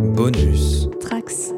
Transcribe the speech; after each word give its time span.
Bonus. 0.00 0.88
Trax. 0.98 1.52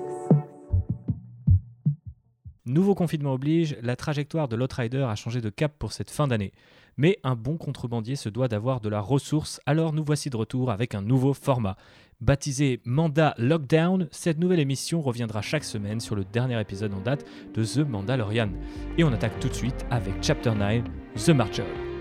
Nouveau 2.67 2.95
confinement 2.95 3.34
oblige, 3.34 3.76
la 3.83 3.95
trajectoire 3.95 4.49
de 4.49 4.57
l'Outrider 4.57 5.07
a 5.08 5.15
changé 5.15 5.41
de 5.41 5.49
cap 5.49 5.72
pour 5.79 5.92
cette 5.92 6.11
fin 6.11 6.26
d'année. 6.26 6.52
Mais 6.97 7.18
un 7.23 7.36
bon 7.36 7.57
contrebandier 7.57 8.16
se 8.16 8.29
doit 8.29 8.48
d'avoir 8.48 8.80
de 8.80 8.89
la 8.89 9.00
ressource, 9.00 9.61
alors 9.64 9.93
nous 9.93 10.05
voici 10.05 10.29
de 10.29 10.36
retour 10.36 10.70
avec 10.70 10.95
un 10.95 11.02
nouveau 11.02 11.34
format. 11.34 11.77
Baptisé 12.20 12.80
Mandat 12.84 13.34
Lockdown, 13.38 14.09
cette 14.10 14.38
nouvelle 14.38 14.61
émission 14.61 15.02
reviendra 15.02 15.40
chaque 15.40 15.64
semaine 15.64 16.00
sur 16.00 16.16
le 16.16 16.24
dernier 16.24 16.61
épisode 16.61 16.95
en 16.95 17.00
date 17.00 17.24
de 17.54 17.64
The 17.64 17.88
Mandalorian. 17.88 18.50
Et 18.98 19.04
on 19.04 19.12
attaque 19.12 19.38
tout 19.38 19.48
de 19.48 19.54
suite 19.54 19.86
avec 19.90 20.14
Chapter 20.20 20.52
9, 20.54 20.82
The 21.14 21.30
Marcher. 21.30 21.91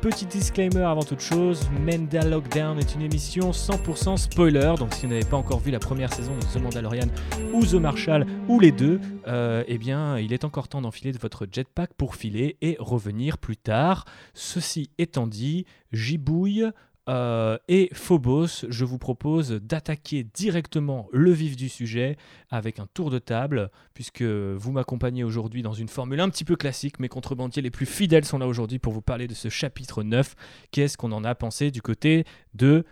Petit 0.00 0.26
disclaimer 0.26 0.82
avant 0.82 1.02
toute 1.02 1.18
chose, 1.18 1.68
Menda 1.84 2.24
Lockdown 2.24 2.78
est 2.78 2.94
une 2.94 3.02
émission 3.02 3.50
100% 3.50 4.16
spoiler, 4.16 4.74
donc 4.78 4.94
si 4.94 5.06
vous 5.06 5.12
n'avez 5.12 5.24
pas 5.24 5.36
encore 5.36 5.58
vu 5.58 5.72
la 5.72 5.80
première 5.80 6.14
saison 6.14 6.36
de 6.36 6.44
The 6.44 6.62
Mandalorian 6.62 7.08
ou 7.52 7.66
The 7.66 7.74
Marshal 7.74 8.24
ou 8.46 8.60
les 8.60 8.70
deux, 8.70 9.00
euh, 9.26 9.64
eh 9.66 9.76
bien 9.76 10.16
il 10.20 10.32
est 10.32 10.44
encore 10.44 10.68
temps 10.68 10.82
d'enfiler 10.82 11.10
votre 11.20 11.48
jetpack 11.50 11.94
pour 11.94 12.14
filer 12.14 12.56
et 12.62 12.76
revenir 12.78 13.38
plus 13.38 13.56
tard. 13.56 14.04
Ceci 14.34 14.88
étant 14.98 15.26
dit, 15.26 15.66
j'ybouille, 15.90 16.70
euh, 17.08 17.56
et 17.68 17.88
Phobos, 17.94 18.66
je 18.68 18.84
vous 18.84 18.98
propose 18.98 19.52
d'attaquer 19.52 20.24
directement 20.24 21.08
le 21.10 21.32
vif 21.32 21.56
du 21.56 21.70
sujet 21.70 22.18
avec 22.50 22.78
un 22.78 22.86
tour 22.92 23.10
de 23.10 23.18
table, 23.18 23.70
puisque 23.94 24.22
vous 24.22 24.72
m'accompagnez 24.72 25.24
aujourd'hui 25.24 25.62
dans 25.62 25.72
une 25.72 25.88
formule 25.88 26.20
un 26.20 26.28
petit 26.28 26.44
peu 26.44 26.56
classique. 26.56 27.00
Mes 27.00 27.08
contrebandiers 27.08 27.62
les 27.62 27.70
plus 27.70 27.86
fidèles 27.86 28.26
sont 28.26 28.38
là 28.38 28.46
aujourd'hui 28.46 28.78
pour 28.78 28.92
vous 28.92 29.00
parler 29.00 29.26
de 29.26 29.34
ce 29.34 29.48
chapitre 29.48 30.02
9. 30.02 30.34
Qu'est-ce 30.70 30.98
qu'on 30.98 31.12
en 31.12 31.24
a 31.24 31.34
pensé 31.34 31.70
du 31.70 31.80
côté 31.80 32.24
de 32.52 32.84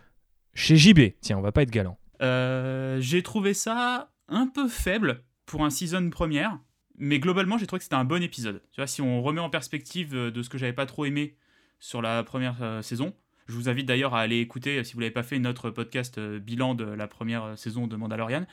chez 0.54 0.76
JB 0.76 1.00
Tiens, 1.20 1.36
on 1.36 1.42
va 1.42 1.52
pas 1.52 1.62
être 1.62 1.70
galant. 1.70 1.98
Euh, 2.22 2.98
j'ai 3.00 3.22
trouvé 3.22 3.52
ça 3.52 4.10
un 4.28 4.46
peu 4.46 4.68
faible 4.68 5.24
pour 5.44 5.62
un 5.62 5.70
season 5.70 6.08
première, 6.08 6.58
mais 6.96 7.18
globalement, 7.18 7.58
j'ai 7.58 7.66
trouvé 7.66 7.80
que 7.80 7.84
c'était 7.84 7.96
un 7.96 8.06
bon 8.06 8.22
épisode. 8.22 8.62
Tu 8.72 8.80
si 8.86 9.02
on 9.02 9.22
remet 9.22 9.40
en 9.42 9.50
perspective 9.50 10.14
euh, 10.14 10.30
de 10.30 10.42
ce 10.42 10.48
que 10.48 10.56
j'avais 10.56 10.72
pas 10.72 10.86
trop 10.86 11.04
aimé 11.04 11.36
sur 11.78 12.00
la 12.00 12.22
première 12.22 12.82
saison, 12.82 13.12
je 13.48 13.54
vous 13.54 13.68
invite 13.68 13.86
d'ailleurs 13.86 14.14
à 14.14 14.20
aller 14.20 14.38
écouter, 14.40 14.82
si 14.82 14.94
vous 14.94 14.98
ne 14.98 15.04
l'avez 15.04 15.12
pas 15.12 15.22
fait, 15.22 15.38
notre 15.38 15.70
podcast 15.70 16.18
euh, 16.18 16.38
bilan 16.38 16.74
de 16.74 16.84
la 16.84 17.06
première 17.06 17.44
euh, 17.44 17.56
saison 17.56 17.86
de 17.86 17.96
Mandalorian. 17.96 18.46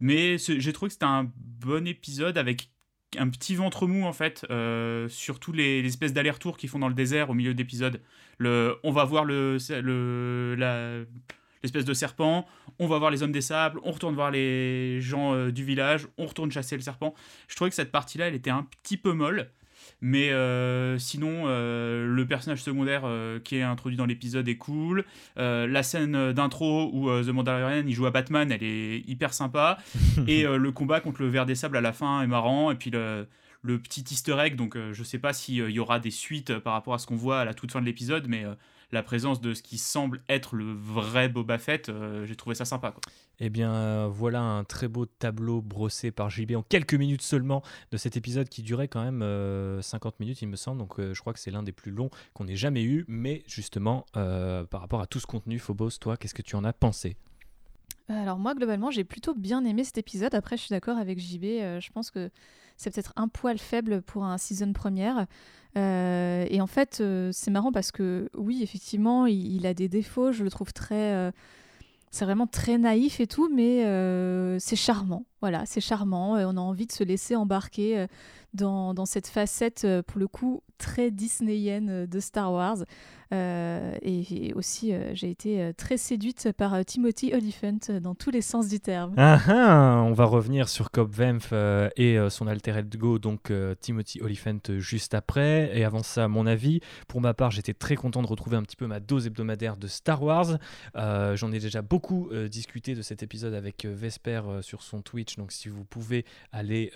Mais 0.00 0.36
j'ai 0.38 0.72
trouvé 0.72 0.88
que 0.88 0.94
c'était 0.94 1.04
un 1.04 1.30
bon 1.36 1.86
épisode 1.86 2.36
avec 2.36 2.68
un 3.18 3.28
petit 3.28 3.54
ventre 3.54 3.86
mou 3.86 4.04
en 4.04 4.12
fait, 4.12 4.44
euh, 4.50 5.08
sur 5.08 5.38
tous 5.38 5.52
les, 5.52 5.84
espèces 5.86 6.12
d'allers-retours 6.12 6.56
qu'ils 6.56 6.70
font 6.70 6.80
dans 6.80 6.88
le 6.88 6.94
désert 6.94 7.30
au 7.30 7.34
milieu 7.34 7.54
d'épisodes. 7.54 8.00
On 8.40 8.90
va 8.90 9.04
voir 9.04 9.24
le, 9.24 9.58
le 9.70 11.06
l'espèce 11.62 11.84
de 11.84 11.94
serpent, 11.94 12.48
on 12.80 12.88
va 12.88 12.98
voir 12.98 13.12
les 13.12 13.22
hommes 13.22 13.30
des 13.30 13.42
sables, 13.42 13.78
on 13.84 13.92
retourne 13.92 14.16
voir 14.16 14.32
les 14.32 15.00
gens 15.00 15.48
du 15.50 15.64
village, 15.64 16.08
on 16.18 16.26
retourne 16.26 16.50
chasser 16.50 16.74
le 16.74 16.82
serpent. 16.82 17.14
Je 17.46 17.54
trouvais 17.54 17.70
que 17.70 17.76
cette 17.76 17.92
partie-là, 17.92 18.26
elle 18.26 18.34
était 18.34 18.50
un 18.50 18.66
petit 18.82 18.96
peu 18.96 19.12
molle. 19.12 19.48
Mais 20.00 20.30
euh, 20.30 20.98
sinon, 20.98 21.44
euh, 21.46 22.06
le 22.06 22.26
personnage 22.26 22.62
secondaire 22.62 23.02
euh, 23.04 23.38
qui 23.38 23.56
est 23.56 23.62
introduit 23.62 23.96
dans 23.96 24.04
l'épisode 24.04 24.48
est 24.48 24.56
cool. 24.56 25.04
la 25.36 25.82
scène 25.82 26.32
d'intro 26.32 26.90
où 26.92 27.08
The 27.22 27.28
Mandalorian 27.28 27.84
il 27.86 27.94
joue 27.94 28.06
à 28.06 28.10
Batman, 28.10 28.50
elle 28.50 28.62
est 28.62 28.98
hyper 29.08 29.32
sympa. 29.32 29.78
et 30.26 30.42
le 30.44 30.72
combat 30.72 31.00
contre 31.00 31.22
le 31.22 31.28
ver 31.28 31.46
des 31.46 31.54
sables 31.54 31.76
à 31.76 31.80
la 31.80 31.92
fin 31.92 32.22
est 32.22 32.26
marrant. 32.26 32.70
Et 32.70 32.74
puis 32.74 32.90
le, 32.90 33.26
le 33.62 33.78
petit 33.78 34.04
easter 34.10 34.36
egg, 34.40 34.56
donc 34.56 34.76
je 34.92 35.02
sais 35.04 35.18
pas 35.18 35.32
s'il 35.32 35.70
y 35.70 35.78
aura 35.78 36.00
des 36.00 36.10
suites 36.10 36.58
par 36.58 36.72
rapport 36.72 36.94
à 36.94 36.98
ce 36.98 37.06
qu'on 37.06 37.16
voit 37.16 37.40
à 37.40 37.44
la 37.44 37.54
toute 37.54 37.70
fin 37.72 37.80
de 37.80 37.86
l'épisode, 37.86 38.26
mais 38.28 38.44
la 38.92 39.02
présence 39.02 39.40
de 39.40 39.54
ce 39.54 39.62
qui 39.62 39.78
semble 39.78 40.22
être 40.28 40.54
le 40.54 40.72
vrai 40.72 41.28
Boba 41.28 41.58
Fett, 41.58 41.88
euh, 41.88 42.26
j'ai 42.26 42.36
trouvé 42.36 42.54
ça 42.54 42.64
sympa. 42.64 42.94
Eh 43.40 43.48
bien, 43.48 43.72
euh, 43.72 44.08
voilà 44.10 44.42
un 44.42 44.64
très 44.64 44.86
beau 44.86 45.06
tableau 45.06 45.62
brossé 45.62 46.10
par 46.10 46.30
JB 46.30 46.52
en 46.56 46.62
quelques 46.62 46.94
minutes 46.94 47.22
seulement 47.22 47.62
de 47.90 47.96
cet 47.96 48.16
épisode 48.16 48.48
qui 48.48 48.62
durait 48.62 48.88
quand 48.88 49.02
même 49.02 49.20
50 49.80 50.14
euh, 50.14 50.16
minutes, 50.20 50.42
il 50.42 50.48
me 50.48 50.56
semble. 50.56 50.78
Donc, 50.78 51.00
je 51.00 51.18
crois 51.20 51.32
que 51.32 51.40
c'est 51.40 51.50
l'un 51.50 51.62
des 51.62 51.72
plus 51.72 51.90
longs 51.90 52.10
qu'on 52.34 52.46
ait 52.46 52.56
jamais 52.56 52.82
eu. 52.82 53.04
Mais 53.08 53.42
justement, 53.46 54.04
par 54.12 54.80
rapport 54.80 55.00
à 55.00 55.06
tout 55.06 55.18
ce 55.18 55.26
contenu, 55.26 55.58
Phobos, 55.58 55.90
toi, 56.00 56.16
qu'est-ce 56.16 56.34
que 56.34 56.42
tu 56.42 56.54
en 56.56 56.64
as 56.64 56.72
pensé? 56.72 57.16
Alors 58.12 58.38
moi 58.38 58.54
globalement 58.54 58.90
j'ai 58.90 59.04
plutôt 59.04 59.34
bien 59.34 59.64
aimé 59.64 59.84
cet 59.84 59.98
épisode. 59.98 60.34
Après 60.34 60.56
je 60.56 60.62
suis 60.62 60.72
d'accord 60.72 60.98
avec 60.98 61.18
JB. 61.18 61.44
je 61.80 61.90
pense 61.92 62.10
que 62.10 62.30
c'est 62.76 62.92
peut-être 62.92 63.12
un 63.16 63.28
poil 63.28 63.58
faible 63.58 64.02
pour 64.02 64.24
un 64.24 64.38
season 64.38 64.72
première. 64.72 65.26
Euh, 65.76 66.46
et 66.48 66.60
en 66.60 66.66
fait, 66.66 66.98
euh, 67.00 67.30
c'est 67.32 67.50
marrant 67.50 67.72
parce 67.72 67.92
que 67.92 68.28
oui, 68.34 68.62
effectivement, 68.62 69.26
il, 69.26 69.66
a 69.66 69.74
des 69.74 69.88
défauts. 69.88 70.32
Je 70.32 70.44
le 70.44 70.50
trouve 70.50 70.72
très. 70.72 71.12
Euh, 71.14 71.30
c'est 72.10 72.24
vraiment 72.24 72.46
très 72.46 72.76
naïf 72.78 73.20
et 73.20 73.26
tout, 73.26 73.48
mais 73.52 73.80
c'est 74.60 74.76
charmant. 74.76 75.24
Voilà, 75.42 75.66
c'est 75.66 75.82
charmant. 75.82 76.36
on 76.36 76.56
a 76.56 76.60
envie 76.60 76.86
de 76.86 76.92
se 76.92 77.04
laisser 77.04 77.36
embarquer 77.36 78.06
dans, 78.54 78.94
dans, 78.94 79.06
cette 79.06 79.26
facette, 79.26 79.86
pour 80.06 80.18
le 80.18 80.28
coup, 80.28 80.62
très 80.78 81.10
disneyienne 81.10 82.06
de 82.06 82.20
Star 82.20 82.52
Wars. 82.52 82.78
Euh, 83.32 83.96
et, 84.02 84.52
aussi, 84.54 84.92
euh, 84.92 85.14
j'ai 85.14 85.30
été 85.30 85.62
euh, 85.62 85.72
très 85.72 85.96
séduite 85.96 86.50
par 86.56 86.84
Timothy 86.84 87.32
Oliphant 87.32 87.78
dans 88.00 88.14
tous 88.14 88.30
les 88.30 88.42
sens 88.42 88.68
du 88.68 88.78
terme. 88.78 89.14
Ah, 89.16 89.40
ah, 89.48 90.02
on 90.04 90.12
va 90.12 90.26
revenir 90.26 90.68
sur 90.68 90.90
Cobb 90.90 91.10
Vemph 91.10 91.52
et 91.96 92.18
son 92.28 92.46
alter 92.46 92.78
ego, 92.78 93.18
donc 93.18 93.52
Timothy 93.80 94.20
Oliphant, 94.20 94.58
juste 94.78 95.14
après. 95.14 95.70
Et 95.76 95.84
avant 95.84 96.02
ça, 96.02 96.28
mon 96.28 96.46
avis. 96.46 96.80
Pour 97.08 97.20
ma 97.20 97.34
part, 97.34 97.50
j'étais 97.50 97.74
très 97.74 97.96
content 97.96 98.22
de 98.22 98.26
retrouver 98.26 98.56
un 98.56 98.62
petit 98.62 98.76
peu 98.76 98.86
ma 98.86 99.00
dose 99.00 99.26
hebdomadaire 99.26 99.76
de 99.76 99.86
Star 99.86 100.22
Wars. 100.22 100.58
J'en 100.94 101.52
ai 101.52 101.58
déjà 101.58 101.82
beaucoup 101.82 102.30
discuté 102.50 102.94
de 102.94 103.02
cet 103.02 103.22
épisode 103.22 103.54
avec 103.54 103.86
Vesper 103.86 104.42
sur 104.60 104.82
son 104.82 105.00
Twitch. 105.00 105.31
Donc, 105.36 105.52
si 105.52 105.68
vous 105.68 105.84
pouvez 105.84 106.24
aller 106.52 106.92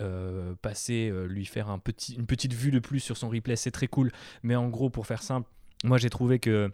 passer, 0.61 1.11
lui 1.27 1.45
faire 1.45 1.69
une 1.69 2.25
petite 2.25 2.53
vue 2.53 2.71
de 2.71 2.79
plus 2.79 2.99
sur 2.99 3.17
son 3.17 3.29
replay, 3.29 3.55
c'est 3.55 3.71
très 3.71 3.87
cool. 3.87 4.11
Mais 4.43 4.55
en 4.55 4.69
gros, 4.69 4.89
pour 4.89 5.07
faire 5.07 5.23
simple, 5.23 5.49
moi, 5.83 5.97
j'ai 5.97 6.09
trouvé 6.09 6.39
que 6.39 6.71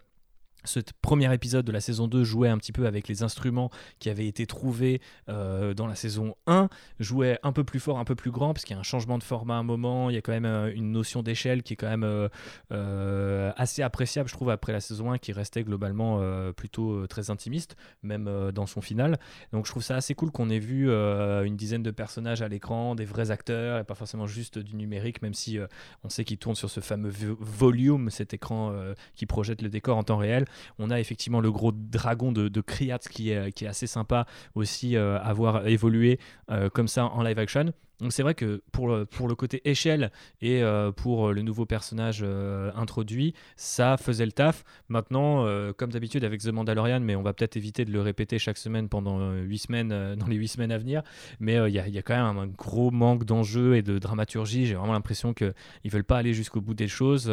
ce 0.64 0.80
premier 1.02 1.32
épisode 1.32 1.64
de 1.64 1.72
la 1.72 1.80
saison 1.80 2.08
2 2.08 2.24
jouait 2.24 2.48
un 2.48 2.58
petit 2.58 2.72
peu 2.72 2.86
avec 2.86 3.08
les 3.08 3.22
instruments 3.22 3.70
qui 3.98 4.10
avaient 4.10 4.26
été 4.26 4.46
trouvés 4.46 5.00
euh, 5.28 5.74
dans 5.74 5.86
la 5.86 5.94
saison 5.94 6.34
1, 6.46 6.68
jouait 7.00 7.38
un 7.42 7.52
peu 7.52 7.64
plus 7.64 7.80
fort, 7.80 7.98
un 7.98 8.04
peu 8.04 8.14
plus 8.14 8.30
grand, 8.30 8.54
parce 8.54 8.64
qu'il 8.64 8.74
y 8.74 8.76
a 8.76 8.80
un 8.80 8.84
changement 8.84 9.18
de 9.18 9.22
format 9.22 9.54
à 9.54 9.58
un 9.58 9.62
moment, 9.62 10.10
il 10.10 10.14
y 10.14 10.18
a 10.18 10.22
quand 10.22 10.32
même 10.32 10.46
euh, 10.46 10.72
une 10.74 10.92
notion 10.92 11.22
d'échelle 11.22 11.62
qui 11.62 11.74
est 11.74 11.76
quand 11.76 11.88
même 11.88 12.28
euh, 12.72 13.52
assez 13.56 13.82
appréciable, 13.82 14.28
je 14.28 14.34
trouve, 14.34 14.50
après 14.50 14.72
la 14.72 14.80
saison 14.80 15.12
1, 15.12 15.18
qui 15.18 15.32
restait 15.32 15.64
globalement 15.64 16.20
plutôt 16.52 17.06
très 17.06 17.30
intimiste, 17.30 17.76
même 18.02 18.30
dans 18.52 18.66
son 18.66 18.80
final. 18.80 19.18
Donc 19.52 19.66
je 19.66 19.70
trouve 19.70 19.82
ça 19.82 19.96
assez 19.96 20.14
cool 20.14 20.30
qu'on 20.30 20.50
ait 20.50 20.58
vu 20.58 20.90
une 20.90 21.56
dizaine 21.56 21.82
de 21.82 21.90
personnages 21.90 22.42
à 22.42 22.48
l'écran, 22.48 22.94
des 22.94 23.04
vrais 23.04 23.30
acteurs, 23.30 23.78
et 23.78 23.84
pas 23.84 23.94
forcément 23.94 24.26
juste 24.26 24.58
du 24.58 24.76
numérique, 24.76 25.22
même 25.22 25.34
si 25.34 25.58
on 26.02 26.08
sait 26.08 26.24
qu'il 26.24 26.38
tourne 26.38 26.54
sur 26.54 26.70
ce 26.70 26.80
fameux 26.80 27.12
volume, 27.38 28.10
cet 28.10 28.34
écran 28.34 28.74
qui 29.14 29.26
projette 29.26 29.62
le 29.62 29.68
décor 29.68 29.96
en 29.96 30.04
temps 30.04 30.18
réel. 30.18 30.46
On 30.78 30.90
a 30.90 31.00
effectivement 31.00 31.40
le 31.40 31.50
gros 31.50 31.72
dragon 31.72 32.32
de, 32.32 32.60
Kriat 32.60 32.98
qui 32.98 33.30
est, 33.30 33.52
qui 33.52 33.64
est 33.64 33.68
assez 33.68 33.86
sympa 33.86 34.26
aussi 34.54 34.96
euh, 34.96 35.18
à 35.20 35.32
voir 35.32 35.66
évoluer 35.66 36.18
euh, 36.50 36.68
comme 36.70 36.88
ça 36.88 37.06
en 37.06 37.22
live 37.22 37.38
action. 37.38 37.72
Donc 38.00 38.12
c'est 38.12 38.22
vrai 38.22 38.34
que 38.34 38.62
pour 38.72 38.88
le, 38.88 39.06
pour 39.06 39.28
le 39.28 39.34
côté 39.34 39.62
échelle 39.68 40.10
et 40.40 40.62
euh, 40.62 40.90
pour 40.90 41.32
le 41.32 41.42
nouveau 41.42 41.64
personnage 41.64 42.20
euh, 42.22 42.72
introduit, 42.74 43.34
ça 43.56 43.96
faisait 43.96 44.26
le 44.26 44.32
taf. 44.32 44.64
Maintenant, 44.88 45.46
euh, 45.46 45.72
comme 45.72 45.92
d'habitude 45.92 46.24
avec 46.24 46.40
The 46.40 46.48
Mandalorian, 46.48 47.00
mais 47.00 47.14
on 47.14 47.22
va 47.22 47.32
peut-être 47.32 47.56
éviter 47.56 47.84
de 47.84 47.92
le 47.92 48.00
répéter 48.00 48.38
chaque 48.38 48.58
semaine 48.58 48.88
pendant 48.88 49.32
8 49.32 49.58
semaines, 49.58 50.16
dans 50.16 50.26
les 50.26 50.36
8 50.36 50.48
semaines 50.48 50.72
à 50.72 50.78
venir, 50.78 51.02
mais 51.38 51.54
il 51.68 51.74
y, 51.74 51.78
a, 51.78 51.86
y, 51.86 51.98
a 51.98 52.02
quand 52.02 52.14
même 52.14 52.36
un 52.36 52.46
gros 52.46 52.90
manque 52.90 53.24
d'enjeu 53.24 53.76
et 53.76 53.82
de 53.82 53.98
dramaturgie. 53.98 54.66
J'ai 54.66 54.74
vraiment 54.74 54.92
l'impression 54.92 55.32
qu'ils 55.32 55.54
ne 55.84 55.90
veulent 55.90 56.04
pas 56.04 56.18
aller 56.18 56.34
jusqu'au 56.34 56.60
bout 56.60 56.74
des 56.74 56.88
choses, 56.88 57.32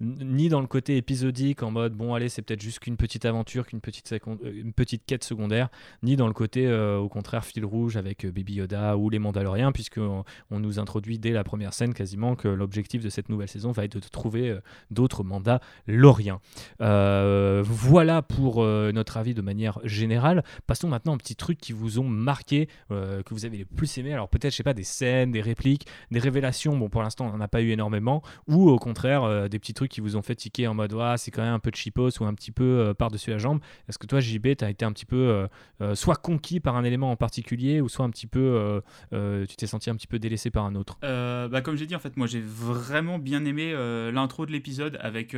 ni 0.00 0.48
dans 0.48 0.60
le 0.60 0.66
côté 0.66 0.96
épisodique 0.96 1.62
en 1.62 1.70
mode 1.70 1.94
bon 1.94 2.14
allez 2.14 2.28
c'est 2.28 2.42
peut-être 2.42 2.60
juste 2.60 2.80
qu'une 2.80 2.96
petite 2.96 3.24
aventure, 3.24 3.66
qu'une 3.66 3.80
petite, 3.80 4.14
une 4.44 4.72
petite 4.72 5.04
quête 5.06 5.24
secondaire, 5.24 5.68
ni 6.02 6.16
dans 6.16 6.26
le 6.26 6.34
côté 6.34 6.72
au 6.72 7.08
contraire 7.08 7.44
fil 7.44 7.64
rouge 7.64 7.96
avec 7.96 8.26
Baby 8.26 8.54
Yoda 8.54 8.96
ou 8.96 9.10
les 9.10 9.18
Mandaloriens, 9.18 9.72
puisque 9.72 9.91
qu'on 9.92 10.24
on 10.50 10.60
nous 10.60 10.78
introduit 10.78 11.18
dès 11.18 11.30
la 11.30 11.44
première 11.44 11.74
scène 11.74 11.94
quasiment 11.94 12.34
que 12.36 12.48
l'objectif 12.48 13.02
de 13.02 13.08
cette 13.08 13.28
nouvelle 13.28 13.48
saison 13.48 13.72
va 13.72 13.84
être 13.84 13.94
de 13.94 14.00
trouver 14.00 14.50
euh, 14.50 14.60
d'autres 14.90 15.24
mandats 15.24 15.60
loriens. 15.86 16.40
Euh, 16.80 17.62
voilà 17.64 18.22
pour 18.22 18.62
euh, 18.62 18.92
notre 18.92 19.16
avis 19.16 19.34
de 19.34 19.42
manière 19.42 19.78
générale. 19.84 20.44
Passons 20.66 20.88
maintenant 20.88 21.14
aux 21.14 21.18
petits 21.18 21.36
trucs 21.36 21.58
qui 21.58 21.72
vous 21.72 21.98
ont 21.98 22.08
marqué, 22.08 22.68
que 22.90 23.34
vous 23.34 23.44
avez 23.44 23.58
les 23.58 23.64
plus 23.64 23.98
aimé. 23.98 24.12
Alors 24.12 24.28
peut-être, 24.28 24.52
je 24.52 24.56
sais 24.56 24.62
pas, 24.62 24.74
des 24.74 24.84
scènes, 24.84 25.32
des 25.32 25.40
répliques, 25.40 25.86
des 26.10 26.18
révélations. 26.18 26.76
Bon, 26.76 26.88
pour 26.88 27.02
l'instant, 27.02 27.26
on 27.26 27.36
n'en 27.36 27.40
a 27.40 27.48
pas 27.48 27.62
eu 27.62 27.70
énormément. 27.70 28.22
Ou 28.48 28.68
au 28.68 28.78
contraire, 28.78 29.48
des 29.48 29.58
petits 29.58 29.74
trucs 29.74 29.90
qui 29.90 30.00
vous 30.00 30.16
ont 30.16 30.22
fait 30.22 30.34
tiquer 30.34 30.66
en 30.66 30.74
mode, 30.74 30.94
ah, 30.98 31.16
c'est 31.16 31.30
quand 31.30 31.42
même 31.42 31.54
un 31.54 31.58
peu 31.58 31.70
de 31.70 31.76
chipos 31.76 32.10
ou 32.20 32.24
un 32.24 32.34
petit 32.34 32.50
peu 32.50 32.94
par-dessus 32.98 33.30
la 33.30 33.38
jambe. 33.38 33.60
Est-ce 33.88 33.98
que 33.98 34.06
toi, 34.06 34.20
JB, 34.20 34.56
tu 34.58 34.64
as 34.64 34.70
été 34.70 34.84
un 34.84 34.92
petit 34.92 35.06
peu 35.06 35.48
soit 35.94 36.16
conquis 36.16 36.60
par 36.60 36.76
un 36.76 36.84
élément 36.84 37.10
en 37.10 37.16
particulier 37.16 37.80
ou 37.80 37.88
soit 37.88 38.04
un 38.04 38.10
petit 38.10 38.26
peu, 38.26 38.82
tu 39.10 39.56
t'es 39.56 39.66
senti 39.66 39.81
senti 39.82 39.90
un 39.90 39.96
petit 39.96 40.06
peu 40.06 40.18
délaissé 40.18 40.50
par 40.50 40.64
un 40.64 40.74
autre 40.74 40.98
bah, 41.00 41.60
Comme 41.60 41.76
j'ai 41.76 41.86
dit, 41.86 41.96
en 41.96 42.00
fait, 42.00 42.16
moi 42.16 42.26
j'ai 42.26 42.40
vraiment 42.40 43.18
bien 43.18 43.44
aimé 43.44 43.72
l'intro 44.12 44.46
de 44.46 44.52
l'épisode 44.52 44.98
avec 45.00 45.34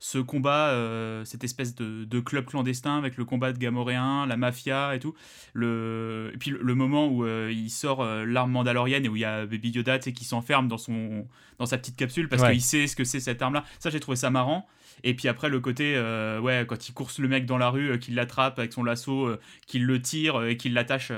ce 0.00 0.18
combat, 0.18 0.68
euh, 0.68 1.24
cette 1.24 1.44
espèce 1.44 1.74
de, 1.74 2.20
club 2.20 2.46
clandestin 2.46 2.98
avec 2.98 3.16
le 3.16 3.24
combat 3.24 3.52
de 3.52 3.58
Gamoréen, 3.58 4.26
la 4.26 4.36
mafia 4.36 4.94
et 4.94 5.00
tout. 5.00 5.14
Le, 5.54 6.30
et 6.34 6.38
puis 6.38 6.50
le, 6.50 6.74
moment 6.74 7.08
où 7.08 7.24
euh, 7.24 7.50
il 7.52 7.70
sort 7.70 8.02
euh, 8.02 8.24
l'arme 8.24 8.52
mandalorienne 8.52 9.04
et 9.04 9.08
où 9.08 9.16
il 9.16 9.20
y 9.20 9.24
a 9.24 9.46
Baby 9.46 9.70
Yoda 9.70 9.98
qui 9.98 10.24
s'enferme 10.24 10.68
dans, 10.68 10.78
son, 10.78 11.26
dans 11.58 11.66
sa 11.66 11.78
petite 11.78 11.96
capsule 11.96 12.28
parce 12.28 12.42
qu'il 12.48 12.62
sait 12.62 12.86
ce 12.86 12.94
que 12.96 13.04
c'est 13.04 13.20
cette 13.20 13.42
arme-là. 13.42 13.64
Ça, 13.78 13.90
j'ai 13.90 14.00
trouvé 14.00 14.16
ça 14.16 14.30
marrant. 14.30 14.66
Et 15.04 15.14
puis 15.14 15.28
après, 15.28 15.48
le 15.48 15.60
côté, 15.60 15.94
ouais, 16.42 16.64
quand 16.68 16.88
il 16.88 16.92
course 16.92 17.18
le 17.18 17.28
mec 17.28 17.46
dans 17.46 17.58
la 17.58 17.70
rue, 17.70 17.98
qu'il 17.98 18.14
l'attrape 18.14 18.58
avec 18.58 18.72
son 18.72 18.82
lasso, 18.82 19.36
qu'il 19.66 19.84
le 19.84 20.02
tire 20.02 20.42
et 20.44 20.56
qu'il 20.56 20.74
l'attache 20.74 21.12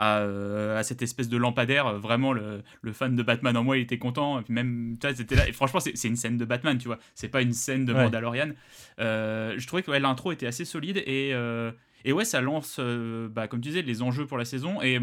euh, 0.00 0.76
à, 0.76 0.82
cette 0.82 1.02
espèce 1.02 1.28
de 1.28 1.36
lampadaire. 1.36 1.98
Vraiment, 1.98 2.32
le, 2.32 2.62
fan 2.92 3.14
de 3.14 3.22
Batman 3.22 3.56
en 3.56 3.64
moi, 3.64 3.76
il 3.76 3.82
était 3.82 3.98
content. 3.98 4.40
Et 4.40 4.42
puis 4.42 4.52
même, 4.52 4.96
c'était 5.00 5.36
là. 5.36 5.48
Et 5.48 5.52
franchement, 5.52 5.80
c'est 5.80 6.08
une 6.08 6.16
scène 6.16 6.36
de 6.36 6.44
Batman, 6.44 6.78
tu 6.78 6.88
vois. 6.88 6.98
C'est 7.14 7.28
pas 7.28 7.42
une 7.42 7.52
scène 7.52 7.84
de 7.84 7.92
Mandalorian. 7.92 8.50
Euh, 9.00 9.54
je 9.56 9.66
trouvais 9.66 9.82
que 9.82 9.90
l'intro 9.90 10.32
était 10.32 10.46
assez 10.46 10.64
solide 10.64 10.98
et, 11.06 11.30
euh, 11.32 11.70
et 12.04 12.12
ouais, 12.12 12.24
ça 12.24 12.40
lance, 12.40 12.80
bah, 12.80 13.48
comme 13.48 13.60
tu 13.60 13.68
disais, 13.68 13.82
les 13.82 14.02
enjeux 14.02 14.26
pour 14.26 14.38
la 14.38 14.44
saison. 14.44 14.82
Et 14.82 14.98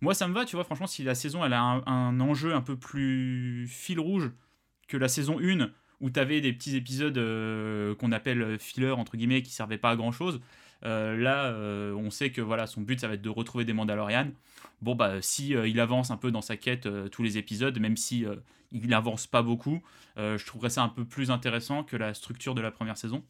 moi, 0.00 0.14
ça 0.14 0.28
me 0.28 0.34
va, 0.34 0.44
tu 0.44 0.56
vois. 0.56 0.64
Franchement, 0.64 0.86
si 0.86 1.02
la 1.02 1.14
saison, 1.14 1.44
elle 1.44 1.54
a 1.54 1.62
un, 1.62 2.20
enjeu 2.20 2.54
un 2.54 2.62
peu 2.62 2.76
plus 2.76 3.66
fil 3.68 3.98
rouge 3.98 4.30
que 4.88 4.96
la 4.96 5.08
saison 5.08 5.38
1 5.42 5.70
où 6.00 6.10
tu 6.10 6.20
avais 6.20 6.40
des 6.40 6.52
petits 6.52 6.76
épisodes 6.76 7.18
qu'on 7.96 8.12
appelle 8.12 8.58
filler 8.58 8.90
entre 8.90 9.16
guillemets 9.16 9.42
qui 9.42 9.52
servaient 9.52 9.78
pas 9.78 9.90
à 9.90 9.96
grand 9.96 10.12
chose 10.12 10.40
là, 10.82 11.46
euh, 11.46 11.92
on 11.94 12.10
sait 12.10 12.30
que 12.30 12.40
voilà, 12.40 12.66
son 12.66 12.80
but, 12.80 13.00
ça 13.00 13.08
va 13.08 13.14
être 13.14 13.22
de 13.22 13.28
retrouver 13.28 13.64
des 13.64 13.72
Mandalorians. 13.72 14.30
Bon, 14.80 14.94
bah, 14.94 15.20
si 15.20 15.54
euh, 15.54 15.66
il 15.66 15.80
avance 15.80 16.10
un 16.10 16.16
peu 16.16 16.30
dans 16.30 16.40
sa 16.40 16.56
quête 16.56 16.88
tous 17.10 17.22
les 17.22 17.38
épisodes, 17.38 17.78
même 17.78 17.96
si 17.96 18.24
il 18.72 18.88
n'avance 18.88 19.26
pas 19.26 19.42
beaucoup, 19.42 19.82
je 20.16 20.44
trouverais 20.44 20.70
ça 20.70 20.82
un 20.82 20.88
peu 20.88 21.04
plus 21.04 21.30
intéressant 21.30 21.84
que 21.84 21.96
la 21.96 22.14
structure 22.14 22.54
de 22.54 22.60
la 22.60 22.70
première 22.70 22.96
saison. 22.96 23.22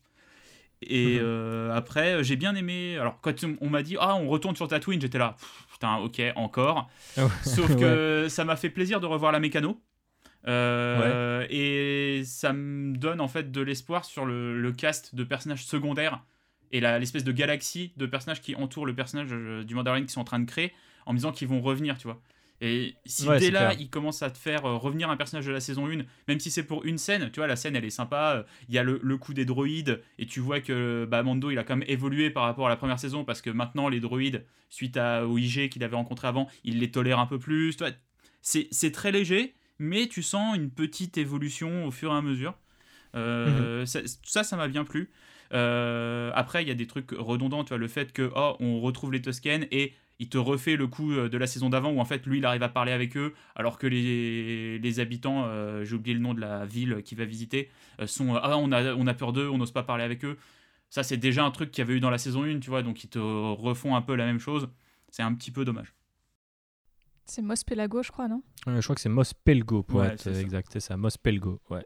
Et 0.81 1.19
mhm. 1.19 1.71
après, 1.73 2.23
j'ai 2.23 2.37
bien 2.37 2.55
aimé. 2.55 2.97
Alors, 2.99 3.21
quand 3.21 3.35
on 3.61 3.69
m'a 3.69 3.83
dit, 3.83 3.97
ah, 3.99 4.15
on 4.15 4.29
retourne 4.29 4.55
sur 4.55 4.69
Tatooine, 4.69 5.01
j'étais 5.01 5.19
là, 5.19 5.37
putain, 5.73 5.97
ok, 5.97 6.23
encore. 6.37 6.89
Ah 7.17 7.29
Sauf 7.43 7.77
que 7.79 8.27
ça 8.29 8.45
m'a 8.45 8.57
fait 8.57 8.71
plaisir 8.71 9.01
de 9.01 9.07
revoir 9.07 9.33
la 9.33 9.41
mécano. 9.41 9.81
Et 10.47 12.23
ça 12.25 12.53
me 12.53 12.97
donne 12.97 13.21
en 13.21 13.29
fait 13.29 13.51
de 13.51 13.61
l'espoir 13.61 14.05
sur 14.05 14.25
le, 14.25 14.59
le, 14.61 14.73
cast 14.73 15.15
de 15.15 15.25
personnages 15.25 15.67
secondaires 15.67 16.23
et 16.73 16.81
l'espèce 16.81 17.25
de 17.25 17.33
galaxie 17.33 17.93
de 17.97 18.07
personnages 18.07 18.41
qui 18.41 18.55
entourent 18.55 18.87
le 18.87 18.95
personnage 18.95 19.29
euh, 19.33 19.65
du 19.65 19.75
Mandalorian 19.75 20.05
qui 20.05 20.13
sont 20.13 20.21
en 20.21 20.25
train 20.25 20.41
de 20.41 20.47
créer 20.47 20.73
en 21.07 21.13
me 21.13 21.19
disant 21.19 21.33
qu'ils 21.33 21.49
vont 21.49 21.61
revenir, 21.61 21.97
tu 21.99 22.05
vois. 22.05 22.21
Et 22.61 22.97
si 23.07 23.27
dès 23.39 23.53
là, 23.53 23.73
ils 23.75 23.89
commencent 23.89 24.23
à 24.23 24.31
te 24.31 24.39
faire 24.39 24.67
euh, 24.67 24.77
revenir 24.77 25.09
un 25.11 25.17
personnage 25.17 25.47
de 25.47 25.53
la 25.53 25.61
saison 25.61 25.87
1, 25.87 26.05
même 26.27 26.41
si 26.41 26.51
c'est 26.51 26.65
pour 26.65 26.85
une 26.85 26.99
scène, 26.99 27.31
tu 27.31 27.39
vois, 27.39 27.47
la 27.47 27.55
scène 27.55 27.77
elle 27.77 27.85
est 27.85 27.91
sympa, 27.91 28.35
euh, 28.37 28.43
il 28.69 28.75
y 28.75 28.79
a 28.79 28.83
le, 28.83 29.17
coup 29.17 29.33
des 29.33 29.45
droïdes, 29.45 30.03
et 30.19 30.27
tu 30.27 30.41
vois 30.41 30.61
que 30.61 31.07
bah, 31.09 31.23
Mando 31.23 31.51
il 31.51 31.59
a 31.59 31.65
quand 31.65 31.77
même 31.77 31.89
évolué 31.89 32.31
par 32.31 32.43
rapport 32.43 32.67
à 32.67 32.69
la 32.69 32.77
première 32.77 32.99
saison, 32.99 33.25
parce 33.25 33.41
que 33.41 33.51
maintenant 33.51 33.89
les 33.89 34.01
droïdes, 34.01 34.45
suite 34.71 34.97
à, 34.97 35.27
au 35.27 35.39
IG 35.39 35.71
qu'il 35.71 35.85
avait 35.85 35.97
rencontré 35.97 36.27
avant, 36.27 36.49
il 36.65 36.81
les 36.81 36.91
tolère 36.91 37.21
un 37.21 37.27
peu 37.27 37.39
plus. 37.39 37.77
C'est 38.43 38.93
très 38.93 39.13
léger, 39.13 39.55
mais 39.79 40.09
tu 40.09 40.23
sens 40.23 40.57
une 40.57 40.71
petite 40.71 41.17
évolution 41.17 41.87
au 41.87 41.93
fur 41.93 42.13
et 42.13 42.17
à 42.17 42.23
mesure. 42.23 42.59
Mhm. 43.15 43.87
ça, 43.87 44.45
ça 44.45 44.57
m'a 44.57 44.69
bien 44.69 44.85
plu. 44.85 45.11
Euh, 45.53 46.31
après, 46.35 46.63
il 46.63 46.69
y 46.69 46.71
a 46.71 46.75
des 46.75 46.87
trucs 46.87 47.11
redondants, 47.13 47.65
tu 47.65 47.71
vois, 47.71 47.79
le 47.79 47.89
fait 47.89 48.13
que, 48.13 48.31
oh, 48.35 48.57
on 48.61 48.81
retrouve 48.81 49.13
les 49.13 49.23
Tusken 49.23 49.67
et 49.71 49.95
il 50.19 50.29
te 50.29 50.39
refait 50.39 50.77
le 50.77 50.87
coup 50.87 51.13
euh, 51.13 51.29
de 51.29 51.39
la 51.39 51.47
saison 51.47 51.71
d'avant 51.71 51.91
où 51.91 52.01
en 52.01 52.05
fait 52.05 52.27
lui 52.27 52.39
il 52.39 52.45
arrive 52.45 52.65
à 52.65 52.69
parler 52.69 52.91
avec 52.91 53.17
eux 53.17 53.35
alors 53.55 53.79
que 53.79 53.87
les, 53.87 55.01
habitants, 55.01 55.45
euh, 55.47 55.85
j'ai 55.85 55.95
oublié 55.95 56.15
le 56.15 56.21
nom 56.21 56.35
de 56.35 56.41
la 56.41 56.67
ville 56.67 57.03
qu'il 57.05 57.19
va 57.19 57.25
visiter, 57.25 57.71
sont 58.07 58.35
ah 58.35 58.59
on 58.59 58.73
a, 58.73 58.95
on 58.95 59.07
a 59.07 59.15
peur 59.15 59.33
d'eux, 59.33 59.49
on 59.49 59.59
n'ose 59.59 59.73
pas 59.73 59.85
parler 59.85 60.05
avec 60.05 60.25
eux. 60.25 60.37
Ça 60.91 61.03
c'est 61.03 61.19
déjà 61.19 61.45
un 61.45 61.51
truc 61.51 61.71
qu'il 61.71 61.83
y 61.83 61.87
avait 61.87 61.95
eu 61.95 62.01
dans 62.01 62.11
la 62.11 62.19
saison 62.19 62.45
1, 62.45 62.59
tu 62.61 62.71
vois, 62.71 62.83
donc 62.83 63.05
ils 63.05 63.09
te 63.09 63.19
refont 63.19 63.95
un 63.95 64.03
peu 64.03 64.17
la 64.17 64.27
même 64.27 64.41
chose. 64.41 64.69
C'est 65.11 65.23
un 65.23 65.35
petit 65.35 65.51
peu 65.53 65.65
dommage. 65.65 65.95
C'est 67.31 67.43
Mos 67.43 67.63
Pelago, 67.67 68.03
je 68.03 68.11
crois, 68.11 68.27
non? 68.27 68.43
Je 68.67 68.81
crois 68.83 68.95
que 68.95 69.03
c'est 69.03 69.11
Mos 69.11 69.35
Pelgo, 69.45 69.83
pour 69.83 70.03
être 70.03 70.27
exact. 70.29 70.69
C'est 70.73 70.81
ça, 70.81 70.97
Mos 70.97 71.11
Pelgo, 71.23 71.61
ouais. 71.69 71.85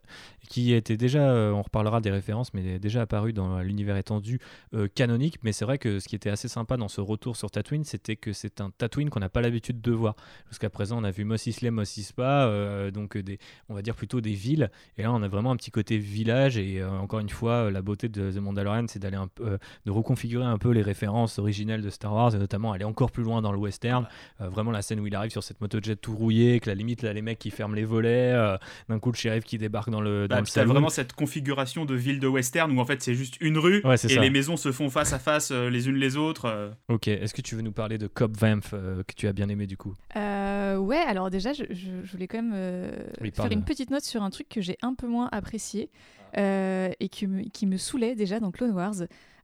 Qui 0.49 0.73
était 0.73 0.97
déjà, 0.97 1.31
euh, 1.31 1.51
on 1.51 1.63
reparlera 1.63 2.01
des 2.01 2.13
références, 2.13 2.55
mais 2.55 2.79
déjà 2.79 3.03
apparu 3.03 3.33
dans 3.33 3.59
l'univers 3.61 3.97
étendu 3.97 4.39
euh, 4.73 4.87
canonique. 4.87 5.39
Mais 5.43 5.53
c'est 5.53 5.65
vrai 5.65 5.79
que 5.79 5.99
ce 5.99 6.07
qui 6.07 6.15
était 6.15 6.31
assez 6.31 6.47
sympa 6.47 6.77
dans 6.77 6.87
ce 6.87 7.01
retour 7.01 7.37
sur 7.37 7.51
Tatooine, 7.51 7.83
c'était 7.83 8.15
que 8.15 8.33
c'est 8.33 8.61
un 8.61 8.71
Tatooine 8.71 9.11
qu'on 9.11 9.19
n'a 9.19 9.29
pas 9.29 9.41
l'habitude 9.41 9.81
de 9.81 9.91
voir. 9.91 10.15
Jusqu'à 10.49 10.71
présent, 10.71 11.01
on 11.01 11.05
a 11.05 11.11
vu 11.11 11.25
Mos 11.25 11.45
Islay, 11.45 11.73
Mos 11.73 11.97
Ispa, 11.97 12.47
euh, 12.47 12.93
donc 12.93 13.19
des, 13.19 13.39
on 13.69 13.75
va 13.75 13.83
dire 13.83 13.97
plutôt 13.97 14.21
des 14.21 14.35
villes. 14.35 14.71
Et 14.97 15.03
là, 15.03 15.13
on 15.13 15.23
a 15.23 15.29
vraiment 15.29 15.51
un 15.51 15.57
petit 15.57 15.73
côté 15.73 15.99
village. 15.99 16.57
Et 16.57 16.85
encore 16.85 17.19
une 17.19 17.29
fois, 17.29 17.69
la 17.71 17.83
beauté 17.83 18.09
de 18.09 18.31
The 18.31 18.39
Mandalorian, 18.39 18.87
c'est 18.87 19.01
d'aller 19.01 19.17
un 19.17 19.29
peu, 19.29 19.59
de 19.87 19.91
reconfigurer 19.91 20.47
un 20.47 20.59
peu 20.59 20.71
les 20.71 20.83
références 20.83 21.41
originelles 21.41 21.83
de 21.83 21.91
Star 21.91 22.15
Wars, 22.15 22.33
et 22.33 22.39
notamment 22.39 22.71
aller 22.71 22.85
encore 22.85 23.11
plus 23.11 23.25
loin 23.25 23.43
dans 23.43 23.53
le 23.53 23.59
western. 23.59 24.07
vraiment, 24.39 24.71
la 24.71 24.83
scène 24.83 25.01
où 25.01 25.07
il 25.07 25.15
arrive 25.17 25.32
sur 25.33 25.43
cette 25.43 25.61
motojet 25.61 25.97
tout 25.97 26.15
rouillé, 26.15 26.61
que 26.61 26.69
la 26.69 26.75
limite, 26.75 27.03
là, 27.03 27.13
les 27.13 27.23
mecs 27.23 27.39
qui 27.39 27.51
ferment 27.51 27.75
les 27.75 27.85
volets, 27.85 28.33
euh, 28.33 28.57
d'un 28.89 28.99
coup, 28.99 29.11
le 29.11 29.17
shérif 29.17 29.45
qui 29.45 29.59
débarque 29.59 29.91
dans 29.91 30.01
le, 30.01 30.29
dans 30.29 30.43
bah, 30.43 30.65
vraiment 30.65 30.89
cette 30.89 31.15
configuration 31.15 31.85
de 31.85 31.95
ville 31.95 32.21
de 32.21 32.29
western 32.29 32.71
où 32.71 32.81
en 32.81 32.85
fait 32.85 33.03
c'est 33.03 33.15
juste 33.15 33.37
une 33.41 33.59
rue 33.59 33.83
et 33.83 34.19
les 34.19 34.31
maisons 34.31 34.57
se 34.57 34.71
font 34.71 34.91
face 34.91 35.13
à 35.13 35.19
face 35.19 35.51
euh, 35.51 35.71
les 35.71 35.89
unes 35.89 35.97
les 35.97 36.17
autres. 36.17 36.45
Euh. 36.47 36.71
Ok, 36.89 37.09
est-ce 37.09 37.35
que 37.35 37.41
tu 37.41 37.57
veux 37.57 37.63
nous 37.63 37.73
parler 37.73 37.99
de 37.99 38.07
Cobb 38.07 38.37
Vamp 38.37 38.61
que 38.71 39.15
tu 39.17 39.27
as 39.27 39.33
bien 39.33 39.49
aimé 39.49 39.67
du 39.67 39.77
coup? 39.77 39.95
Ouais, 40.15 41.03
alors 41.07 41.31
déjà, 41.31 41.53
je, 41.53 41.65
voulais 42.13 42.27
quand 42.27 42.43
même 42.43 42.93
faire 43.35 43.51
une 43.51 43.65
petite 43.65 43.91
note 43.91 44.05
sur 44.05 44.23
un 44.23 44.31
truc 44.31 44.49
que 44.49 44.61
j'ai 44.61 44.77
un 44.83 44.95
peu 44.95 45.07
moins 45.07 45.29
apprécié 45.33 45.91
et 46.37 47.09
qui 47.11 47.27
me, 47.27 47.49
qui 47.49 47.67
me 47.67 47.77
saoulait 47.77 48.15
déjà 48.15 48.41
dans 48.41 48.51
Clone 48.51 48.73
Wars. 48.73 48.95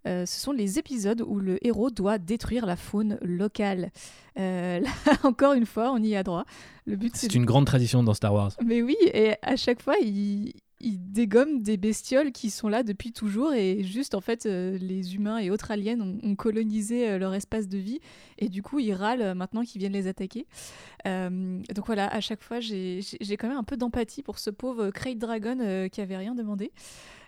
Euh, 0.06 0.26
ce 0.26 0.40
sont 0.40 0.52
les 0.52 0.78
épisodes 0.78 1.22
où 1.26 1.40
le 1.40 1.64
héros 1.66 1.90
doit 1.90 2.18
détruire 2.18 2.66
la 2.66 2.76
faune 2.76 3.18
locale. 3.22 3.90
Euh, 4.38 4.80
là, 4.80 4.90
encore 5.24 5.54
une 5.54 5.66
fois, 5.66 5.92
on 5.92 5.98
y 5.98 6.14
a 6.16 6.22
droit. 6.22 6.44
Le 6.86 6.96
but, 6.96 7.14
c'est 7.16 7.34
une 7.34 7.44
grande 7.44 7.66
tradition 7.66 8.02
dans 8.02 8.14
Star 8.14 8.32
Wars. 8.32 8.52
Mais 8.64 8.82
oui, 8.82 8.96
et 9.12 9.34
à 9.42 9.56
chaque 9.56 9.82
fois, 9.82 9.96
il, 10.00 10.52
il 10.80 11.12
dégomme 11.12 11.62
des 11.62 11.76
bestioles 11.76 12.32
qui 12.32 12.50
sont 12.50 12.68
là 12.68 12.82
depuis 12.84 13.12
toujours 13.12 13.52
et 13.52 13.82
juste 13.82 14.14
en 14.14 14.20
fait 14.20 14.46
euh, 14.46 14.78
les 14.78 15.16
humains 15.16 15.38
et 15.38 15.50
autres 15.50 15.72
aliens 15.72 16.00
ont, 16.00 16.36
colonisé 16.36 17.18
leur 17.18 17.34
espace 17.34 17.66
de 17.66 17.78
vie 17.78 17.98
et 18.38 18.48
du 18.48 18.62
coup 18.62 18.78
ils 18.78 18.92
râlent 18.92 19.34
maintenant 19.34 19.64
qu'ils 19.64 19.80
viennent 19.80 19.92
les 19.92 20.06
attaquer. 20.06 20.46
donc 21.04 21.86
voilà, 21.86 22.06
à 22.06 22.20
chaque 22.20 22.44
fois 22.44 22.60
j'ai 22.60 23.02
quand 23.36 23.48
même 23.48 23.58
un 23.58 23.64
peu 23.64 23.76
d'empathie 23.76 24.22
pour 24.22 24.38
ce 24.38 24.50
pauvre 24.50 24.90
Crate 24.90 25.18
Dragon 25.18 25.88
qui 25.90 26.00
avait 26.00 26.16
rien 26.16 26.36
demandé 26.36 26.70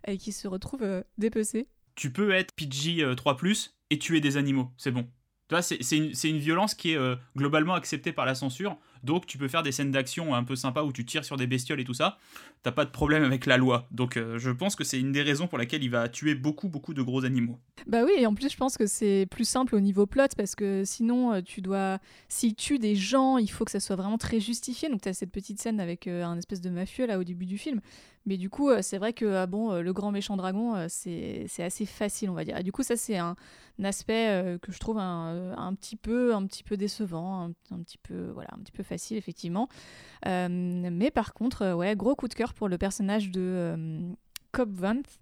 et 0.07 0.17
qui 0.17 0.31
se 0.31 0.47
retrouve 0.47 1.03
dépecé 1.19 1.67
tu 2.00 2.11
peux 2.11 2.33
être 2.33 2.54
PG 2.54 3.14
3 3.14 3.35
euh, 3.45 3.54
et 3.90 3.99
tuer 3.99 4.23
des 4.23 4.38
animaux, 4.38 4.73
c'est 4.78 4.90
bon. 4.90 5.02
Tu 5.02 5.54
vois, 5.54 5.61
c'est 5.61 5.76
une, 5.92 6.12
une, 6.25 6.38
violence 6.38 6.75
qui 6.75 6.92
est 6.92 6.97
euh, 6.97 7.14
globalement 7.37 7.75
acceptée 7.75 8.11
par 8.11 8.25
la 8.25 8.35
censure. 8.35 8.78
Donc 9.04 9.26
tu 9.26 9.38
peux 9.38 9.49
faire 9.49 9.62
des 9.62 9.73
scènes 9.73 9.90
d'action 9.90 10.35
un 10.35 10.45
peu 10.45 10.57
sympas 10.57 10.83
où 10.83 10.92
tu 10.92 11.04
tires 11.04 11.25
sur 11.25 11.37
des 11.37 11.47
bestioles 11.47 11.80
et 11.80 11.85
tout 11.85 11.95
ça. 11.95 12.19
T'as 12.62 12.73
pas 12.73 12.85
de 12.85 12.90
problème 12.90 13.25
avec 13.25 13.47
la 13.47 13.57
loi. 13.57 13.87
Donc 13.90 14.16
euh, 14.16 14.38
je 14.38 14.50
pense 14.50 14.76
que 14.76 14.85
c'est 14.85 15.00
une 15.00 15.12
des 15.12 15.23
raisons 15.23 15.47
pour 15.47 15.59
laquelle 15.59 15.83
il 15.83 15.90
va 15.90 16.09
tuer 16.09 16.35
beaucoup 16.35 16.69
beaucoup 16.69 16.95
de 16.95 17.02
gros 17.02 17.25
animaux. 17.25 17.59
Bah 17.87 18.04
oui, 18.04 18.12
et 18.16 18.26
en 18.26 18.35
plus 18.35 18.50
je 18.50 18.57
pense 18.57 18.76
que 18.76 18.87
c'est 18.87 19.26
plus 19.30 19.49
simple 19.49 19.75
au 19.75 19.80
niveau 19.80 20.07
plot 20.07 20.28
parce 20.37 20.54
que 20.54 20.85
sinon 20.85 21.40
tu 21.42 21.61
dois 21.62 21.99
s'il 22.28 22.54
tue 22.54 22.78
des 22.78 22.97
gens, 22.97 23.38
il 23.38 23.50
faut 23.50 23.64
que 23.64 23.71
ça 23.71 23.80
soit 23.80 23.97
vraiment 23.97 24.19
très 24.19 24.40
justifié. 24.40 24.88
Donc 24.88 25.02
tu 25.02 25.09
as 25.09 25.14
cette 25.14 25.33
petite 25.33 25.61
scène 25.61 25.80
avec 25.80 26.07
un 26.07 26.37
espèce 26.37 26.61
de 26.61 26.71
mafieux 26.71 27.07
là 27.07 27.19
au 27.19 27.25
début 27.25 27.47
du 27.47 27.59
film. 27.59 27.80
Mais 28.26 28.37
du 28.37 28.50
coup, 28.50 28.69
euh, 28.69 28.83
c'est 28.83 28.99
vrai 28.99 29.12
que 29.12 29.35
ah 29.35 29.47
bon, 29.47 29.73
euh, 29.73 29.80
le 29.83 29.92
grand 29.92 30.12
méchant 30.12 30.37
dragon, 30.37 30.76
euh, 30.76 30.87
c'est 30.88 31.49
assez 31.62 31.87
facile, 31.87 32.28
on 32.28 32.35
va 32.35 32.45
dire. 32.45 32.57
Et 32.59 32.62
du 32.62 32.73
coup, 32.73 32.83
ça, 32.83 32.97
c'est 32.97 33.16
un, 33.16 33.35
aspect 33.83 34.59
que 34.61 34.73
je 34.73 34.78
trouve 34.78 34.99
un, 34.99 35.54
un, 35.57 35.75
petit 35.75 35.97
peu, 35.97 36.35
un 36.35 36.45
petit 36.45 36.62
peu 36.62 36.76
décevant, 36.76 37.50
un, 37.71 37.83
petit 37.83 37.97
peu, 37.97 38.28
voilà, 38.28 38.50
un 38.52 38.59
petit 38.59 38.73
peu 38.73 38.83
facile, 38.91 39.17
effectivement. 39.17 39.69
mais 40.27 41.11
par 41.11 41.33
contre, 41.33 41.75
ouais, 41.75 41.97
gros 41.97 42.15
coup 42.15 42.29
de 42.29 42.35
cœur 42.35 42.55
pour 42.55 42.69
le 42.69 42.79
personnage 42.79 43.31
de 43.31 44.15
Cobb 44.53 44.73
Vanth. 44.73 45.19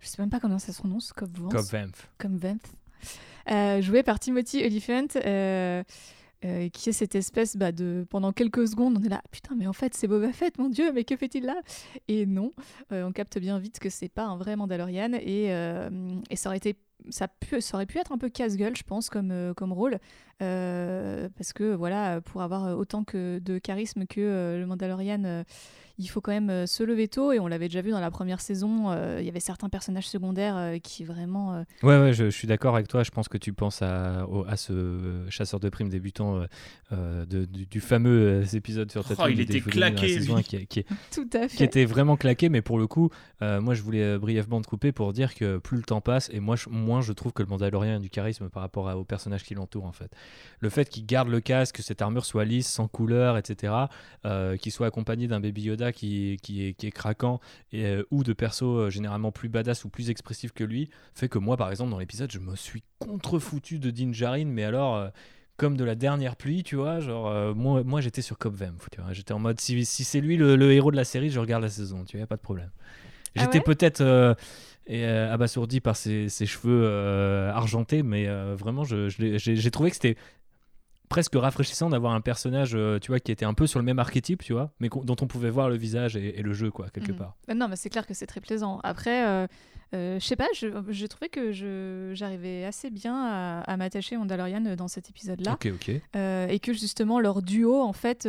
Je 0.00 0.08
sais 0.08 0.20
même 0.20 0.30
pas 0.30 0.40
comment 0.40 0.58
ça 0.58 0.72
se 0.72 0.78
prononce, 0.78 1.12
Cobb 1.12 1.36
Vanth. 1.36 2.08
Cobb 2.18 2.38
Vanth. 2.38 3.82
joué 3.82 4.02
par 4.02 4.20
Timothy 4.20 4.64
Oliphant. 4.64 5.08
Euh, 6.44 6.68
qui 6.68 6.90
est 6.90 6.92
cette 6.92 7.14
espèce 7.14 7.56
bah, 7.56 7.72
de 7.72 8.06
pendant 8.10 8.30
quelques 8.30 8.68
secondes 8.68 8.98
on 9.00 9.02
est 9.02 9.08
là 9.08 9.22
putain 9.30 9.54
mais 9.56 9.66
en 9.66 9.72
fait 9.72 9.94
c'est 9.94 10.06
Boba 10.06 10.34
Fett 10.34 10.58
mon 10.58 10.68
dieu 10.68 10.92
mais 10.92 11.02
que 11.02 11.16
fait-il 11.16 11.44
là? 11.46 11.56
Et 12.08 12.26
non 12.26 12.52
euh, 12.92 13.04
on 13.04 13.12
capte 13.12 13.38
bien 13.38 13.58
vite 13.58 13.78
que 13.78 13.88
c'est 13.88 14.10
pas 14.10 14.24
un 14.24 14.36
vrai 14.36 14.54
Mandalorian 14.54 15.14
et, 15.14 15.46
euh, 15.54 15.88
et 16.28 16.36
ça 16.36 16.50
aurait 16.50 16.58
été 16.58 16.76
ça, 17.10 17.28
aurait 17.72 17.86
pu 17.86 17.98
être 17.98 18.12
un 18.12 18.18
peu 18.18 18.28
casse-gueule 18.28 18.76
je 18.76 18.82
pense 18.82 19.10
comme, 19.10 19.54
comme 19.56 19.72
rôle. 19.72 19.98
Parce 20.38 21.52
que 21.54 21.74
voilà 21.74 22.20
pour 22.20 22.42
avoir 22.42 22.76
autant 22.76 23.04
que 23.04 23.38
de 23.38 23.58
charisme 23.58 24.06
que 24.06 24.56
le 24.58 24.66
Mandalorian 24.66 25.44
il 25.98 26.06
faut 26.06 26.20
quand 26.20 26.32
même 26.32 26.66
se 26.66 26.82
lever 26.82 27.08
tôt. 27.08 27.32
Et 27.32 27.38
on 27.38 27.46
l'avait 27.46 27.68
déjà 27.68 27.80
vu 27.80 27.90
dans 27.90 28.00
la 28.00 28.10
première 28.10 28.40
saison, 28.40 28.92
il 29.18 29.24
y 29.24 29.28
avait 29.28 29.40
certains 29.40 29.68
personnages 29.68 30.08
secondaires 30.08 30.74
qui 30.82 31.04
vraiment. 31.04 31.64
Ouais, 31.82 31.98
ouais, 31.98 32.12
je, 32.12 32.30
suis 32.30 32.48
d'accord 32.48 32.74
avec 32.74 32.88
toi. 32.88 33.02
Je 33.02 33.10
pense 33.10 33.28
que 33.28 33.38
tu 33.38 33.52
penses 33.52 33.82
à, 33.82 34.26
à 34.46 34.56
ce 34.56 35.24
chasseur 35.28 35.60
de 35.60 35.68
primes 35.68 35.88
débutant 35.88 36.44
de, 36.92 37.44
du, 37.44 37.80
fameux 37.80 38.42
épisode 38.54 38.90
sur 38.90 39.04
Tatooine. 39.04 39.28
Oh, 39.28 39.32
il 39.32 39.40
était 39.40 39.60
claqué, 39.60 40.18
qui, 40.44 40.66
qui, 40.66 40.84
Tout 41.12 41.28
à 41.32 41.48
fait. 41.48 41.56
qui 41.56 41.64
était 41.64 41.84
vraiment 41.84 42.16
claqué, 42.16 42.48
mais 42.48 42.62
pour 42.62 42.78
le 42.78 42.86
coup, 42.86 43.10
moi 43.40 43.74
je 43.74 43.82
voulais 43.82 44.18
brièvement 44.18 44.60
te 44.60 44.66
couper 44.66 44.92
pour 44.92 45.12
dire 45.12 45.34
que 45.34 45.58
plus 45.58 45.76
le 45.76 45.82
temps 45.82 46.00
passe, 46.00 46.30
et 46.32 46.40
moi, 46.40 46.56
je, 46.56 46.68
moins 46.68 47.00
je 47.00 47.12
trouve 47.12 47.32
que 47.32 47.42
le 47.42 47.48
Mandalorian 47.48 47.96
a 47.96 47.98
du 47.98 48.10
charisme 48.10 48.48
par 48.48 48.62
rapport 48.62 48.88
à, 48.88 48.96
aux 48.96 49.04
personnages 49.04 49.44
qui 49.44 49.54
l'entourent 49.54 49.86
en 49.86 49.92
fait. 49.92 50.10
Le 50.60 50.68
fait 50.68 50.88
qu'il 50.88 51.06
garde 51.06 51.28
le 51.28 51.40
casque, 51.40 51.76
que 51.76 51.82
cette 51.82 52.02
armure 52.02 52.24
soit 52.24 52.44
lisse, 52.44 52.68
sans 52.68 52.88
couleur, 52.88 53.36
etc., 53.36 53.72
euh, 54.24 54.56
qu'il 54.56 54.72
soit 54.72 54.86
accompagné 54.86 55.28
d'un 55.28 55.40
Baby 55.40 55.62
Yoda 55.62 55.85
qui, 55.92 56.38
qui, 56.42 56.66
est, 56.66 56.74
qui 56.74 56.86
est 56.86 56.92
craquant, 56.92 57.40
et, 57.72 57.84
euh, 57.84 58.02
ou 58.10 58.24
de 58.24 58.32
persos 58.32 58.62
euh, 58.62 58.90
généralement 58.90 59.32
plus 59.32 59.48
badass 59.48 59.84
ou 59.84 59.88
plus 59.88 60.10
expressifs 60.10 60.52
que 60.52 60.64
lui, 60.64 60.90
fait 61.14 61.28
que 61.28 61.38
moi, 61.38 61.56
par 61.56 61.70
exemple, 61.70 61.90
dans 61.90 61.98
l'épisode, 61.98 62.30
je 62.30 62.38
me 62.38 62.56
suis 62.56 62.82
contrefoutu 62.98 63.78
de 63.78 63.90
Din 63.90 64.12
Djarin, 64.12 64.46
mais 64.46 64.64
alors 64.64 65.10
comme 65.56 65.76
de 65.76 65.84
la 65.84 65.94
dernière 65.94 66.36
pluie, 66.36 66.62
tu 66.62 66.76
vois. 66.76 67.00
Genre, 67.00 67.54
moi, 67.54 67.82
moi 67.82 68.00
j'étais 68.02 68.20
sur 68.20 68.36
Cop 68.36 68.54
Vem, 68.54 68.76
tu 68.92 69.00
vois. 69.00 69.12
J'étais 69.12 69.32
en 69.32 69.38
mode, 69.38 69.58
si, 69.60 69.84
si 69.86 70.04
c'est 70.04 70.20
lui 70.20 70.36
le, 70.36 70.72
héros 70.72 70.90
de 70.90 70.96
la 70.96 71.04
série, 71.04 71.30
je 71.30 71.40
regarde 71.40 71.62
la 71.62 71.70
saison, 71.70 72.04
tu 72.04 72.18
vois, 72.18 72.26
pas 72.26 72.36
de 72.36 72.42
problème. 72.42 72.70
Ah 73.36 73.42
j'étais 73.42 73.60
peut-être 73.60 74.02
euh, 74.88 75.32
abasourdi 75.32 75.80
par 75.80 75.96
ses, 75.96 76.28
cheveux 76.28 76.84
euh, 76.84 77.50
argentés, 77.50 78.04
mais 78.04 78.28
euh, 78.28 78.54
vraiment, 78.56 78.84
j'ai 78.84 79.70
trouvé 79.72 79.90
que 79.90 79.96
c'était 79.96 80.16
presque 81.08 81.34
rafraîchissant 81.34 81.90
d'avoir 81.90 82.12
un 82.14 82.20
personnage, 82.20 82.76
tu 83.00 83.08
vois, 83.08 83.20
qui 83.20 83.32
était 83.32 83.44
un 83.44 83.54
peu 83.54 83.66
sur 83.66 83.78
le 83.78 83.84
même 83.84 83.98
archétype, 83.98 84.42
tu 84.42 84.52
vois, 84.52 84.70
mais 84.80 84.88
dont 84.88 85.16
on 85.20 85.26
pouvait 85.26 85.50
voir 85.50 85.68
le 85.68 85.76
visage 85.76 86.16
et, 86.16 86.42
le 86.42 86.52
jeu, 86.52 86.70
quoi, 86.70 86.88
quelque 86.90 87.12
mhm. 87.12 87.18
part. 87.18 87.36
Bah 87.48 87.54
non, 87.54 87.68
mais 87.68 87.76
c'est 87.76 87.90
clair 87.90 88.06
que 88.06 88.14
c'est 88.14 88.26
très 88.26 88.40
plaisant. 88.40 88.80
Après, 88.82 89.48
je 89.92 90.18
sais 90.20 90.36
pas, 90.36 90.46
j'ai 90.52 91.08
trouvé 91.08 91.28
que 91.28 91.52
j'arrivais 92.14 92.64
assez 92.64 92.90
bien 92.90 93.62
à, 93.66 93.76
m'attacher 93.76 94.16
à 94.16 94.18
Mandalorian 94.18 94.60
dans 94.76 94.88
cet 94.88 95.10
épisode-là. 95.10 95.52
Ok, 95.52 95.68
ok. 95.74 95.88
et 96.14 96.60
que 96.60 96.72
justement, 96.72 97.20
leur 97.20 97.42
duo, 97.42 97.80
en 97.80 97.92
fait, 97.92 98.28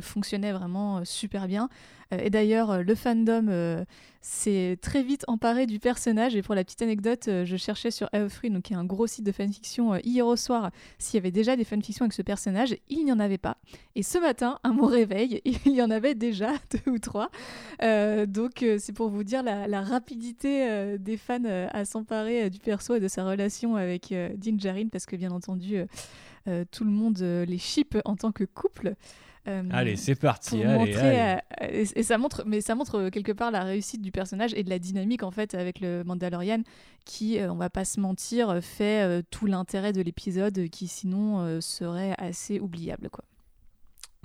fonctionnait 0.00 0.52
vraiment 0.52 1.04
super 1.04 1.46
bien. 1.46 1.68
Et 2.10 2.30
d'ailleurs, 2.30 2.82
le 2.82 2.94
fandom 2.94 3.84
s'est 4.26 4.76
très 4.82 5.04
vite 5.04 5.24
emparé 5.28 5.66
du 5.66 5.78
personnage. 5.78 6.34
Et 6.34 6.42
pour 6.42 6.56
la 6.56 6.64
petite 6.64 6.82
anecdote, 6.82 7.28
euh, 7.28 7.44
je 7.44 7.56
cherchais 7.56 7.92
sur 7.92 8.08
AO3, 8.08 8.52
donc 8.52 8.64
qui 8.64 8.72
est 8.72 8.76
un 8.76 8.84
gros 8.84 9.06
site 9.06 9.24
de 9.24 9.30
fanfiction, 9.30 9.94
euh, 9.94 9.98
hier 10.02 10.26
au 10.26 10.34
soir, 10.34 10.72
s'il 10.98 11.14
y 11.14 11.18
avait 11.18 11.30
déjà 11.30 11.54
des 11.54 11.62
fanfictions 11.62 12.04
avec 12.04 12.12
ce 12.12 12.22
personnage. 12.22 12.76
Il 12.88 13.04
n'y 13.04 13.12
en 13.12 13.20
avait 13.20 13.38
pas. 13.38 13.56
Et 13.94 14.02
ce 14.02 14.18
matin, 14.18 14.58
à 14.64 14.70
mon 14.70 14.86
réveil, 14.86 15.40
il 15.44 15.72
y 15.72 15.80
en 15.80 15.90
avait 15.90 16.16
déjà 16.16 16.52
deux 16.72 16.90
ou 16.90 16.98
trois. 16.98 17.30
Euh, 17.82 18.26
donc 18.26 18.64
c'est 18.78 18.92
pour 18.92 19.10
vous 19.10 19.22
dire 19.22 19.44
la, 19.44 19.80
rapidité 19.80 20.96
des 20.98 21.16
fans 21.16 21.44
à 21.44 21.84
s'emparer 21.84 22.50
du 22.50 22.58
perso 22.58 22.96
et 22.96 23.00
de 23.00 23.08
sa 23.08 23.24
relation 23.24 23.76
avec 23.76 24.12
Din 24.36 24.58
Djarin, 24.58 24.88
parce 24.90 25.06
que 25.06 25.14
bien 25.14 25.30
entendu, 25.30 25.76
tout 26.70 26.84
le 26.84 26.90
monde 26.90 27.18
les 27.20 27.58
ship 27.58 27.96
en 28.04 28.16
tant 28.16 28.32
que 28.32 28.44
couple. 28.44 28.94
Euh, 29.48 29.62
allez, 29.70 29.96
c'est 29.96 30.14
parti. 30.14 30.62
Euh, 30.64 31.36
et, 31.60 32.02
ça 32.02 32.18
montre, 32.18 32.42
mais 32.46 32.60
ça 32.60 32.74
montre 32.74 32.96
euh, 32.96 33.10
quelque 33.10 33.32
part 33.32 33.50
la 33.50 33.62
réussite 33.62 34.02
du 34.02 34.10
personnage 34.10 34.52
et 34.54 34.64
de 34.64 34.70
la 34.70 34.78
dynamique 34.78 35.22
en 35.22 35.30
fait 35.30 35.54
avec 35.54 35.80
le 35.80 36.02
Mandalorian, 36.04 36.62
qui, 37.04 37.38
on 37.40 37.54
va 37.54 37.70
pas 37.70 37.84
se 37.84 38.00
mentir, 38.00 38.58
fait 38.60 39.22
tout 39.30 39.46
l'intérêt 39.46 39.92
de 39.92 40.00
l'épisode, 40.00 40.68
qui 40.70 40.88
sinon 40.88 41.60
serait 41.60 42.14
assez 42.18 42.58
oubliable, 42.58 43.08
quoi. 43.10 43.24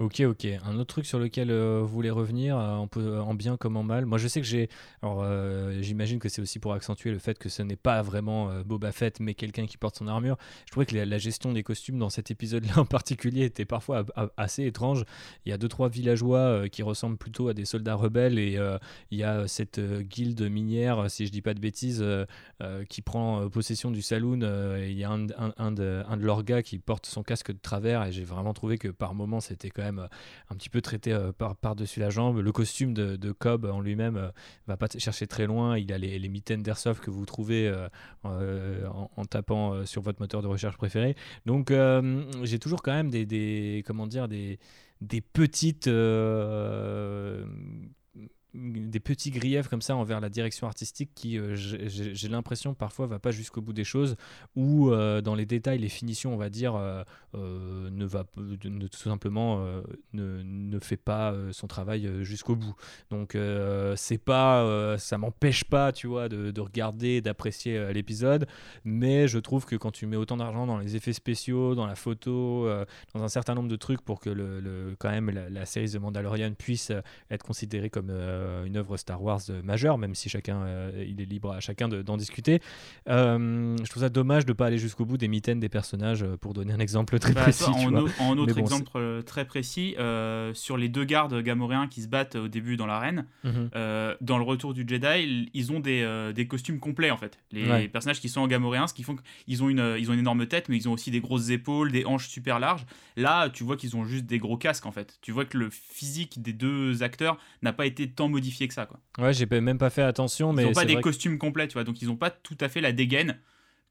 Ok, 0.01 0.19
ok. 0.21 0.47
Un 0.65 0.79
autre 0.79 0.87
truc 0.87 1.05
sur 1.05 1.19
lequel 1.19 1.51
euh, 1.51 1.81
vous 1.83 1.87
voulez 1.87 2.09
revenir, 2.09 2.57
euh, 2.57 3.19
en, 3.19 3.35
bien 3.35 3.55
comme 3.55 3.77
en 3.77 3.83
mal? 3.83 4.07
Moi, 4.07 4.17
je 4.17 4.27
sais 4.27 4.41
que 4.41 4.47
j'ai. 4.47 4.67
Alors, 5.03 5.21
euh, 5.21 5.79
j'imagine 5.81 6.17
que 6.17 6.27
c'est 6.27 6.41
aussi 6.41 6.57
pour 6.57 6.73
accentuer 6.73 7.11
le 7.11 7.19
fait 7.19 7.37
que 7.37 7.49
ce 7.49 7.61
n'est 7.61 7.75
pas 7.75 8.01
vraiment 8.01 8.49
Boba 8.65 8.91
Fett, 8.91 9.19
mais 9.19 9.35
quelqu'un 9.35 9.67
qui 9.67 9.77
porte 9.77 9.97
son 9.97 10.07
armure. 10.07 10.37
Je 10.65 10.71
trouvais 10.71 10.87
que 10.87 10.95
la, 10.95 11.17
gestion 11.19 11.53
des 11.53 11.61
costumes 11.61 11.99
dans 11.99 12.09
cet 12.09 12.31
épisode-là 12.31 12.71
en 12.79 12.85
particulier 12.85 13.45
était 13.45 13.65
parfois 13.65 14.03
assez 14.37 14.65
étrange. 14.65 15.05
Il 15.45 15.51
y 15.51 15.53
a 15.53 15.59
deux, 15.59 15.67
trois 15.67 15.87
villageois 15.87 16.67
qui 16.69 16.81
ressemblent 16.81 17.17
plutôt 17.17 17.47
à 17.49 17.53
des 17.53 17.65
soldats 17.65 17.93
rebelles 17.93 18.39
et 18.39 18.57
il 19.11 19.17
y 19.19 19.23
a 19.23 19.47
cette 19.47 19.79
guilde 19.79 20.41
minière, 20.49 21.11
si 21.11 21.27
je 21.27 21.31
dis 21.31 21.43
pas 21.43 21.53
de 21.53 21.59
bêtises, 21.59 22.03
qui 22.89 23.03
prend 23.03 23.47
possession 23.49 23.91
du 23.91 24.01
saloon. 24.01 24.41
et 24.77 24.89
il 24.89 24.97
y 24.97 25.03
a 25.03 25.11
un, 25.11 25.19
de, 25.19 26.03
un 26.07 26.17
de 26.17 26.25
leurs 26.25 26.43
gars 26.43 26.63
qui 26.63 26.79
porte 26.79 27.05
son 27.05 27.21
casque 27.21 27.51
de 27.51 27.59
travers 27.61 28.03
et 28.03 28.11
j'ai 28.11 28.23
vraiment 28.23 28.55
trouvé 28.55 28.79
que 28.79 28.87
par 28.87 29.13
moments, 29.13 29.41
c'était 29.41 29.69
quand 29.69 29.83
même 29.83 29.90
euh, 29.99 30.07
un 30.49 30.55
petit 30.55 30.69
peu 30.69 30.81
traité 30.81 31.13
euh, 31.13 31.31
par, 31.31 31.55
par-dessus 31.55 31.99
la 31.99 32.09
jambe. 32.09 32.39
Le 32.39 32.51
costume 32.51 32.93
de, 32.93 33.31
Cobb 33.31 33.65
en 33.65 33.79
lui-même 33.79 34.17
euh, 34.17 34.29
va 34.67 34.77
pas 34.77 34.87
chercher 34.97 35.27
très 35.27 35.47
loin. 35.47 35.77
Il 35.77 35.91
a 35.93 35.97
les, 35.97 36.19
les 36.19 36.29
mitaines 36.29 36.63
d'airsoft 36.63 37.03
que 37.03 37.11
vous 37.11 37.25
trouvez 37.25 37.71
en, 38.23 39.25
tapant 39.25 39.85
sur 39.85 40.01
votre 40.01 40.21
moteur 40.21 40.41
de 40.41 40.47
recherche 40.47 40.77
préféré. 40.77 41.15
Donc 41.45 41.73
j'ai 42.43 42.59
toujours 42.59 42.81
quand 42.81 42.91
même 42.91 43.09
des, 43.09 43.83
comment 43.85 44.07
dire 44.07 44.27
des 44.27 44.59
petites 45.33 45.87
des 48.53 48.99
petits 48.99 49.31
griefs 49.31 49.67
comme 49.69 49.81
ça 49.81 49.95
envers 49.95 50.19
la 50.19 50.29
direction 50.29 50.67
artistique 50.67 51.11
qui, 51.15 51.37
euh, 51.37 51.55
j'ai 51.55 52.27
l'impression, 52.27 52.73
parfois 52.73 53.07
va 53.07 53.19
pas 53.19 53.31
jusqu'au 53.31 53.61
bout 53.61 53.73
des 53.73 53.83
choses, 53.83 54.15
ou 54.55 54.91
euh, 54.91 55.21
dans 55.21 55.35
les 55.35 55.45
détails, 55.45 55.79
les 55.79 55.89
finitions, 55.89 56.33
on 56.33 56.37
va 56.37 56.49
dire, 56.49 56.75
euh, 56.75 57.03
ne 57.33 58.05
va 58.05 58.25
ne, 58.37 58.87
tout 58.87 58.99
simplement 58.99 59.65
ne, 60.13 60.41
ne, 60.43 60.79
fait 60.79 60.97
pas 60.97 61.33
son 61.51 61.67
travail 61.67 62.09
jusqu'au 62.23 62.55
bout. 62.55 62.75
Donc 63.09 63.37
c'est 63.95 64.17
pas, 64.17 64.97
ça 64.97 65.17
m'empêche 65.17 65.63
pas, 65.63 65.91
tu 65.91 66.07
vois, 66.07 66.27
de, 66.27 66.51
de 66.51 66.61
regarder, 66.61 67.21
d'apprécier 67.21 67.93
l'épisode, 67.93 68.47
mais 68.83 69.27
je 69.27 69.39
trouve 69.39 69.65
que 69.65 69.75
quand 69.75 69.91
tu 69.91 70.05
mets 70.05 70.17
autant 70.17 70.37
d'argent 70.37 70.67
dans 70.67 70.77
les 70.77 70.95
effets 70.95 71.13
spéciaux, 71.13 71.75
dans 71.75 71.87
la 71.87 71.95
photo, 71.95 72.67
dans 73.13 73.23
un 73.23 73.29
certain 73.29 73.55
nombre 73.55 73.69
de 73.69 73.75
trucs 73.75 74.01
pour 74.01 74.19
que 74.19 74.29
le, 74.29 74.95
quand 74.99 75.09
même 75.09 75.29
la, 75.29 75.65
série 75.65 75.89
The 75.89 75.97
Mandalorian 75.97 76.53
puisse 76.53 76.91
être 77.29 77.43
considérée 77.43 77.89
comme 77.89 78.11
euh, 78.41 78.65
une 78.65 78.77
œuvre 78.77 78.97
Star 78.97 79.21
Wars 79.21 79.41
euh, 79.49 79.61
majeure, 79.63 79.97
même 79.97 80.15
si 80.15 80.29
chacun, 80.29 80.61
euh, 80.63 81.05
il 81.07 81.21
est 81.21 81.25
libre 81.25 81.51
à 81.51 81.59
chacun 81.59 81.87
d'en 81.87 82.17
discuter. 82.17 82.59
je 83.07 83.89
trouve 83.89 84.03
ça 84.03 84.09
dommage 84.09 84.45
de 84.45 84.51
ne 84.51 84.55
pas 84.55 84.67
aller 84.67 84.77
jusqu'au 84.77 85.05
bout 85.05 85.17
des 85.17 85.27
mitaines 85.27 85.59
des 85.59 85.69
personnages, 85.69 86.25
pour 86.41 86.53
donner 86.53 86.73
un 86.73 86.79
exemple 86.79 87.19
très 87.19 87.33
bah, 87.33 87.43
précis. 87.43 87.63
en, 88.19 88.37
autre 88.37 88.57
exemple 88.57 89.23
très 89.25 89.45
précis, 89.45 89.95
sur 90.53 90.77
les 90.77 90.89
deux 90.89 91.05
gardes 91.05 91.41
gamoréens 91.41 91.87
qui 91.87 92.01
se 92.01 92.07
battent 92.07 92.35
au 92.35 92.47
début 92.47 92.77
dans 92.77 92.85
l'arène, 92.85 93.25
mhm. 93.43 93.69
dans 94.21 94.37
le 94.37 94.43
retour 94.43 94.73
du 94.73 94.85
Jedi, 94.87 95.49
ils 95.53 95.71
ont 95.71 95.79
des, 95.79 96.31
des 96.35 96.47
costumes 96.47 96.79
complets 96.79 97.11
en 97.11 97.17
fait. 97.17 97.39
Les 97.51 97.87
personnages 97.87 98.19
qui 98.19 98.29
sont 98.29 98.41
en 98.41 98.47
gamoréens, 98.47 98.87
ce 98.87 98.93
qui 98.93 99.03
font 99.03 99.15
qu'ils 99.45 99.63
ont 99.63 99.69
une, 99.69 99.95
ils 99.99 100.09
ont 100.09 100.13
une 100.13 100.19
énorme 100.19 100.47
tête, 100.47 100.69
mais 100.69 100.77
ils 100.77 100.89
ont 100.89 100.93
aussi 100.93 101.11
des 101.11 101.21
grosses 101.21 101.49
épaules, 101.49 101.91
des 101.91 102.05
hanches 102.05 102.27
super 102.27 102.59
larges. 102.59 102.85
Là, 103.15 103.49
tu 103.49 103.63
vois 103.63 103.77
qu'ils 103.77 103.95
ont 103.95 104.05
juste 104.05 104.25
des 104.25 104.39
gros 104.39 104.57
casques 104.57 104.85
en 104.85 104.91
fait. 104.91 105.17
Tu 105.21 105.31
vois 105.31 105.45
que 105.45 105.57
le 105.57 105.69
physique 105.69 106.41
des 106.41 106.53
deux 106.53 107.03
acteurs 107.03 107.37
n'a 107.61 107.73
pas 107.73 107.85
été 107.85 108.09
tant 108.09 108.29
modifié 108.31 108.67
que 108.67 108.73
ça. 108.73 108.85
Quoi. 108.85 108.99
Ouais, 109.19 109.33
j'ai 109.33 109.45
même 109.45 109.77
pas 109.77 109.89
fait 109.89 110.01
attention. 110.01 110.53
Mais 110.53 110.63
ils 110.63 110.67
n'ont 110.67 110.73
pas 110.73 110.85
des 110.85 110.99
costumes 110.99 111.37
complets, 111.37 111.67
tu 111.67 111.73
vois, 111.73 111.83
donc 111.83 112.01
ils 112.01 112.07
n'ont 112.07 112.15
pas 112.15 112.31
tout 112.31 112.57
à 112.59 112.69
fait 112.69 112.81
la 112.81 112.91
dégaine 112.91 113.37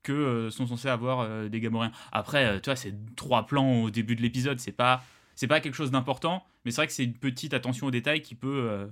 que 0.03 0.13
euh, 0.13 0.51
sont 0.51 0.67
censés 0.67 0.89
avoir 0.89 1.21
euh, 1.21 1.49
des 1.49 1.61
Gamoriens. 1.61 1.93
Après, 2.13 2.47
euh, 2.47 2.61
tu 2.61 2.67
vois, 2.67 2.77
c'est 2.77 2.95
trois 3.17 3.47
plans 3.47 3.83
au 3.83 3.91
début 3.91 4.17
de 4.17 4.23
l'épisode, 4.23 4.59
c'est 4.61 4.73
pas 4.73 5.03
c'est 5.35 5.47
pas 5.47 5.61
quelque 5.61 5.75
chose 5.75 5.91
d'important, 5.91 6.45
mais 6.65 6.71
c'est 6.71 6.77
vrai 6.77 6.87
que 6.87 6.93
c'est 6.93 7.05
une 7.05 7.15
petite 7.15 7.55
attention 7.55 7.87
aux 7.87 7.91
détails 7.91 8.21
qui 8.21 8.35
peut. 8.35 8.91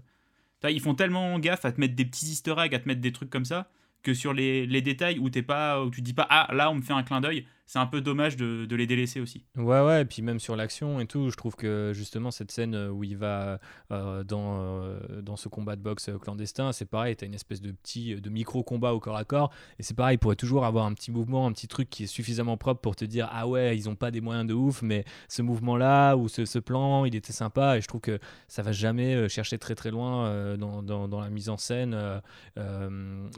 ils 0.64 0.80
font 0.80 0.94
tellement 0.94 1.38
gaffe 1.38 1.64
à 1.66 1.72
te 1.72 1.80
mettre 1.80 1.94
des 1.94 2.06
petits 2.06 2.26
Easter 2.26 2.54
eggs, 2.58 2.74
à 2.74 2.78
te 2.78 2.88
mettre 2.88 3.02
des 3.02 3.12
trucs 3.12 3.28
comme 3.28 3.44
ça, 3.44 3.70
que 4.02 4.14
sur 4.14 4.32
les, 4.32 4.66
les 4.66 4.80
détails 4.80 5.18
où 5.18 5.28
t'es 5.28 5.42
pas, 5.42 5.82
où 5.82 5.90
tu 5.90 6.00
dis 6.00 6.14
pas 6.14 6.26
ah 6.30 6.48
là 6.54 6.70
on 6.70 6.76
me 6.76 6.82
fait 6.82 6.94
un 6.94 7.02
clin 7.02 7.20
d'œil, 7.20 7.46
c'est 7.68 7.78
un 7.78 7.86
peu 7.86 8.00
dommage 8.00 8.36
de, 8.36 8.74
les 8.74 8.86
délaisser 8.86 9.20
aussi. 9.20 9.44
Ouais, 9.54 9.82
ouais, 9.82 10.00
et 10.00 10.04
puis 10.06 10.22
même 10.22 10.40
sur 10.40 10.56
l'action 10.56 11.00
et 11.00 11.06
tout, 11.06 11.28
je 11.28 11.36
trouve 11.36 11.54
que 11.54 11.92
justement 11.94 12.30
cette 12.30 12.50
scène 12.50 12.74
où 12.74 13.04
il 13.04 13.18
va 13.18 13.60
euh, 13.92 14.24
dans, 14.24 14.62
euh, 14.62 15.20
dans 15.20 15.36
ce 15.36 15.50
combat 15.50 15.76
de 15.76 15.82
boxe 15.82 16.10
clandestin, 16.18 16.72
c'est 16.72 16.86
pareil, 16.86 17.14
t'as 17.14 17.26
une 17.26 17.34
espèce 17.34 17.60
de 17.60 17.70
petit, 17.72 18.16
de 18.16 18.30
micro-combat 18.30 18.94
au 18.94 19.00
corps 19.00 19.18
à 19.18 19.24
corps, 19.24 19.52
et 19.78 19.82
c'est 19.82 19.92
pareil, 19.92 20.14
il 20.14 20.18
pourrait 20.18 20.36
toujours 20.36 20.64
avoir 20.64 20.86
un 20.86 20.94
petit 20.94 21.10
mouvement, 21.10 21.46
un 21.46 21.52
petit 21.52 21.68
truc 21.68 21.90
qui 21.90 22.04
est 22.04 22.06
suffisamment 22.06 22.56
propre 22.56 22.80
pour 22.80 22.96
te 22.96 23.04
dire, 23.04 23.28
ah 23.32 23.46
ouais, 23.46 23.76
ils 23.76 23.86
ont 23.90 23.96
pas 23.96 24.10
des 24.10 24.22
moyens 24.22 24.46
de 24.46 24.54
ouf, 24.54 24.80
mais 24.80 25.04
ce 25.28 25.42
mouvement-là, 25.42 26.16
ou 26.16 26.28
ce, 26.28 26.46
ce, 26.46 26.58
plan, 26.58 27.04
il 27.04 27.14
était 27.14 27.34
sympa, 27.34 27.76
et 27.76 27.82
je 27.82 27.86
trouve 27.86 28.00
que 28.00 28.18
ça 28.46 28.62
va 28.62 28.72
jamais 28.72 29.14
euh, 29.14 29.28
chercher 29.28 29.58
très 29.58 29.74
très 29.74 29.90
loin 29.90 30.56
dans, 30.56 30.82
dans, 30.82 31.06
dans, 31.06 31.20
la 31.20 31.28
mise 31.28 31.50
en 31.50 31.58
scène, 31.58 31.94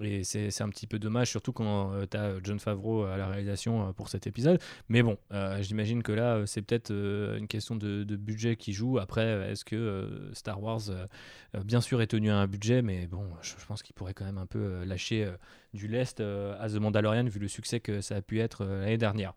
et 0.00 0.22
c'est 0.22 0.62
un 0.62 0.68
petit 0.68 0.86
peu 0.86 1.00
dommage, 1.00 1.30
surtout 1.30 1.52
quand 1.52 1.90
t'as 2.08 2.34
John 2.44 2.60
Favreau 2.60 3.02
à 3.02 3.16
la 3.16 3.26
réalisation 3.26 3.92
pour 3.92 4.08
cette 4.08 4.19
épisode. 4.26 4.60
Mais 4.88 5.02
bon, 5.02 5.18
euh, 5.32 5.62
j'imagine 5.62 6.02
que 6.02 6.12
là, 6.12 6.36
euh, 6.36 6.46
c'est 6.46 6.62
peut-être 6.62 6.90
euh, 6.90 7.38
une 7.38 7.48
question 7.48 7.76
de, 7.76 8.04
budget 8.16 8.56
qui 8.56 8.72
joue. 8.72 8.98
Après, 8.98 9.50
est-ce 9.50 9.64
que 9.64 10.30
Star 10.32 10.62
Wars, 10.62 10.82
bien 11.64 11.80
sûr, 11.80 12.02
est 12.02 12.08
tenu 12.08 12.30
à 12.30 12.36
un 12.36 12.46
budget, 12.46 12.82
mais 12.82 13.06
bon, 13.06 13.24
je, 13.40 13.54
pense 13.66 13.82
qu'il 13.82 13.94
pourrait 13.94 14.14
quand 14.14 14.24
même 14.24 14.38
un 14.38 14.46
peu 14.46 14.84
lâcher 14.84 15.30
du 15.72 15.88
lest 15.88 16.20
à 16.20 16.68
The 16.68 16.74
Mandalorian 16.74 17.24
vu 17.24 17.38
le 17.38 17.48
succès 17.48 17.80
que 17.80 18.00
ça 18.00 18.16
a 18.16 18.22
pu 18.22 18.40
être 18.40 18.64
l'année 18.64 18.98
dernière. 18.98 19.34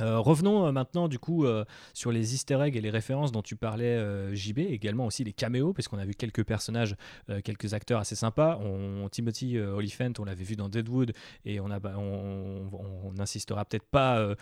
Euh, 0.00 0.18
revenons 0.18 0.66
euh, 0.66 0.72
maintenant 0.72 1.08
du 1.08 1.18
coup 1.18 1.44
euh, 1.44 1.64
sur 1.94 2.12
les 2.12 2.34
easter 2.34 2.58
eggs 2.62 2.76
et 2.76 2.80
les 2.80 2.90
références 2.90 3.32
dont 3.32 3.42
tu 3.42 3.56
parlais 3.56 3.80
JB, 4.34 4.58
également 4.58 5.06
aussi 5.06 5.24
les 5.24 5.32
caméos, 5.32 5.72
parce 5.72 5.88
qu'on 5.88 5.98
a 5.98 6.04
vu 6.04 6.14
quelques 6.14 6.44
personnages, 6.44 6.96
quelques 7.44 7.74
acteurs 7.74 8.00
assez 8.00 8.14
sympas. 8.14 8.58
On, 8.62 9.08
Timothy 9.08 9.58
Oliphant, 9.58 10.12
on 10.18 10.24
l'avait 10.24 10.44
vu 10.44 10.56
dans 10.56 10.68
Deadwood, 10.68 11.12
et 11.44 11.60
on 11.60 11.68
bah, 11.68 11.94
n'insistera 13.14 13.64
peut-être 13.64 13.86
pas 13.86 14.34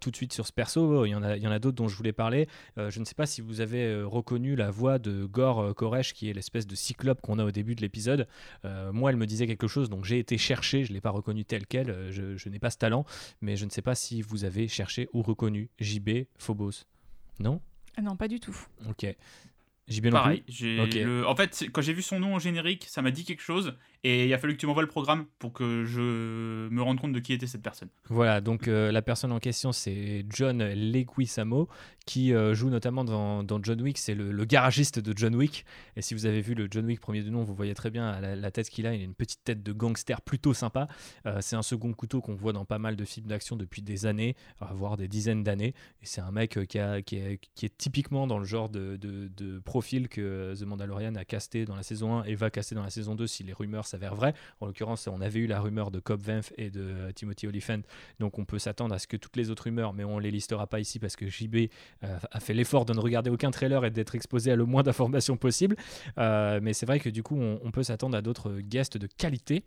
tout 0.00 0.10
de 0.10 0.16
suite 0.16 0.32
sur 0.32 0.46
ce 0.46 0.52
perso, 0.52 1.04
il 1.04 1.10
y 1.10 1.14
en 1.14 1.22
a, 1.22 1.54
a 1.54 1.58
d'autres 1.58 1.76
dont 1.76 1.88
je 1.88 1.96
voulais 1.96 2.12
parler. 2.12 2.48
je 2.76 2.98
ne 2.98 3.04
sais 3.04 3.14
pas 3.14 3.26
si 3.26 3.40
vous 3.40 3.60
avez 3.60 4.02
reconnu 4.02 4.56
la 4.56 4.70
voix 4.70 4.98
de 4.98 5.24
Gore 5.24 5.74
Koresh, 5.74 6.12
qui 6.12 6.30
est 6.30 6.32
l'espèce 6.32 6.66
de 6.66 6.74
cyclope 6.74 7.20
qu'on 7.20 7.38
a 7.38 7.44
au 7.44 7.50
début 7.50 7.74
de 7.74 7.80
l'épisode. 7.80 8.26
moi, 8.92 9.10
elle 9.10 9.16
me 9.16 9.26
disait 9.26 9.46
quelque 9.46 9.68
chose, 9.68 9.88
donc 9.88 10.04
j'ai 10.04 10.18
été 10.18 10.38
chercher, 10.38 10.84
je 10.84 10.90
ne 10.90 10.94
l'ai 10.94 11.00
pas 11.00 11.10
reconnu 11.10 11.44
tel 11.44 11.66
quel, 11.66 12.10
je, 12.10 12.36
je 12.36 12.48
n'ai 12.48 12.58
pas 12.58 12.70
ce 12.70 12.78
talent, 12.78 13.04
mais 13.40 13.56
je 13.56 13.64
ne 13.64 13.70
sais 13.70 13.82
pas 13.82 13.94
si 13.94 14.22
vous 14.22 14.44
avez 14.44 14.68
cherché 14.68 15.05
ou 15.12 15.22
reconnu 15.22 15.68
JB 15.78 16.26
Phobos 16.38 16.86
Non? 17.38 17.60
Ah 17.96 18.02
Non, 18.02 18.16
pas 18.16 18.28
du 18.28 18.40
tout. 18.40 18.56
Ok. 18.88 19.06
JB 19.88 20.10
Pareil. 20.10 20.42
En 21.26 21.36
fait, 21.36 21.66
quand 21.72 21.82
j'ai 21.82 21.92
vu 21.92 22.02
son 22.02 22.18
nom 22.18 22.34
en 22.34 22.38
générique, 22.38 22.86
ça 22.88 23.02
m'a 23.02 23.10
dit 23.10 23.24
quelque 23.24 23.42
chose. 23.42 23.76
Et 24.08 24.26
il 24.26 24.34
a 24.34 24.38
fallu 24.38 24.54
que 24.54 24.60
tu 24.60 24.66
m'envoies 24.66 24.84
le 24.84 24.88
programme 24.88 25.26
pour 25.40 25.52
que 25.52 25.84
je 25.84 26.68
me 26.68 26.80
rende 26.80 27.00
compte 27.00 27.12
de 27.12 27.18
qui 27.18 27.32
était 27.32 27.48
cette 27.48 27.62
personne. 27.62 27.88
Voilà, 28.08 28.40
donc 28.40 28.68
euh, 28.68 28.92
la 28.92 29.02
personne 29.02 29.32
en 29.32 29.40
question, 29.40 29.72
c'est 29.72 30.24
John 30.28 30.62
Leguizamo, 30.62 31.68
qui 32.06 32.32
euh, 32.32 32.54
joue 32.54 32.70
notamment 32.70 33.04
dans, 33.04 33.62
John 33.64 33.80
Wick. 33.80 33.98
C'est 33.98 34.14
le, 34.14 34.44
garagiste 34.44 35.00
de 35.00 35.12
John 35.16 35.34
Wick. 35.34 35.64
Et 35.96 36.02
si 36.02 36.14
vous 36.14 36.26
avez 36.26 36.40
vu 36.40 36.54
le 36.54 36.68
John 36.70 36.86
Wick 36.86 37.00
premier 37.00 37.20
du 37.22 37.32
nom, 37.32 37.42
vous 37.42 37.54
voyez 37.54 37.74
très 37.74 37.90
bien 37.90 38.20
la, 38.20 38.50
tête 38.52 38.70
qu'il 38.70 38.86
a. 38.86 38.94
Il 38.94 39.00
a 39.00 39.04
une 39.04 39.14
petite 39.14 39.42
tête 39.42 39.64
de 39.64 39.72
gangster 39.72 40.20
plutôt 40.20 40.54
sympa. 40.54 40.86
Euh, 41.26 41.38
c'est 41.40 41.56
un 41.56 41.62
second 41.62 41.92
couteau 41.92 42.20
qu'on 42.20 42.36
voit 42.36 42.52
dans 42.52 42.64
pas 42.64 42.78
mal 42.78 42.94
de 42.94 43.04
films 43.04 43.26
d'action 43.26 43.56
depuis 43.56 43.82
des 43.82 44.06
années, 44.06 44.36
voire 44.72 44.96
des 44.96 45.08
dizaines 45.08 45.42
d'années. 45.42 45.74
Et 46.00 46.06
c'est 46.06 46.20
un 46.20 46.30
mec 46.30 46.64
qui, 46.68 46.78
a, 46.78 47.02
qui, 47.02 47.16
est, 47.16 47.40
qui, 47.56 47.66
est, 47.66 47.76
typiquement 47.76 48.28
dans 48.28 48.38
le 48.38 48.44
genre 48.44 48.68
de, 48.68 48.96
de, 48.96 49.58
que 50.08 50.54
The 50.58 50.62
Mandalorian 50.62 51.14
a 51.14 51.24
casté 51.24 51.64
dans 51.64 51.76
la 51.76 51.82
saison 51.82 52.18
1 52.18 52.24
et 52.24 52.34
va 52.34 52.50
caster 52.50 52.74
dans 52.74 52.82
la 52.82 52.90
saison 52.90 53.14
2 53.14 53.26
si 53.26 53.44
les 53.44 53.52
rumeurs 53.52 53.86
s'avère 53.86 54.14
vrai. 54.14 54.34
En 54.60 54.66
l'occurrence, 54.66 55.06
on 55.06 55.20
avait 55.20 55.40
eu 55.40 55.46
la 55.46 55.60
rumeur 55.60 55.90
de 55.90 56.00
Cobb 56.00 56.20
Vanth 56.22 56.52
et 56.56 56.70
de 56.70 56.80
euh, 56.80 57.12
Timothy 57.12 57.46
Oliphant, 57.46 57.80
donc 58.18 58.38
on 58.38 58.44
peut 58.44 58.58
s'attendre 58.58 58.94
à 58.94 58.98
ce 58.98 59.06
que 59.06 59.16
toutes 59.16 59.36
les 59.36 59.50
autres 59.50 59.64
rumeurs, 59.64 59.92
mais 59.92 60.04
on 60.04 60.18
les 60.18 60.30
listera 60.30 60.66
pas 60.66 60.80
ici 60.80 60.98
parce 60.98 61.16
que 61.16 61.28
JB 61.28 61.70
euh, 62.04 62.18
a 62.30 62.40
fait 62.40 62.54
l'effort 62.54 62.84
de 62.84 62.92
ne 62.92 63.00
regarder 63.00 63.30
aucun 63.30 63.50
trailer 63.50 63.84
et 63.84 63.90
d'être 63.90 64.14
exposé 64.14 64.50
à 64.50 64.56
le 64.56 64.64
moins 64.64 64.82
d'informations 64.82 65.36
possible. 65.36 65.76
Euh, 66.18 66.60
mais 66.62 66.72
c'est 66.72 66.86
vrai 66.86 67.00
que 67.00 67.08
du 67.08 67.22
coup, 67.22 67.36
on 67.36 67.70
peut 67.70 67.82
s'attendre 67.82 68.16
à 68.16 68.22
d'autres 68.22 68.60
guests 68.60 68.96
de 68.96 69.06
qualité. 69.06 69.64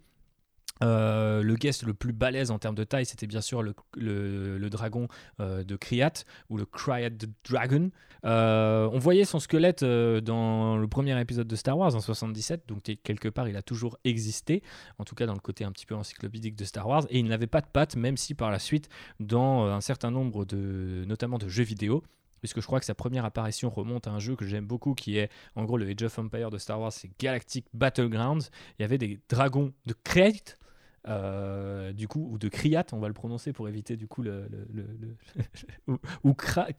Euh, 0.81 1.43
le 1.43 1.55
guest 1.55 1.83
le 1.83 1.93
plus 1.93 2.13
balèze 2.13 2.51
en 2.51 2.59
termes 2.59 2.75
de 2.75 2.83
taille, 2.83 3.05
c'était 3.05 3.27
bien 3.27 3.41
sûr 3.41 3.61
le, 3.61 3.73
le, 3.95 4.69
dragon 4.69 5.07
euh, 5.39 5.63
de 5.63 5.75
Kriat 5.75 6.13
ou 6.49 6.57
le 6.57 6.65
Kriat 6.65 7.09
Dragon. 7.43 7.91
Euh, 8.25 8.89
on 8.91 8.99
voyait 8.99 9.25
son 9.25 9.39
squelette 9.39 9.83
dans 9.83 10.77
le 10.77 10.87
premier 10.87 11.19
épisode 11.19 11.47
de 11.47 11.55
Star 11.55 11.77
Wars 11.77 11.95
en 11.95 12.01
77, 12.01 12.67
donc 12.67 12.83
quelque 13.03 13.29
part 13.29 13.47
il 13.47 13.57
a 13.57 13.61
toujours 13.61 13.97
existé, 14.03 14.63
en 14.97 15.05
tout 15.05 15.15
cas 15.15 15.25
dans 15.25 15.33
le 15.33 15.39
côté 15.39 15.63
un 15.63 15.71
petit 15.71 15.85
peu 15.85 15.95
encyclopédique 15.95 16.55
de 16.55 16.65
Star 16.65 16.87
Wars, 16.87 17.05
et 17.09 17.19
il 17.19 17.27
n'avait 17.27 17.47
pas 17.47 17.61
de 17.61 17.67
pattes, 17.67 17.95
même 17.95 18.17
si 18.17 18.35
par 18.35 18.51
la 18.51 18.59
suite, 18.59 18.89
dans 19.19 19.65
un 19.65 19.81
certain 19.81 20.11
nombre 20.11 20.45
de, 20.45 21.03
notamment 21.07 21.37
de 21.37 21.47
jeux 21.47 21.63
vidéo, 21.63 22.03
puisque 22.39 22.61
je 22.61 22.65
crois 22.65 22.79
que 22.79 22.85
sa 22.85 22.95
première 22.95 23.25
apparition 23.25 23.69
remonte 23.69 24.07
à 24.07 24.11
un 24.11 24.19
jeu 24.19 24.35
que 24.35 24.45
j'aime 24.45 24.65
beaucoup, 24.65 24.93
qui 24.93 25.17
est 25.17 25.29
en 25.55 25.65
gros 25.65 25.77
le 25.77 25.87
Age 25.87 26.03
of 26.03 26.19
Empire 26.19 26.49
de 26.49 26.57
Star 26.57 26.79
Wars, 26.79 26.93
c'est 26.93 27.11
Galactic 27.19 27.65
Battlegrounds. 27.73 28.49
Il 28.77 28.81
y 28.81 28.85
avait 28.85 28.97
des 28.97 29.19
dragons 29.29 29.73
de 29.85 29.93
Krayt, 30.03 30.57
euh, 31.07 31.93
du 31.93 32.07
coup, 32.07 32.27
ou 32.31 32.37
de 32.37 32.49
Kriat, 32.49 32.85
on 32.91 32.99
va 32.99 33.07
le 33.07 33.13
prononcer 33.13 33.53
pour 33.53 33.69
éviter 33.69 33.95
du 33.95 34.07
coup 34.07 34.21
le. 34.21 34.47
le, 34.71 34.85
ou, 35.87 35.97
ou 36.23 36.33
Crate. 36.33 36.73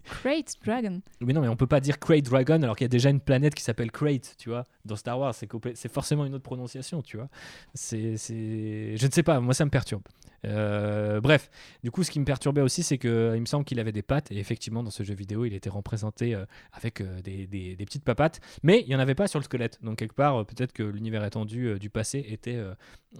Crate 0.04 0.54
Dragon. 0.64 1.00
Mais 1.20 1.32
non, 1.32 1.40
mais 1.40 1.48
on 1.48 1.56
peut 1.56 1.66
pas 1.66 1.80
dire 1.80 1.98
Crate 1.98 2.24
Dragon 2.24 2.62
alors 2.62 2.76
qu'il 2.76 2.84
y 2.84 2.86
a 2.86 2.88
déjà 2.88 3.10
une 3.10 3.20
planète 3.20 3.54
qui 3.54 3.62
s'appelle 3.62 3.90
Crate, 3.90 4.34
tu 4.38 4.50
vois, 4.50 4.64
dans 4.84 4.96
Star 4.96 5.18
Wars. 5.18 5.34
C'est 5.34 5.92
forcément 5.92 6.26
une 6.26 6.34
autre 6.34 6.44
prononciation, 6.44 7.02
tu 7.02 7.16
vois. 7.16 7.28
C'est. 7.74 8.16
Je 8.16 9.06
ne 9.06 9.10
sais 9.10 9.22
pas, 9.22 9.40
moi 9.40 9.54
ça 9.54 9.64
me 9.64 9.70
perturbe. 9.70 10.02
Euh, 10.44 11.20
bref, 11.20 11.50
du 11.82 11.90
coup, 11.90 12.02
ce 12.02 12.10
qui 12.10 12.18
me 12.20 12.24
perturbait 12.24 12.60
aussi, 12.60 12.82
c'est 12.82 12.98
qu'il 12.98 13.10
me 13.10 13.46
semble 13.46 13.64
qu'il 13.64 13.78
avait 13.78 13.92
des 13.92 14.02
pattes, 14.02 14.30
et 14.32 14.38
effectivement, 14.38 14.82
dans 14.82 14.90
ce 14.90 15.02
jeu 15.02 15.14
vidéo, 15.14 15.44
il 15.44 15.54
était 15.54 15.70
représenté 15.70 16.34
euh, 16.34 16.44
avec 16.72 17.00
euh, 17.00 17.20
des, 17.22 17.76
petites 17.76 18.04
papates, 18.04 18.40
mais 18.62 18.80
il 18.80 18.88
n'y 18.88 18.96
en 18.96 18.98
avait 18.98 19.14
pas 19.14 19.28
sur 19.28 19.38
le 19.38 19.44
squelette. 19.44 19.78
Donc, 19.82 19.98
quelque 19.98 20.14
part, 20.14 20.44
peut-être 20.46 20.72
que 20.72 20.82
l'univers 20.82 21.24
étendu 21.24 21.78
du 21.78 21.90
passé 21.90 22.24
était, 22.28 22.58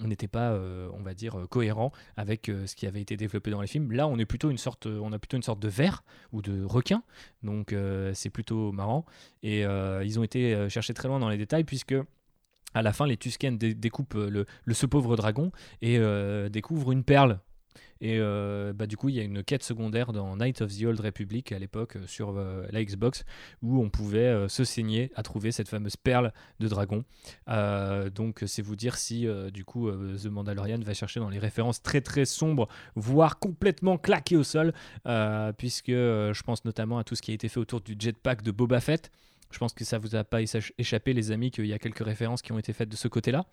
n'était 0.01 0.29
pas, 0.29 0.59
on 0.93 1.03
va 1.03 1.15
dire, 1.15 1.47
cohérent 1.51 1.93
avec 2.17 2.51
ce 2.67 2.75
qui 2.75 2.87
avait 2.87 3.01
été 3.01 3.17
développé 3.17 3.51
dans 3.51 3.61
les 3.61 3.67
films. 3.67 3.93
Là, 3.93 4.07
on, 4.07 4.19
est 4.19 4.25
plutôt 4.25 4.51
une 4.51 4.59
sorte, 4.59 4.87
on 4.87 5.13
a 5.13 5.19
plutôt 5.19 5.37
une 5.37 5.43
sorte 5.43 5.61
de 5.61 5.69
verre 5.69 6.05
ou 6.33 6.43
de 6.43 6.65
requin, 6.65 7.03
donc 7.43 7.75
c'est 8.15 8.31
plutôt 8.31 8.73
marrant. 8.73 9.05
Et 9.43 9.63
ils 9.63 10.19
ont 10.19 10.23
été 10.23 10.69
chercher 10.69 10.95
très 10.95 11.09
loin 11.09 11.19
dans 11.19 11.29
les 11.29 11.39
détails, 11.39 11.65
puisque 11.65 11.95
à 12.75 12.83
la 12.83 12.93
fin, 12.93 13.07
les 13.07 13.17
Tusken 13.17 13.59
découpent 13.59 14.15
euh, 14.17 14.45
le, 14.65 14.75
ce 14.75 14.87
pauvre 14.87 15.17
dragon 15.17 15.53
et 15.81 15.99
euh, 15.99 16.49
découvrent 16.49 16.93
une 16.93 17.05
perle. 17.05 17.41
Et 18.05 18.19
euh, 18.19 18.73
bah, 18.73 18.87
du 18.87 18.97
coup, 18.97 19.11
il 19.11 19.15
y 19.15 19.21
a 19.21 19.23
une 19.23 19.45
quête 19.45 19.63
secondaire 19.63 20.13
dans 20.13 20.37
Night 20.37 20.61
of 20.61 20.77
the 20.77 20.83
Old 20.85 20.99
Republic 20.99 21.53
à 21.53 21.59
l'époque 21.61 21.97
sur 22.07 22.33
la 22.33 22.85
Xbox 22.85 23.25
où 23.63 23.81
on 23.81 23.91
pouvait 23.91 24.49
se 24.49 24.65
saigner 24.65 25.13
à 25.15 25.23
trouver 25.23 25.53
cette 25.53 25.69
fameuse 25.69 25.97
perle 25.97 26.33
de 26.59 26.67
dragon. 26.67 27.05
donc, 28.13 28.43
c'est 28.45 28.61
vous 28.61 28.75
dire 28.75 28.97
si 28.97 29.29
du 29.53 29.65
coup 29.65 29.89
The 29.89 30.27
Mandalorian 30.27 30.81
va 30.81 30.95
chercher 30.95 31.21
dans 31.21 31.29
les 31.29 31.39
références 31.39 31.81
très 31.81 32.01
très 32.01 32.25
sombres, 32.25 32.67
voire 32.97 33.39
complètement 33.39 33.99
claquées 33.99 34.37
au 34.37 34.43
sol, 34.43 34.73
puisque 35.57 35.93
je 35.93 36.43
pense 36.43 36.65
notamment 36.65 36.99
à 36.99 37.05
tout 37.05 37.15
ce 37.15 37.23
qui 37.23 37.31
a 37.31 37.35
été 37.35 37.49
fait 37.49 37.61
autour 37.61 37.83
du 37.83 37.95
jetpack 37.97 38.43
de 38.43 38.51
Boba 38.51 38.81
Fett. 38.81 39.13
Je 39.53 39.59
pense 39.59 39.73
que 39.73 39.85
ça 39.85 39.99
vous 39.99 40.17
a 40.17 40.25
pas 40.25 40.41
échappé, 40.43 41.13
les 41.13 41.31
amis, 41.31 41.51
qu'il 41.51 41.67
y 41.67 41.73
a 41.73 41.79
quelques 41.79 42.05
références 42.05 42.43
qui 42.43 42.53
ont 42.53 42.59
été 42.59 42.73
faites 42.73 42.89
de 42.89 42.97
ce 42.97 43.09
côté-là. 43.09 43.45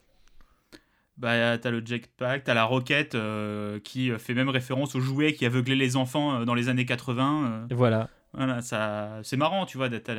Bah, 1.18 1.58
t'as 1.58 1.70
le 1.70 1.86
jetpack, 1.86 2.46
t'as 2.46 2.54
la 2.54 2.64
roquette 2.64 3.14
euh, 3.14 3.82
qui 3.82 4.10
fait 4.18 4.34
même 4.34 4.48
référence 4.48 4.96
au 4.96 5.02
jouet 5.02 5.34
qui 5.34 5.46
aveuglait 5.46 5.76
les 5.76 5.98
enfants 5.98 6.40
euh, 6.40 6.46
dans 6.46 6.54
les 6.54 6.70
années 6.70 6.86
80. 6.86 7.68
Euh. 7.70 7.76
Voilà. 7.76 8.08
Voilà, 8.34 8.62
ça, 8.62 9.20
c'est 9.24 9.36
marrant, 9.36 9.66
tu 9.66 9.78
vois, 9.78 9.90
d'être 9.90 10.12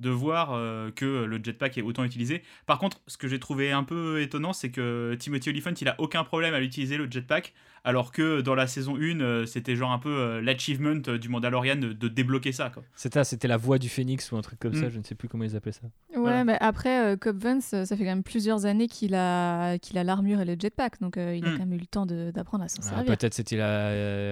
de 0.00 0.10
voir 0.10 0.50
que 0.94 1.24
le 1.24 1.40
jetpack 1.42 1.78
est 1.78 1.82
autant 1.82 2.04
utilisé. 2.04 2.42
Par 2.66 2.78
contre, 2.78 3.00
ce 3.06 3.16
que 3.16 3.28
j'ai 3.28 3.38
trouvé 3.38 3.72
un 3.72 3.84
peu 3.84 4.20
étonnant, 4.20 4.52
c'est 4.52 4.70
que 4.70 5.16
Timothy 5.18 5.50
Olyphant, 5.50 5.74
il 5.80 5.88
a 5.88 5.94
aucun 5.98 6.24
problème 6.24 6.54
à 6.54 6.60
l'utiliser 6.60 6.96
le 6.96 7.10
jetpack, 7.10 7.54
alors 7.84 8.12
que 8.12 8.40
dans 8.40 8.54
la 8.54 8.66
saison 8.66 8.96
1, 8.96 9.20
euh, 9.20 9.46
c'était 9.46 9.76
genre 9.76 9.92
un 9.92 9.98
peu 9.98 10.10
euh, 10.10 10.40
l'achievement 10.40 11.00
euh, 11.08 11.18
du 11.18 11.28
Mandalorian 11.28 11.76
de, 11.76 12.08
débloquer 12.08 12.52
ça. 12.52 12.70
C'était 12.94 13.24
c'était 13.24 13.48
la 13.48 13.56
voix 13.56 13.78
du 13.78 13.88
phénix 13.88 14.30
ou 14.32 14.36
un 14.36 14.42
truc 14.42 14.58
comme 14.58 14.74
ça, 14.74 14.86
mm. 14.86 14.90
je 14.90 14.98
ne 14.98 15.04
sais 15.04 15.14
plus 15.14 15.28
comment 15.28 15.44
ils 15.44 15.56
appelaient 15.56 15.72
ça. 15.72 15.86
Ouais, 16.16 16.44
mais 16.44 16.56
après, 16.60 17.16
Cobb 17.18 17.38
Vance, 17.38 17.64
ça 17.64 17.86
fait 17.86 17.98
quand 17.98 18.04
même 18.04 18.22
plusieurs 18.22 18.66
années 18.66 18.88
qu'il 18.88 19.14
a 19.14 19.78
qu'il 19.78 19.96
a 19.98 20.04
l'armure 20.04 20.40
et 20.40 20.44
le 20.44 20.56
jetpack, 20.58 21.00
donc 21.00 21.14
il 21.16 21.44
a 21.44 21.50
mm. 21.50 21.52
quand 21.52 21.58
même 21.58 21.72
eu 21.72 21.78
le 21.78 21.86
temps 21.86 22.06
d'apprendre 22.06 22.64
à 22.64 22.68
s'en 22.68 22.82
ah, 22.82 22.88
servir. 22.88 23.16
Peut-être 23.16 23.34
s'est-il 23.34 23.62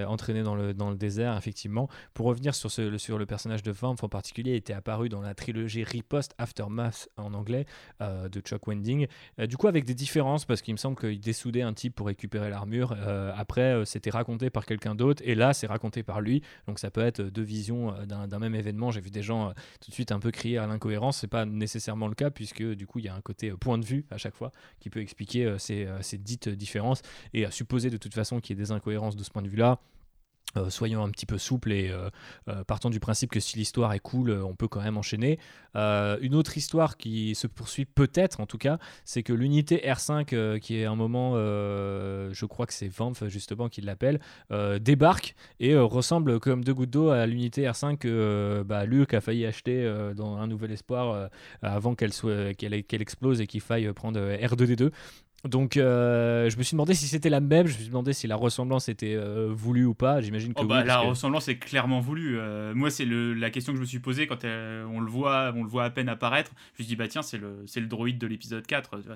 entraîné 0.07 0.43
dans 0.43 0.55
le, 0.55 0.73
dans 0.73 0.89
le 0.89 0.95
désert, 0.95 1.37
effectivement. 1.37 1.89
Pour 2.13 2.27
revenir 2.27 2.53
sur, 2.53 2.69
ce, 2.69 2.97
sur 2.97 3.17
le 3.17 3.25
personnage 3.25 3.63
de 3.63 3.71
Vamp 3.71 3.95
en 4.01 4.09
particulier, 4.09 4.51
il 4.51 4.57
était 4.57 4.73
apparu 4.73 5.09
dans 5.09 5.21
la 5.21 5.33
trilogie 5.33 5.58
Riposte 5.83 6.33
Aftermath 6.37 7.09
en 7.17 7.33
anglais 7.33 7.65
de 7.99 8.39
Chuck 8.41 8.67
Wending. 8.67 9.07
du 9.47 9.57
coup, 9.57 9.67
avec 9.67 9.85
des 9.85 9.93
différences, 9.93 10.45
parce 10.45 10.61
qu'il 10.61 10.73
me 10.73 10.77
semble 10.77 10.97
qu'il 10.97 11.19
dessoudait 11.19 11.61
un 11.61 11.73
type 11.73 11.95
pour 11.95 12.07
récupérer 12.07 12.49
l'armure 12.49 12.95
après, 13.35 13.73
euh, 13.73 13.85
c'était 13.85 14.09
raconté 14.09 14.49
par 14.49 14.65
quelqu'un 14.65 14.95
d'autre, 14.95 15.21
et 15.25 15.35
là, 15.35 15.53
c'est 15.53 15.67
raconté 15.67 16.03
par 16.03 16.21
lui. 16.21 16.41
Donc, 16.67 16.79
ça 16.79 16.91
peut 16.91 17.01
être 17.01 17.21
deux 17.21 17.41
visions 17.41 17.93
euh, 17.93 18.05
d'un 18.05 18.39
même 18.39 18.55
événement. 18.55 18.91
J'ai 18.91 19.01
vu 19.01 19.09
des 19.09 19.23
gens 19.23 19.49
euh, 19.49 19.53
tout 19.81 19.89
de 19.89 19.93
suite 19.93 20.11
un 20.11 20.19
peu 20.19 20.31
crier 20.31 20.57
à 20.57 20.67
l'incohérence. 20.67 21.17
C'est 21.17 21.27
pas 21.27 21.45
nécessairement 21.45 22.07
le 22.07 22.15
cas, 22.15 22.29
puisque 22.29 22.63
du 22.63 22.87
coup, 22.87 22.99
il 22.99 23.05
y 23.05 23.09
a 23.09 23.15
un 23.15 23.21
côté 23.21 23.51
point 23.51 23.77
de 23.77 23.85
vue 23.85 24.05
à 24.11 24.17
chaque 24.17 24.35
fois 24.35 24.51
qui 24.79 24.89
peut 24.89 25.01
expliquer 25.01 25.55
ces, 25.57 25.87
ces 26.01 26.17
dites 26.17 26.49
différences. 26.49 27.01
Et 27.33 27.45
à 27.45 27.51
supposer 27.51 27.89
de 27.89 27.97
toute 27.97 28.13
façon 28.13 28.39
qu'il 28.39 28.57
y 28.57 28.59
ait 28.59 28.63
des 28.63 28.71
incohérences 28.71 29.15
de 29.15 29.23
ce 29.23 29.29
point 29.29 29.41
de 29.41 29.49
vue-là, 29.49 29.79
euh, 30.57 30.69
soyons 30.69 31.03
un 31.03 31.09
petit 31.09 31.25
peu 31.25 31.37
souples 31.37 31.71
et 31.71 31.89
euh, 31.89 32.09
euh, 32.47 32.63
partons 32.63 32.89
du 32.89 32.99
principe 32.99 33.29
que 33.29 33.39
si 33.39 33.57
l'histoire 33.57 33.93
est 33.93 33.99
cool, 33.99 34.31
on 34.31 34.55
peut 34.55 34.67
quand 34.67 34.81
même 34.81 34.97
enchaîner. 34.97 35.39
une 35.75 36.35
autre 36.35 36.57
histoire 36.57 36.97
qui 36.97 37.35
se 37.35 37.47
poursuit 37.47 37.85
peut-être, 37.85 38.39
en 38.39 38.45
tout 38.45 38.57
cas, 38.57 38.79
c'est 39.05 39.23
que 39.23 39.33
l'unité 39.33 39.81
R5, 39.85 40.59
qui 40.59 40.77
est 40.77 40.85
un 40.85 40.95
moment, 40.95 41.35
je 41.35 42.45
crois 42.45 42.65
que 42.65 42.73
c'est 42.73 42.87
Vanf 42.87 43.27
justement 43.27 43.69
qui 43.69 43.81
l'appelle, 43.81 44.19
débarque 44.81 45.35
et 45.59 45.75
ressemble 45.77 46.39
comme 46.39 46.63
deux 46.63 46.73
gouttes 46.73 46.89
d'eau 46.89 47.09
à 47.09 47.25
l'unité 47.25 47.65
R5 47.65 47.97
que 47.97 48.63
bah, 48.65 48.85
Luke 48.85 49.13
a 49.13 49.21
failli 49.21 49.45
acheter 49.45 49.87
dans 50.15 50.37
Un 50.37 50.47
Nouvel 50.47 50.71
Espoir 50.71 51.29
avant 51.61 51.95
qu'elle 51.95 52.13
soit 52.13 52.53
qu'elle 52.55 53.01
explose 53.01 53.41
et 53.41 53.47
qu'il 53.47 53.61
faille 53.61 53.91
prendre 53.93 54.19
R2D2. 54.19 54.91
Donc, 55.45 55.75
je 55.75 56.57
me 56.57 56.63
suis 56.63 56.75
demandé 56.75 56.93
si 56.93 57.07
c'était 57.07 57.29
la 57.29 57.39
même. 57.39 57.67
Je 57.67 57.73
me 57.73 57.79
suis 57.79 57.87
demandé 57.87 58.13
si 58.13 58.27
la 58.27 58.35
ressemblance 58.35 58.89
était 58.89 59.17
voulue 59.49 59.85
ou 59.85 59.93
pas. 59.93 60.21
J'imagine 60.21 60.53
que 60.53 60.61
oh, 60.61 60.65
bah, 60.65 60.79
oui, 60.81 60.87
la 60.87 60.99
ressemblance 60.99 61.47
est 61.47 61.57
clairement 61.57 61.99
voulue. 61.99 62.37
moi, 62.75 62.89
c'est 62.89 63.05
la 63.05 63.49
question 63.49 63.73
que 63.73 63.77
je 63.77 63.81
me 63.81 63.87
suis 63.87 63.99
posée 63.99 64.27
quand 64.27 64.43
on 64.43 64.99
le 64.99 65.09
voit, 65.09 65.53
on 65.55 65.63
le 65.63 65.69
voit 65.69 65.85
à 65.85 65.89
peine 65.89 66.09
apparaître. 66.09 66.51
Je 66.75 66.83
me 66.83 66.85
suis 66.85 66.85
dit 66.85 66.95
bah 66.95 67.07
tiens, 67.07 67.21
c'est 67.21 67.37
le, 67.37 67.63
c'est 67.67 67.79
le 67.79 67.87
droïde 67.87 68.17
de 68.17 68.27
l'épisode 68.27 68.65
4. 68.65 69.01
Tu 69.01 69.07
vois, 69.07 69.15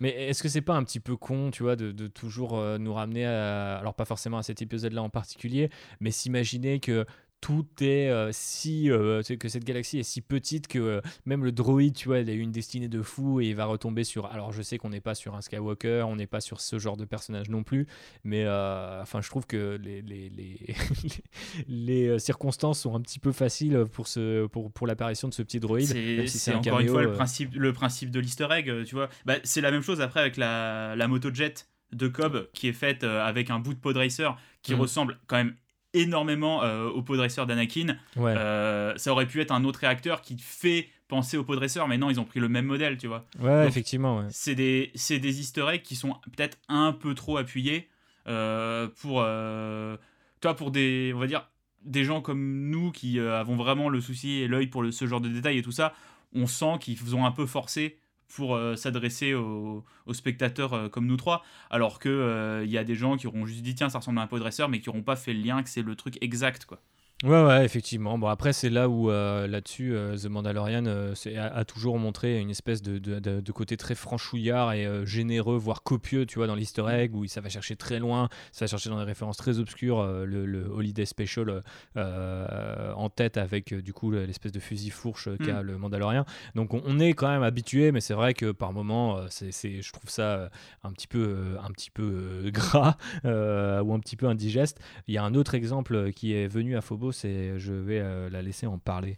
Mais 0.00 0.10
est-ce 0.10 0.42
que 0.42 0.48
c'est 0.48 0.62
pas 0.62 0.74
un 0.74 0.84
petit 0.84 1.00
peu 1.00 1.16
con, 1.16 1.50
tu 1.50 1.62
vois, 1.62 1.76
de, 1.76 1.92
de 1.92 2.06
toujours 2.06 2.62
nous 2.78 2.94
ramener 2.94 3.26
à, 3.26 3.76
alors 3.76 3.94
pas 3.94 4.04
forcément 4.04 4.38
à 4.38 4.42
cet 4.42 4.62
épisode-là 4.62 5.02
en 5.02 5.10
particulier, 5.10 5.70
mais 6.00 6.10
s'imaginer 6.10 6.80
que 6.80 7.04
tout 7.40 7.66
est 7.80 8.08
euh, 8.08 8.30
si 8.32 8.90
euh, 8.90 9.22
que 9.22 9.48
cette 9.48 9.64
galaxie 9.64 9.98
est 9.98 10.02
si 10.02 10.20
petite 10.20 10.66
que 10.66 10.78
euh, 10.78 11.00
même 11.24 11.44
le 11.44 11.52
droïde 11.52 11.94
tu 11.94 12.08
vois 12.08 12.18
il 12.18 12.28
a 12.28 12.32
eu 12.32 12.40
une 12.40 12.50
destinée 12.50 12.88
de 12.88 13.00
fou 13.02 13.40
et 13.40 13.46
il 13.46 13.54
va 13.54 13.66
retomber 13.66 14.04
sur 14.04 14.26
alors 14.26 14.52
je 14.52 14.62
sais 14.62 14.78
qu'on 14.78 14.90
n'est 14.90 15.00
pas 15.00 15.14
sur 15.14 15.34
un 15.34 15.40
Skywalker 15.40 16.04
on 16.08 16.16
n'est 16.16 16.26
pas 16.26 16.40
sur 16.40 16.60
ce 16.60 16.78
genre 16.78 16.96
de 16.96 17.04
personnage 17.04 17.48
non 17.48 17.62
plus 17.62 17.86
mais 18.24 18.44
enfin 18.48 19.20
je 19.20 19.28
trouve 19.28 19.46
que 19.46 19.78
les, 19.82 20.02
les, 20.02 20.30
les, 20.30 20.74
les, 21.68 22.18
circonstances 22.18 22.80
sont 22.80 22.94
un 22.94 23.00
petit 23.00 23.18
peu 23.18 23.32
faciles 23.32 23.84
pour 23.92 24.08
ce 24.08 24.46
pour, 24.46 24.72
pour 24.72 24.86
l'apparition 24.86 25.28
de 25.28 25.34
ce 25.34 25.42
petit 25.42 25.60
droïde 25.60 26.26
c'est 26.28 26.54
encore 26.54 26.80
une 26.80 26.88
fois 26.88 27.02
le 27.02 27.12
principe 27.12 27.54
le 27.54 27.72
principe 27.72 28.10
de 28.10 28.20
l'easter 28.20 28.48
egg 28.50 28.84
tu 28.84 28.94
vois 28.94 29.08
bah, 29.24 29.36
c'est 29.44 29.60
la 29.60 29.70
même 29.70 29.82
chose 29.82 30.00
après 30.00 30.20
avec 30.20 30.36
la, 30.36 30.96
la 30.96 31.08
moto 31.08 31.32
jet 31.32 31.68
de 31.92 32.08
Cobb 32.08 32.48
qui 32.52 32.68
est 32.68 32.72
faite 32.72 33.04
avec 33.04 33.50
un 33.50 33.60
bout 33.60 33.74
de 33.74 33.78
pod 33.78 33.96
racer 33.96 34.36
qui 34.62 34.74
mm. 34.74 34.80
ressemble 34.80 35.18
quand 35.26 35.36
même 35.36 35.54
énormément 35.94 36.62
euh, 36.62 36.88
au 36.88 37.02
podresseur 37.02 37.46
d'Anakin. 37.46 37.96
Euh, 38.16 38.94
ça 38.96 39.12
aurait 39.12 39.26
pu 39.26 39.40
être 39.40 39.52
un 39.52 39.64
autre 39.64 39.80
réacteur 39.80 40.22
qui 40.22 40.36
fait 40.38 40.88
penser 41.08 41.36
au 41.36 41.44
podresseur, 41.44 41.88
mais 41.88 41.96
non, 41.96 42.10
ils 42.10 42.20
ont 42.20 42.24
pris 42.24 42.40
le 42.40 42.48
même 42.48 42.66
modèle, 42.66 42.98
tu 42.98 43.06
vois. 43.06 43.24
Ouais, 43.40 43.66
effectivement. 43.66 44.24
C'est 44.30 44.54
des, 44.54 44.92
des 44.94 45.40
easter 45.40 45.66
eggs 45.72 45.82
qui 45.82 45.96
sont 45.96 46.14
peut-être 46.36 46.58
un 46.68 46.92
peu 46.92 47.14
trop 47.14 47.38
appuyés 47.38 47.88
euh, 48.26 48.88
pour, 49.00 49.24
toi, 50.40 50.54
pour 50.54 50.70
des, 50.70 51.12
on 51.14 51.18
va 51.18 51.26
dire, 51.26 51.48
des 51.84 52.04
gens 52.04 52.20
comme 52.20 52.68
nous 52.68 52.92
qui 52.92 53.18
avons 53.18 53.56
vraiment 53.56 53.88
le 53.88 54.00
souci 54.00 54.40
et 54.40 54.48
l'œil 54.48 54.66
pour 54.66 54.84
ce 54.90 55.06
genre 55.06 55.20
de 55.20 55.28
détails 55.28 55.58
et 55.58 55.62
tout 55.62 55.72
ça. 55.72 55.94
On 56.34 56.46
sent 56.46 56.78
qu'ils 56.80 57.16
ont 57.16 57.24
un 57.24 57.32
peu 57.32 57.46
forcé 57.46 57.98
pour 58.28 58.54
euh, 58.54 58.76
s'adresser 58.76 59.34
aux, 59.34 59.84
spectateurs 60.12 60.74
euh, 60.74 60.88
comme 60.88 61.06
nous 61.06 61.16
trois, 61.16 61.44
alors 61.70 61.98
qu'il 61.98 62.10
euh, 62.10 62.64
y 62.64 62.78
a 62.78 62.84
des 62.84 62.94
gens 62.94 63.16
qui 63.16 63.26
auront 63.26 63.46
juste 63.46 63.62
dit 63.62 63.74
tiens 63.74 63.88
ça 63.88 63.98
ressemble 63.98 64.18
à 64.18 64.22
un 64.22 64.26
podresseur 64.26 64.68
mais 64.68 64.80
qui 64.80 64.88
n'auront 64.88 65.02
pas 65.02 65.16
fait 65.16 65.32
le 65.32 65.40
lien 65.40 65.62
que 65.62 65.68
c'est 65.68 65.82
le 65.82 65.96
truc 65.96 66.18
exact 66.22 66.64
quoi. 66.64 66.80
Ouais, 67.24 67.42
ouais, 67.42 67.64
effectivement. 67.64 68.16
Bon, 68.16 68.28
après, 68.28 68.52
c'est 68.52 68.70
là 68.70 68.88
où, 68.88 69.10
euh, 69.10 69.48
là-dessus, 69.48 69.92
euh, 69.92 70.16
The 70.16 70.26
Mandalorian 70.26 70.86
euh, 70.86 71.14
a, 71.36 71.64
toujours 71.64 71.98
montré 71.98 72.38
une 72.38 72.50
espèce 72.50 72.80
de, 72.80 72.98
de, 73.00 73.52
côté 73.52 73.76
très 73.76 73.96
franchouillard 73.96 74.72
et 74.72 74.86
généreux, 75.04 75.56
voire 75.56 75.82
copieux, 75.82 76.26
tu 76.26 76.38
vois, 76.38 76.46
dans 76.46 76.54
l'easter 76.54 76.84
egg, 76.88 77.16
où 77.16 77.26
ça 77.26 77.40
va 77.40 77.48
chercher 77.48 77.74
très 77.74 77.98
loin, 77.98 78.28
ça 78.52 78.66
va 78.66 78.68
chercher 78.68 78.88
dans 78.88 78.98
des 78.98 79.04
références 79.04 79.36
très 79.36 79.58
obscures, 79.58 80.04
le, 80.04 80.70
Holiday 80.70 81.06
Special 81.06 81.64
en 81.96 83.10
tête 83.10 83.36
avec, 83.36 83.74
du 83.74 83.92
coup, 83.92 84.12
l'espèce 84.12 84.52
de 84.52 84.60
fusil 84.60 84.90
fourche 84.90 85.28
qu'a 85.44 85.64
mm. 85.64 85.66
le 85.66 85.76
Mandalorian. 85.76 86.24
Donc, 86.54 86.72
on, 86.72 87.00
est 87.00 87.14
quand 87.14 87.28
même 87.28 87.42
habitué, 87.42 87.90
mais 87.90 88.00
c'est 88.00 88.14
vrai 88.14 88.32
que 88.32 88.52
par 88.52 88.72
moments, 88.72 89.22
c'est, 89.28 89.82
je 89.82 89.92
trouve 89.92 90.08
ça 90.08 90.50
un 90.84 90.92
petit 90.92 91.08
peu, 91.08 91.56
un 91.64 91.70
petit 91.72 91.90
peu 91.90 92.44
gras 92.52 92.96
ou 93.24 93.92
un 93.92 93.98
petit 93.98 94.14
peu 94.14 94.28
indigeste. 94.28 94.78
Il 95.08 95.14
y 95.14 95.18
a 95.18 95.24
un 95.24 95.34
autre 95.34 95.56
exemple 95.56 96.12
qui 96.12 96.32
est 96.32 96.46
venu 96.46 96.76
à 96.76 96.80
Phobos 96.80 97.07
et 97.24 97.58
je 97.58 97.72
vais 97.72 98.00
euh, 98.00 98.30
la 98.30 98.42
laisser 98.42 98.66
en 98.66 98.78
parler. 98.78 99.16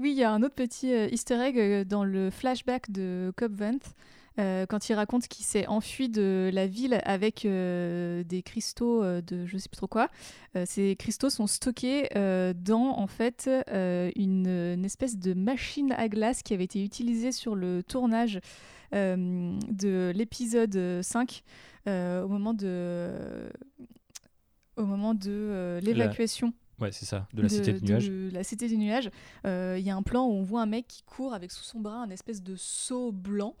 Oui, 0.00 0.10
il 0.10 0.18
y 0.18 0.24
a 0.24 0.32
un 0.32 0.42
autre 0.42 0.54
petit 0.54 0.92
euh, 0.92 1.08
easter 1.10 1.34
egg 1.34 1.58
euh, 1.58 1.84
dans 1.84 2.04
le 2.04 2.30
flashback 2.30 2.90
de 2.90 3.32
Cobb 3.36 3.54
Vanth. 3.56 3.94
quand 4.36 4.88
il 4.88 4.94
raconte 4.94 5.28
qu'il 5.28 5.44
s'est 5.44 5.66
enfui 5.66 6.08
de 6.08 6.50
la 6.52 6.66
ville 6.66 7.00
avec 7.04 7.42
des 7.42 8.42
cristaux 8.42 9.04
de 9.04 9.44
je 9.44 9.58
sais 9.58 9.68
plus 9.68 9.76
trop 9.76 9.88
quoi. 9.88 10.08
ces 10.64 10.96
cristaux 10.96 11.28
sont 11.28 11.46
stockés 11.46 12.08
dans 12.14 12.98
en 12.98 13.06
fait 13.06 13.50
une, 13.68 14.46
une, 14.46 14.84
espèce 14.86 15.18
de 15.18 15.34
machine 15.34 15.92
à 15.92 16.08
glace 16.08 16.42
qui 16.42 16.54
avait 16.54 16.64
été 16.64 16.82
utilisée 16.82 17.30
sur 17.30 17.54
le 17.54 17.82
tournage 17.82 18.40
de 18.92 20.12
l'épisode 20.14 21.02
5 21.02 21.42
au 21.86 22.28
moment 22.28 22.54
de 22.54 23.10
au 24.78 24.86
moment 24.86 25.12
de 25.12 25.78
l'évacuation. 25.82 26.54
Ouais, 26.82 26.90
c'est 26.90 27.04
ça, 27.04 27.28
de 27.32 27.42
la 27.42 27.48
Cité 27.48 27.72
du 27.74 27.84
Nuage. 27.84 28.08
De 28.08 28.30
la 28.32 28.42
Cité 28.42 28.66
du 28.66 28.76
Nuage. 28.76 29.08
Euh, 29.46 29.76
il 29.78 29.86
y 29.86 29.90
a 29.90 29.94
un 29.94 30.02
plan 30.02 30.26
où 30.26 30.32
on 30.32 30.42
voit 30.42 30.62
un 30.62 30.66
mec 30.66 30.88
qui 30.88 31.04
court 31.04 31.32
avec 31.32 31.52
sous 31.52 31.62
son 31.62 31.78
bras 31.78 32.02
un 32.02 32.10
espèce 32.10 32.42
de 32.42 32.56
seau 32.56 33.12
blanc. 33.12 33.54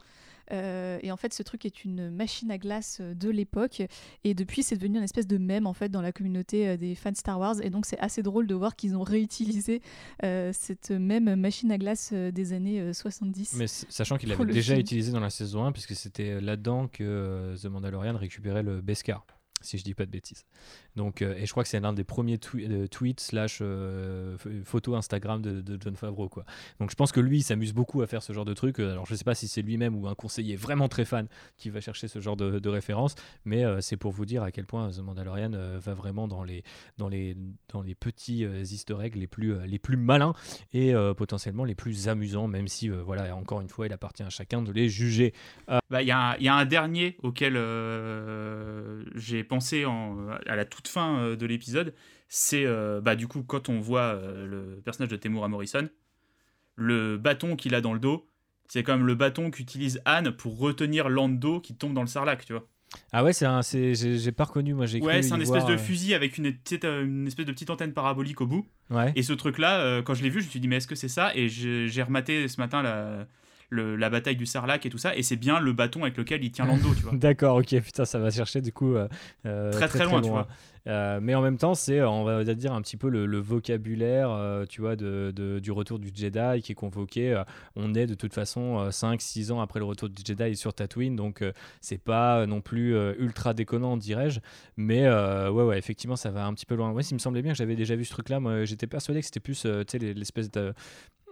Euh, 0.50 0.98
et 1.02 1.12
en 1.12 1.16
fait, 1.16 1.32
ce 1.32 1.44
truc 1.44 1.64
est 1.64 1.84
une 1.84 2.10
machine 2.10 2.50
à 2.50 2.58
glace 2.58 3.00
de 3.00 3.30
l'époque. 3.30 3.82
Et 4.24 4.34
depuis, 4.34 4.64
c'est 4.64 4.76
devenu 4.76 4.98
une 4.98 5.04
espèce 5.04 5.28
de 5.28 5.38
mème 5.38 5.68
en 5.68 5.72
fait 5.72 5.88
dans 5.88 6.02
la 6.02 6.10
communauté 6.10 6.68
euh, 6.68 6.76
des 6.76 6.96
fans 6.96 7.14
Star 7.14 7.38
Wars. 7.38 7.62
Et 7.62 7.70
donc, 7.70 7.86
c'est 7.86 7.98
assez 8.00 8.24
drôle 8.24 8.48
de 8.48 8.56
voir 8.56 8.74
qu'ils 8.74 8.96
ont 8.96 9.04
réutilisé 9.04 9.82
cette 10.20 10.90
même 10.90 11.36
machine 11.36 11.70
à 11.70 11.78
glace 11.78 12.12
des 12.12 12.52
années 12.52 12.92
70. 12.92 13.54
Mais 13.54 13.68
sachant 13.68 14.18
qu'il 14.18 14.30
l'avait 14.30 14.44
déjà 14.46 14.76
utilisé 14.76 15.12
dans 15.12 15.20
la 15.20 15.30
saison 15.30 15.64
1, 15.64 15.70
puisque 15.70 15.94
c'était 15.94 16.40
là-dedans 16.40 16.88
que 16.88 17.54
The 17.62 17.66
Mandalorian 17.66 18.16
récupérait 18.16 18.64
le 18.64 18.80
Beskar 18.80 19.24
si 19.62 19.78
je 19.78 19.84
dis 19.84 19.94
pas 19.94 20.06
de 20.06 20.10
bêtises. 20.10 20.44
Donc, 20.96 21.22
euh, 21.22 21.34
et 21.36 21.46
je 21.46 21.50
crois 21.50 21.62
que 21.62 21.68
c'est 21.68 21.80
l'un 21.80 21.92
des 21.92 22.04
premiers 22.04 22.38
euh, 22.54 22.86
tweets 22.86 23.20
slash 23.20 23.58
euh, 23.60 24.36
photos 24.64 24.96
Instagram 24.96 25.40
de, 25.40 25.78
John 25.80 25.96
Favreau. 25.96 26.28
Quoi. 26.28 26.44
Donc 26.80 26.90
je 26.90 26.96
pense 26.96 27.12
que 27.12 27.20
lui, 27.20 27.38
il 27.38 27.42
s'amuse 27.42 27.72
beaucoup 27.72 28.02
à 28.02 28.06
faire 28.06 28.22
ce 28.22 28.32
genre 28.32 28.44
de 28.44 28.54
truc. 28.54 28.78
Alors 28.78 29.06
je 29.06 29.14
sais 29.14 29.24
pas 29.24 29.34
si 29.34 29.48
c'est 29.48 29.62
lui-même 29.62 29.96
ou 29.96 30.06
un 30.06 30.14
conseiller 30.14 30.56
vraiment 30.56 30.88
très 30.88 31.04
fan 31.04 31.28
qui 31.56 31.70
va 31.70 31.80
chercher 31.80 32.08
ce 32.08 32.20
genre 32.20 32.36
de, 32.36 32.58
de 32.58 32.68
référence, 32.68 33.14
mais 33.44 33.64
c'est 33.80 33.96
pour 33.96 34.12
vous 34.12 34.26
dire 34.26 34.42
à 34.42 34.50
quel 34.50 34.66
point 34.66 34.90
The 34.90 34.98
Mandalorian 34.98 35.50
va 35.78 35.94
vraiment 35.94 36.28
dans 36.28 36.44
les, 36.44 36.62
dans 36.98 37.08
les, 37.08 37.36
dans 37.68 37.82
les 37.82 37.94
petits 37.94 38.42
easter 38.42 38.96
eggs 39.02 39.16
les 39.16 39.26
plus, 39.26 39.54
les 39.66 39.78
plus 39.78 39.96
malins 39.96 40.34
et 40.72 40.92
potentiellement 41.16 41.64
les 41.64 41.74
plus 41.74 42.08
amusants, 42.08 42.48
même 42.48 42.68
si, 42.68 42.88
voilà, 42.88 43.34
encore 43.34 43.60
une 43.60 43.68
fois, 43.68 43.86
il 43.86 43.92
appartient 43.92 44.22
à 44.22 44.30
chacun 44.30 44.62
de 44.62 44.72
les 44.72 44.88
juger. 44.88 45.32
Bah, 45.90 46.02
il 46.02 46.08
y, 46.08 46.12
a 46.12 46.36
y, 46.38 46.48
a 46.48 46.54
un 46.54 46.64
dernier 46.64 47.16
auquel 47.22 47.54
j'ai 49.14 49.44
pensé 49.52 49.84
en, 49.84 50.16
à 50.46 50.56
la 50.56 50.64
toute 50.64 50.88
fin 50.88 51.18
euh, 51.18 51.36
de 51.36 51.44
l'épisode, 51.44 51.92
c'est 52.26 52.64
euh, 52.64 53.02
bah, 53.02 53.16
du 53.16 53.28
coup 53.28 53.42
quand 53.42 53.68
on 53.68 53.80
voit 53.80 54.14
euh, 54.14 54.46
le 54.46 54.80
personnage 54.80 55.10
de 55.10 55.16
Temura 55.16 55.46
Morrison, 55.48 55.90
le 56.76 57.18
bâton 57.18 57.54
qu'il 57.54 57.74
a 57.74 57.82
dans 57.82 57.92
le 57.92 58.00
dos, 58.00 58.26
c'est 58.66 58.82
comme 58.82 59.06
le 59.06 59.14
bâton 59.14 59.50
qu'utilise 59.50 60.00
Anne 60.06 60.30
pour 60.30 60.58
retenir 60.58 61.10
Lando 61.10 61.60
qui 61.60 61.74
tombe 61.74 61.92
dans 61.92 62.00
le 62.00 62.06
sarlac, 62.06 62.46
tu 62.46 62.54
vois. 62.54 62.66
Ah 63.12 63.22
ouais, 63.22 63.34
c'est 63.34 63.44
un, 63.44 63.60
j'ai 63.60 64.32
pas 64.32 64.44
reconnu, 64.44 64.72
moi 64.72 64.86
j'ai 64.86 65.02
Ouais, 65.02 65.20
c'est 65.20 65.32
un 65.34 65.40
espèce 65.40 65.66
de 65.66 65.76
fusil 65.76 66.14
avec 66.14 66.38
une, 66.38 66.46
une 66.46 67.26
espèce 67.26 67.44
de 67.44 67.52
petite 67.52 67.68
antenne 67.68 67.92
parabolique 67.92 68.40
au 68.40 68.46
bout. 68.46 68.66
Ouais. 68.88 69.12
Et 69.16 69.22
ce 69.22 69.34
truc-là, 69.34 70.00
quand 70.02 70.14
je 70.14 70.22
l'ai 70.22 70.30
vu, 70.30 70.40
je 70.40 70.46
me 70.46 70.50
suis 70.50 70.60
dit, 70.60 70.68
mais 70.68 70.76
est-ce 70.76 70.86
que 70.86 70.94
c'est 70.94 71.08
ça? 71.08 71.30
Et 71.34 71.48
j'ai 71.48 72.02
rematé 72.02 72.48
ce 72.48 72.58
matin 72.58 72.82
la, 72.82 73.26
la 73.72 74.10
bataille 74.10 74.36
du 74.36 74.46
Sarlac 74.46 74.86
et 74.86 74.90
tout 74.90 74.98
ça, 74.98 75.16
et 75.16 75.22
c'est 75.22 75.36
bien 75.36 75.60
le 75.60 75.72
bâton 75.72 76.02
avec 76.02 76.16
lequel 76.16 76.44
il 76.44 76.50
tient 76.50 76.66
Lando, 76.66 76.94
tu 76.94 77.02
vois. 77.02 77.12
D'accord, 77.16 77.56
ok, 77.56 77.80
putain, 77.80 78.04
ça 78.04 78.18
va 78.18 78.30
chercher 78.30 78.60
du 78.60 78.72
coup 78.72 78.94
très, 79.42 79.88
très, 79.88 80.04
loin, 80.04 80.20
tu 80.20 80.30
vois. 80.30 80.46
Euh, 80.88 81.20
mais 81.22 81.34
en 81.34 81.42
même 81.42 81.58
temps, 81.58 81.74
c'est, 81.74 82.00
euh, 82.00 82.08
on 82.08 82.24
va 82.24 82.44
dire, 82.44 82.72
un 82.72 82.82
petit 82.82 82.96
peu 82.96 83.08
le, 83.08 83.38
vocabulaire, 83.38 84.30
euh, 84.30 84.64
tu 84.66 84.80
vois, 84.80 84.96
de, 84.96 85.32
du 85.60 85.70
retour 85.70 85.98
du 85.98 86.10
Jedi 86.14 86.60
qui 86.62 86.72
est 86.72 86.76
convoqué. 86.76 87.42
on 87.76 87.94
est 87.94 88.06
de 88.06 88.14
toute 88.14 88.34
façon 88.34 88.88
5-6 88.90 89.52
ans 89.52 89.60
après 89.60 89.78
le 89.78 89.84
retour 89.84 90.08
du 90.08 90.22
Jedi 90.24 90.56
sur 90.56 90.74
Tatooine, 90.74 91.16
donc 91.16 91.44
c'est 91.80 91.98
pas 91.98 92.46
non 92.46 92.60
plus 92.60 92.94
ultra 93.18 93.54
déconnant, 93.54 93.96
dirais-je. 93.96 94.40
Mais 94.76 95.08
ouais, 95.08 95.62
ouais, 95.62 95.78
effectivement, 95.78 96.16
ça 96.16 96.30
va 96.30 96.46
un 96.46 96.54
petit 96.54 96.66
peu 96.66 96.74
loin. 96.74 96.92
Ouais, 96.92 97.02
il 97.02 97.14
me 97.14 97.18
semblait 97.18 97.42
bien 97.42 97.52
que 97.52 97.58
j'avais 97.58 97.76
déjà 97.76 97.96
vu 97.96 98.04
ce 98.04 98.10
truc-là. 98.10 98.40
Moi, 98.40 98.64
j'étais 98.64 98.86
persuadé 98.86 99.20
que 99.20 99.26
c'était 99.26 99.40
plus, 99.40 99.62
tu 99.62 99.68
sais, 99.86 99.98
l'espèce 99.98 100.50
de 100.50 100.72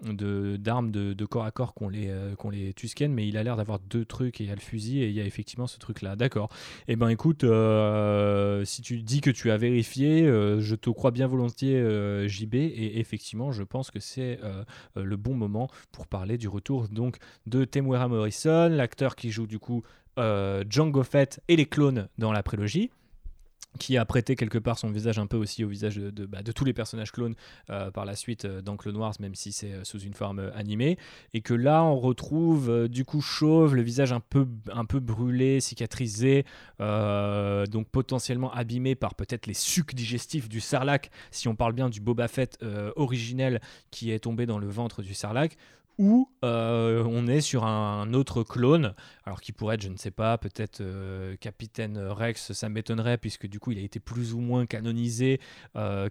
d'armes 0.03 0.91
de, 0.91 1.25
corps 1.25 1.45
à 1.45 1.51
corps 1.51 1.75
qu'on 1.75 1.89
les, 1.89 2.73
Tusken, 2.75 3.13
mais 3.13 3.29
il 3.29 3.37
a 3.37 3.43
l'air 3.43 3.57
d'avoir 3.57 3.79
deux 3.79 4.05
trucs, 4.05 4.41
et 4.41 4.45
il 4.45 4.49
y 4.49 4.53
a 4.53 4.55
le 4.55 4.61
fusil 4.61 5.03
et 5.03 5.09
il 5.09 5.15
y 5.15 5.21
a 5.21 5.25
effectivement 5.25 5.67
ce 5.67 5.79
truc-là. 5.79 6.17
D'accord. 6.17 6.49
Eh 6.89 6.97
ben 6.97 7.09
écoute, 7.09 7.45
si 8.65 8.83
tu 8.83 9.03
dis 9.03 9.21
que 9.21 9.31
tu 9.31 9.51
as 9.51 9.57
vérifié, 9.57 10.27
euh, 10.27 10.61
je 10.61 10.75
te 10.75 10.91
crois 10.91 11.11
bien 11.11 11.27
volontiers 11.27 11.77
euh, 11.77 12.29
JB, 12.29 12.55
et 12.55 12.99
effectivement, 12.99 13.53
je 13.53 13.63
pense 13.63 13.91
que 13.91 14.01
c'est 14.01 14.39
euh, 14.43 14.65
le 14.97 15.17
bon 15.17 15.35
moment 15.35 15.69
pour 15.93 16.07
parler 16.07 16.39
du 16.39 16.49
retour 16.49 16.89
donc 16.89 17.17
de 17.47 17.65
Temuera 17.65 18.09
Morrison, 18.09 18.69
l'acteur 18.69 19.17
qui 19.17 19.31
joue 19.31 19.47
du 19.47 19.59
coup 19.59 19.83
Django 20.69 21.03
Fett 21.03 21.41
et 21.49 21.57
les 21.57 21.65
clones 21.65 22.09
dans 22.19 22.31
la 22.31 22.43
prélogie 22.43 22.91
qui 23.79 23.97
a 23.97 24.05
prêté 24.05 24.37
quelque 24.37 24.59
part 24.59 24.79
son 24.79 24.91
visage 24.91 25.19
un 25.19 25.27
peu 25.27 25.37
aussi 25.37 25.65
au 25.65 25.69
visage 25.69 25.97
de, 25.97 26.11
de, 26.11 26.27
bah, 26.27 26.41
tous 26.43 26.65
les 26.65 26.73
personnages 26.73 27.13
clones 27.13 27.35
euh, 27.71 27.91
par 27.91 28.05
la 28.05 28.17
suite 28.17 28.45
euh, 28.45 28.61
dans 28.63 28.77
Clone 28.77 28.97
Wars, 28.97 29.15
même 29.21 29.35
si 29.35 29.53
c'est 29.53 29.73
euh, 29.73 29.85
sous 29.85 30.01
une 30.01 30.15
forme 30.15 30.51
animée, 30.55 30.99
et 31.35 31.41
que 31.41 31.55
là 31.55 31.85
on 31.85 31.99
retrouve 31.99 32.89
du 32.89 33.05
coup 33.05 33.21
chauve, 33.21 33.75
le 33.75 33.83
visage 33.83 34.13
un 34.13 34.21
peu, 34.21 34.47
un 34.73 34.85
peu 34.85 34.99
brûlé, 34.99 35.61
cicatrisé, 35.61 36.45
donc 36.79 37.89
potentiellement 37.91 38.53
abîmé 38.53 38.95
par 38.95 39.15
peut-être 39.15 39.47
les 39.47 39.55
sucs 39.55 39.95
digestifs 39.95 40.49
du 40.49 40.61
sarlac, 40.61 41.11
si 41.31 41.49
on 41.49 41.55
parle 41.55 41.73
bien 41.73 41.89
du 41.89 42.01
Boba 42.01 42.29
Fett 42.29 42.59
originel 42.97 43.61
qui 43.91 44.11
est 44.11 44.21
tombé 44.21 44.47
dans 44.47 44.59
le 44.59 44.69
ventre 44.69 45.03
du 45.03 45.15
sarlac, 45.15 45.57
ou 46.01 46.29
on 46.43 47.27
est 47.27 47.43
sur 47.43 47.65
un, 47.65 48.13
autre 48.15 48.43
clone, 48.43 48.95
alors 49.25 49.43
qui 49.43 49.53
pourrait 49.53 49.75
être, 49.75 49.83
je 49.83 49.89
ne 49.89 49.99
sais 49.99 50.11
pas, 50.11 50.39
peut-être 50.39 50.83
Capitaine 51.41 51.99
Rex, 51.99 52.53
ça 52.53 52.69
m'étonnerait, 52.71 53.19
puisque 53.19 53.47
du 53.47 53.61
coup 53.61 53.73
il 53.73 53.79
a 53.79 53.83
été 53.83 54.01
plus 54.01 54.33
ou 54.33 54.41
moins 54.41 54.65
canonisé 54.65 55.41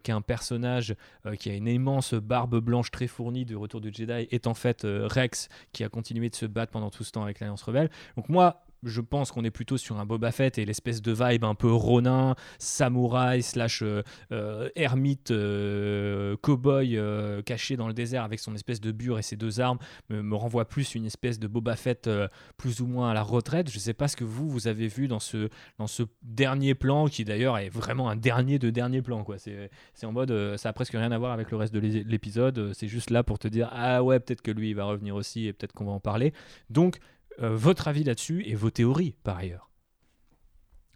qu'un 0.03 0.21
personnage 0.21 0.95
qui 1.39 1.49
a 1.49 1.55
une 1.55 1.67
immense 1.67 2.13
barbe 2.13 2.59
blanche 2.59 2.91
très 2.91 3.07
fournie 3.07 3.45
de 3.45 3.55
Retour 3.55 3.81
du 3.81 3.91
Jedi 3.91 4.27
est 4.29 4.45
en 4.45 4.53
fait 4.53 4.85
Rex 4.85 5.49
qui 5.73 5.83
a 5.83 5.89
continué 5.89 6.29
de 6.29 6.35
se 6.35 6.45
battre 6.45 6.71
pendant 6.71 6.91
tout 6.91 7.03
ce 7.03 7.11
temps 7.11 7.23
avec 7.23 7.39
l'Alliance 7.39 7.63
Rebelle. 7.63 7.89
Donc 8.15 8.29
moi, 8.29 8.63
je 8.83 9.01
pense 9.01 9.31
qu'on 9.31 9.43
est 9.43 9.51
plutôt 9.51 9.77
sur 9.77 9.99
un 9.99 10.05
Boba 10.05 10.31
Fett 10.31 10.57
et 10.57 10.65
l'espèce 10.65 11.01
de 11.01 11.11
vibe 11.11 11.43
un 11.43 11.55
peu 11.55 11.71
ronin, 11.71 12.35
samouraï, 12.57 13.43
slash 13.43 13.81
euh, 13.81 14.03
euh, 14.31 14.69
ermite, 14.75 15.31
euh, 15.31 16.35
cowboy 16.41 16.99
caché 17.45 17.77
dans 17.77 17.87
le 17.87 17.93
désert 17.93 18.23
avec 18.23 18.39
son 18.39 18.55
espèce 18.55 18.81
de 18.81 18.91
bure 18.91 19.19
et 19.19 19.21
ses 19.21 19.35
deux 19.35 19.59
armes 19.59 19.79
me, 20.09 20.35
renvoie 20.35 20.65
plus 20.65 20.95
une 20.95 21.05
espèce 21.05 21.39
de 21.39 21.47
Boba 21.47 21.75
Fett 21.75 22.09
plus 22.57 22.81
ou 22.81 22.87
moins 22.87 23.11
à 23.11 23.13
la 23.13 23.23
retraite. 23.23 23.69
Je 23.69 23.75
ne 23.75 23.81
sais 23.81 23.93
pas 23.93 24.07
ce 24.07 24.15
que 24.15 24.23
vous, 24.23 24.49
vous 24.49 24.67
avez 24.67 24.87
vu 24.87 25.07
dans 25.07 25.19
ce, 25.19 25.49
dans 25.77 25.87
ce 25.87 26.03
dernier 26.23 26.75
plan 26.75 27.07
qui 27.07 27.25
d'ailleurs 27.25 27.57
est 27.57 27.69
vraiment 27.69 28.09
un 28.09 28.15
dernier 28.15 28.59
de 28.59 28.69
dernier 28.69 29.01
plan. 29.01 29.23
Quoi. 29.23 29.37
C'est, 29.37 29.69
c'est 29.93 30.05
en 30.05 30.11
mode, 30.11 30.55
ça 30.57 30.69
a 30.69 30.73
presque 30.73 30.93
rien 30.93 31.11
à 31.11 31.17
voir 31.17 31.33
avec 31.33 31.51
le 31.51 31.57
reste 31.57 31.73
de 31.73 31.79
l'épisode. 31.79 32.71
C'est 32.73 32.87
juste 32.87 33.09
là 33.09 33.23
pour 33.23 33.39
te 33.39 33.47
dire, 33.47 33.69
ah 33.73 34.03
ouais, 34.03 34.19
peut-être 34.19 34.41
que 34.41 34.51
lui 34.51 34.69
il 34.69 34.75
va 34.75 34.85
revenir 34.85 35.15
aussi 35.15 35.47
et 35.47 35.53
peut-être 35.53 35.73
qu'on 35.73 35.85
va 35.85 35.91
en 35.91 35.99
parler. 35.99 36.33
Donc, 36.69 36.99
euh, 37.41 37.55
votre 37.55 37.87
avis 37.87 38.03
là-dessus 38.03 38.43
et 38.45 38.55
vos 38.55 38.69
théories 38.69 39.15
par 39.23 39.37
ailleurs. 39.37 39.69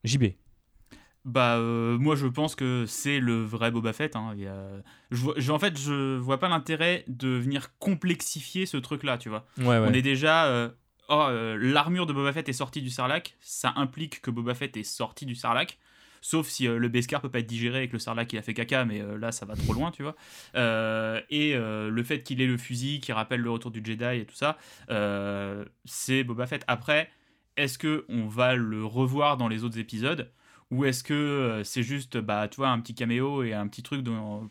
JB. 0.04 0.26
Bah 1.26 1.56
euh, 1.56 1.98
moi 1.98 2.16
je 2.16 2.28
pense 2.28 2.56
que 2.56 2.86
c'est 2.86 3.20
le 3.20 3.44
vrai 3.44 3.72
Boba 3.72 3.94
Fett. 3.94 4.16
Hein. 4.16 4.36
je, 5.12 5.52
en 5.52 5.60
fait 5.60 5.80
je 5.80 6.18
vois 6.18 6.38
pas 6.38 6.50
l'intérêt 6.50 7.06
de 7.08 7.30
venir 7.30 7.78
complexifier 7.80 8.66
ce 8.66 8.78
truc 8.78 9.04
là, 9.04 9.18
tu 9.18 9.30
vois. 9.30 9.46
On 9.60 9.94
est 9.94 10.02
déjà... 10.02 10.48
Euh, 10.48 10.70
oh, 11.08 11.30
l'armure 11.60 12.06
de 12.06 12.14
Boba 12.14 12.34
Fett 12.34 12.50
est 12.50 12.54
sortie 12.54 12.82
du 12.82 12.90
Sarlacc, 12.90 13.38
ça 13.40 13.72
implique 13.78 14.22
que 14.22 14.32
Boba 14.32 14.54
Fett 14.54 14.76
est 14.76 14.84
sorti 14.84 15.26
du 15.26 15.36
Sarlacc. 15.36 15.80
Sauf 16.26 16.48
si 16.48 16.68
le 16.68 16.88
Beskar 16.88 17.20
peut 17.20 17.30
pas 17.30 17.40
être 17.40 17.48
digéré 17.48 17.80
avec 17.80 17.92
le 17.92 18.00
Sarlacc 18.00 18.32
il 18.32 18.40
a 18.40 18.42
fait 18.42 18.54
caca, 18.54 18.86
mais 18.86 19.04
là 19.20 19.34
ça 19.34 19.46
va 19.46 19.58
trop 19.58 19.74
loin, 19.74 19.92
tu 19.92 20.04
vois. 20.04 20.16
et 21.30 21.54
le 21.54 22.04
fait 22.04 22.24
qu'il 22.24 22.40
ait 22.42 22.48
le 22.48 22.58
fusil 22.58 23.02
qui 23.02 23.12
rappelle 23.12 23.42
le 23.42 23.52
retour 23.52 23.72
du 23.72 23.82
Jedi 23.84 24.22
et 24.22 24.26
tout 24.26 24.34
ça, 24.34 24.58
c'est 25.84 26.24
Boba 26.24 26.48
Fett. 26.48 26.64
Après, 26.70 27.10
est-ce 27.58 27.78
que 27.78 28.06
on 28.08 28.28
va 28.28 28.56
le 28.56 28.86
revoir 28.86 29.36
dans 29.36 29.50
les 29.50 29.66
autres 29.66 29.78
épisodes? 29.80 30.32
Ou 30.72 30.86
est-ce 30.86 31.04
que 31.04 31.62
c'est 31.66 31.84
juste 31.84 32.18
bah 32.18 32.48
tu 32.48 32.56
vois 32.56 32.70
un 32.70 32.80
petit 32.80 32.96
caméo 32.96 33.44
et 33.44 33.54
un 33.54 33.68
petit 33.68 33.84
truc 33.84 34.06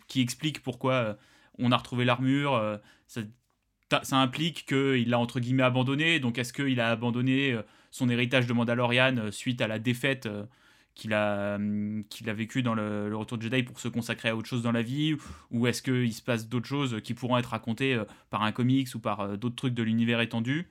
qui 0.08 0.20
explique 0.20 0.62
pourquoi 0.62 1.16
on 1.58 1.72
a 1.72 1.76
retrouvé 1.78 2.04
l'armure 2.04 2.80
ça, 3.06 3.22
ça, 4.02 4.16
implique 4.16 4.66
qu'il 4.66 5.08
l'a 5.08 5.18
entre 5.18 5.40
guillemets 5.40 5.62
abandonné 5.62 6.20
donc 6.20 6.36
est-ce 6.36 6.52
qu'il 6.52 6.80
a 6.80 6.90
abandonné 6.90 7.58
son 7.90 8.10
héritage 8.10 8.46
de 8.46 8.52
Mandalorian 8.52 9.30
suite 9.30 9.62
à 9.62 9.68
la 9.68 9.78
défaite 9.78 10.28
qu'il 10.94 11.14
a, 11.14 11.56
hum, 11.56 12.04
a 12.26 12.32
vécu 12.32 12.62
dans 12.62 12.74
le, 12.74 13.14
Retour 13.16 13.38
de 13.38 13.42
Jedi 13.42 13.62
pour 13.62 13.80
se 13.80 13.88
consacrer 13.88 14.28
à 14.28 14.36
autre 14.36 14.48
chose 14.48 14.62
dans 14.62 14.72
la 14.72 14.82
vie 14.82 15.16
Ou 15.50 15.66
est-ce 15.66 15.82
qu'il 15.82 16.12
se 16.12 16.22
passe 16.22 16.48
d'autres 16.48 16.66
choses 16.66 17.00
qui 17.02 17.14
pourront 17.14 17.38
être 17.38 17.50
racontées 17.50 17.94
euh, 17.94 18.04
par 18.30 18.42
un 18.42 18.52
comics 18.52 18.88
ou 18.94 18.98
par 18.98 19.20
euh, 19.20 19.36
d'autres 19.36 19.56
trucs 19.56 19.74
de 19.74 19.82
l'univers 19.82 20.20
étendu? 20.20 20.68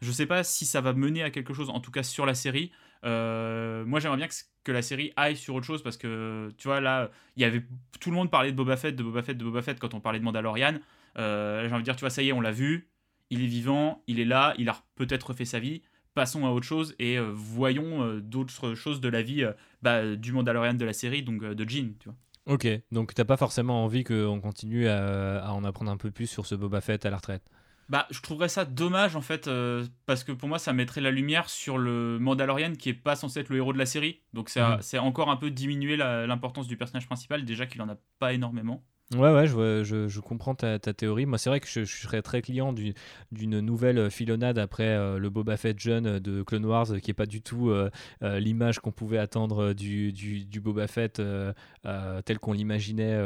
Je 0.00 0.12
sais 0.12 0.26
pas 0.26 0.44
si 0.44 0.64
ça 0.64 0.80
va 0.80 0.92
mener 0.92 1.22
à 1.22 1.30
quelque 1.30 1.52
chose, 1.52 1.68
en 1.68 1.80
tout 1.80 1.90
cas 1.90 2.02
sur 2.02 2.26
la 2.26 2.34
série. 2.34 2.70
Euh, 3.04 3.84
moi, 3.84 4.00
j'aimerais 4.00 4.16
bien 4.16 4.28
que, 4.64 4.72
la 4.72 4.82
série 4.82 5.12
aille 5.16 5.36
sur 5.36 5.54
autre 5.54 5.66
chose 5.66 5.82
parce 5.82 5.96
que, 5.96 6.50
tu 6.56 6.68
vois, 6.68 6.80
là, 6.80 7.10
il 7.36 7.42
y 7.42 7.44
avait 7.44 7.64
tout 7.98 8.10
le 8.10 8.16
monde 8.16 8.30
parlait 8.30 8.52
de 8.52 8.56
Boba 8.56 8.76
Fett, 8.76 8.94
de 8.94 9.02
Boba 9.02 9.22
Fett, 9.22 9.36
de 9.36 9.44
Boba 9.44 9.62
Fett 9.62 9.78
quand 9.78 9.94
on 9.94 10.00
parlait 10.00 10.20
de 10.20 10.24
Mandalorian. 10.24 10.78
j'ai 11.16 11.22
envie 11.22 11.78
de 11.78 11.82
dire, 11.82 11.96
tu 11.96 12.00
vois, 12.00 12.10
ça 12.10 12.22
y 12.22 12.28
est, 12.28 12.32
on 12.32 12.40
l'a 12.40 12.52
vu, 12.52 12.88
il 13.30 13.42
est 13.42 13.46
vivant, 13.46 14.02
il 14.06 14.20
est 14.20 14.24
là, 14.24 14.54
il 14.58 14.68
a 14.68 14.76
peut-être 14.94 15.34
fait 15.34 15.44
sa 15.44 15.58
vie 15.58 15.82
passons 16.14 16.46
à 16.46 16.50
autre 16.50 16.66
chose 16.66 16.94
et 16.98 17.18
euh, 17.18 17.30
voyons 17.34 18.02
euh, 18.02 18.20
d'autres 18.20 18.74
choses 18.74 19.00
de 19.00 19.08
la 19.08 19.22
vie 19.22 19.44
euh, 19.44 19.52
bah, 19.82 20.16
du 20.16 20.32
Mandalorian 20.32 20.74
de 20.74 20.84
la 20.84 20.92
série, 20.92 21.22
donc 21.22 21.44
de 21.44 21.68
Jean, 21.68 21.94
tu 21.98 22.08
vois. 22.08 22.16
Ok, 22.46 22.66
donc 22.90 23.14
t'as 23.14 23.24
pas 23.24 23.36
forcément 23.36 23.84
envie 23.84 24.02
qu'on 24.02 24.40
continue 24.40 24.88
à, 24.88 25.52
en 25.52 25.62
apprendre 25.62 25.90
un 25.90 25.96
peu 25.96 26.10
plus 26.10 26.26
sur 26.26 26.46
ce 26.46 26.54
Boba 26.54 26.80
Fett 26.80 27.04
à 27.06 27.10
la 27.10 27.16
retraite? 27.16 27.42
Bah, 27.88 28.06
je 28.10 28.20
trouverais 28.22 28.48
ça 28.48 28.64
dommage 28.64 29.14
en 29.14 29.20
fait, 29.20 29.48
parce 30.06 30.24
que 30.24 30.32
pour 30.32 30.48
moi 30.48 30.58
ça 30.58 30.72
mettrait 30.72 31.00
la 31.00 31.10
lumière 31.10 31.50
sur 31.50 31.76
le 31.76 32.18
Mandalorian 32.18 32.72
qui 32.72 32.88
est 32.88 32.94
pas 32.94 33.14
censé 33.14 33.40
être 33.40 33.50
le 33.50 33.58
héros 33.58 33.72
de 33.72 33.78
la 33.78 33.86
série. 33.86 34.20
Donc 34.32 34.48
c'est 34.48 34.60
mhm. 34.62 35.04
encore 35.04 35.30
un 35.30 35.36
peu 35.36 35.50
diminuer 35.50 35.96
l'importance 35.96 36.66
du 36.66 36.76
personnage 36.76 37.06
principal, 37.06 37.44
déjà 37.44 37.66
qu'il 37.66 37.82
en 37.82 37.88
a 37.88 37.96
pas 38.18 38.32
énormément. 38.32 38.82
Ouais, 39.16 39.32
ouais, 39.34 39.48
je, 39.48 39.82
je, 39.82 40.06
je 40.06 40.20
comprends 40.20 40.54
ta, 40.54 40.78
théorie. 40.78 41.26
Moi, 41.26 41.36
c'est 41.36 41.50
vrai 41.50 41.58
que 41.58 41.66
je, 41.66 41.84
serais 41.84 42.22
très 42.22 42.42
client 42.42 42.72
d'une 42.72 43.58
nouvelle 43.58 44.08
filonnade 44.08 44.56
après 44.56 44.86
euh, 44.86 45.18
le 45.18 45.30
Boba 45.30 45.56
Fett 45.56 45.80
jeune 45.80 46.20
de 46.20 46.44
Clone 46.44 46.64
Wars, 46.64 46.86
qui 47.02 47.10
est 47.10 47.14
pas 47.14 47.26
du 47.26 47.42
tout 47.42 47.70
euh, 47.70 47.90
euh, 48.22 48.38
l'image 48.38 48.78
qu'on 48.78 48.92
pouvait 48.92 49.18
attendre 49.18 49.72
du, 49.72 50.12
du, 50.12 50.44
du 50.44 50.60
Boba 50.60 50.86
Fett 50.86 51.20
tel 52.24 52.38
qu'on 52.38 52.52
l'imaginait 52.52 53.18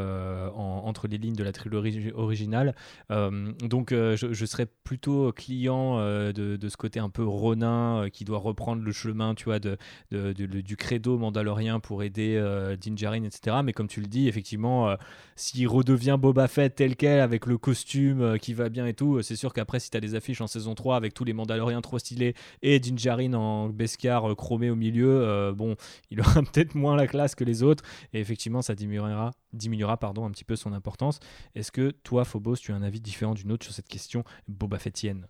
entre 0.55 1.07
les 1.07 1.19
lignes 1.19 1.35
de 1.35 1.45
la 1.45 1.53
trilogie 1.53 2.13
originale. 2.15 2.75
donc, 3.11 3.91
je, 3.91 4.45
serais 4.47 4.67
plutôt 4.85 5.33
client 5.33 5.99
de, 5.99 6.57
de, 6.57 6.69
ce 6.71 6.79
côté 6.79 6.99
un 6.99 7.11
peu 7.11 7.25
ronin 7.25 8.09
qui 8.11 8.25
doit 8.25 8.39
reprendre 8.39 8.83
le 8.83 8.93
chemin, 8.93 9.35
tu 9.35 9.45
vois, 9.45 9.59
de, 9.59 9.77
de 10.13 10.33
du 10.33 10.77
credo 10.77 11.19
mandalorien 11.19 11.79
pour 11.79 12.03
aider 12.03 12.41
Din 12.81 12.97
Djarin, 12.97 13.25
etc. 13.25 13.59
Mais 13.63 13.75
comme 13.75 13.89
tu 13.89 14.01
le 14.01 14.07
dis, 14.07 14.29
effectivement, 14.29 14.97
s'il 15.37 15.69
redevient 15.75 16.17
Boba 16.19 16.49
Fett 16.49 16.75
tel 16.75 16.97
quel 16.97 17.21
avec 17.21 17.47
le 17.47 17.59
costume 17.59 18.23
euh, 18.23 18.37
qui 18.39 18.55
va 18.55 18.69
bien 18.69 18.87
et 18.87 18.95
tout, 18.95 19.21
c'est 19.23 19.37
sûr 19.37 19.53
qu'après, 19.53 19.81
si 19.81 19.91
tu 19.91 19.97
as 19.97 20.01
des 20.01 20.15
affiches 20.15 20.41
en 20.41 20.47
saison 20.47 20.75
3 20.75 20.97
avec 20.97 21.15
tous 21.15 21.25
les 21.25 21.33
Mandaloriens 21.33 21.81
trop 21.81 21.99
stylés 21.99 22.35
et 22.63 22.79
Dinjarin 22.79 23.35
en 23.35 23.69
Beskar 23.69 24.31
euh, 24.31 24.35
chromé 24.35 24.71
au 24.71 24.77
milieu, 24.77 25.23
euh, 25.23 25.53
bon, 25.53 25.77
il 26.11 26.21
aura 26.21 26.43
peut-être 26.53 26.75
moins 26.75 26.97
la 26.97 27.07
classe 27.07 27.35
que 27.35 27.45
les 27.45 27.63
autres 27.63 27.85
et 28.13 28.21
effectivement, 28.21 28.63
ça 28.63 28.75
diminuera, 28.75 29.33
diminuera 29.53 29.97
pardon, 29.97 30.25
un 30.25 30.31
petit 30.31 30.45
peu 30.45 30.57
son 30.57 30.73
importance. 30.73 31.19
Est-ce 31.55 31.73
que 31.73 31.91
toi, 31.91 32.25
Phobos, 32.25 32.57
tu 32.57 32.73
as 32.73 32.77
un 32.77 32.83
avis 32.83 33.01
différent 33.01 33.35
d'une 33.35 33.53
autre 33.53 33.65
sur 33.65 33.75
cette 33.75 33.89
question 33.89 34.25
Boba 34.49 34.79
Fettienne 34.79 35.27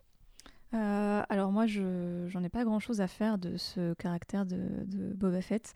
alors 1.30 1.52
moi, 1.52 1.66
je 1.66 2.26
j'en 2.28 2.42
ai 2.42 2.48
pas 2.48 2.64
grand-chose 2.64 3.00
à 3.00 3.07
faire 3.07 3.38
de 3.38 3.57
ce 3.57 3.94
caractère 3.94 4.44
de, 4.44 4.85
de 4.85 5.14
Boba 5.14 5.40
Fett. 5.40 5.72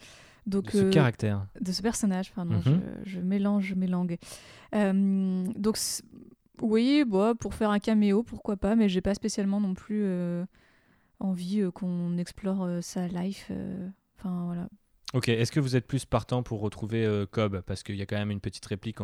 Donc, 0.49 0.67
de 0.67 0.71
ce 0.71 0.79
euh, 0.79 0.91
caractère. 0.91 1.47
De 1.61 1.71
ce 1.73 1.83
personnage, 1.83 2.33
pardon. 2.33 2.55
Mhm. 2.55 2.81
je, 3.05 3.21
mélange 3.21 3.75
mes 3.75 3.87
langues. 3.87 4.17
Euh, 4.75 5.47
donc, 5.57 5.79
oui, 6.63 7.05
bon, 7.07 7.37
pour 7.37 7.55
faire 7.55 7.71
un 7.71 7.79
caméo, 7.79 8.23
pourquoi 8.23 8.57
pas, 8.57 8.75
mais 8.75 8.89
j'ai 8.89 9.03
pas 9.03 9.15
spécialement 9.15 9.61
non 9.61 9.75
plus 9.75 10.03
euh, 10.05 10.45
envie 11.21 11.63
qu'on 11.75 12.17
explore 12.17 12.67
sa 12.81 13.07
life. 13.09 13.53
Enfin, 14.19 14.45
voilà. 14.47 14.69
Ok, 15.14 15.31
est-ce 15.31 15.51
que 15.51 15.61
vous 15.61 15.75
êtes 15.75 15.87
plus 15.87 16.05
partant 16.05 16.42
pour 16.42 16.61
retrouver 16.61 17.03
euh, 17.07 17.25
Cobb? 17.25 17.62
Parce 17.62 17.83
qu'il 17.83 17.97
y 17.97 18.03
a 18.03 18.07
quand 18.07 18.18
même 18.18 18.31
une 18.31 18.40
petite 18.40 18.66
réplique 18.66 18.99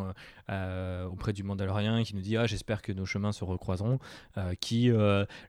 euh, 0.51 1.07
auprès 1.07 1.33
du 1.33 1.43
Mandalorien 1.43 2.03
qui 2.03 2.15
nous 2.15 2.21
dit 2.21 2.37
Ah, 2.37 2.47
j'espère 2.47 2.83
que 2.83 2.93
nos 2.93 3.07
chemins 3.07 3.33
se 3.33 3.43
recroiseront, 3.43 3.99
euh, 4.37 4.55
qui 4.61 4.93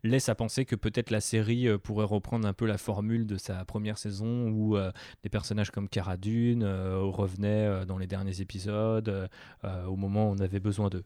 laisse 0.04 0.30
à 0.30 0.36
penser 0.36 0.64
que 0.64 0.78
peut-être 0.78 1.12
la 1.12 1.20
série 1.20 1.68
pourrait 1.80 2.06
reprendre 2.06 2.48
un 2.48 2.54
peu 2.54 2.66
la 2.66 2.78
formule 2.78 3.28
de 3.28 3.38
sa 3.38 3.66
première 3.66 3.98
saison 3.98 4.48
où 4.48 4.78
des 5.24 5.30
personnages 5.30 5.72
comme 5.72 5.90
Cara 5.90 6.16
Dune 6.16 6.64
revenaient 6.64 7.86
dans 7.86 7.98
les 7.98 8.08
derniers 8.08 8.40
épisodes 8.40 9.30
au 9.64 9.96
moment 9.96 10.30
où 10.30 10.34
on 10.34 10.40
avait 10.40 10.60
besoin 10.60 10.90
d'eux. 10.90 11.04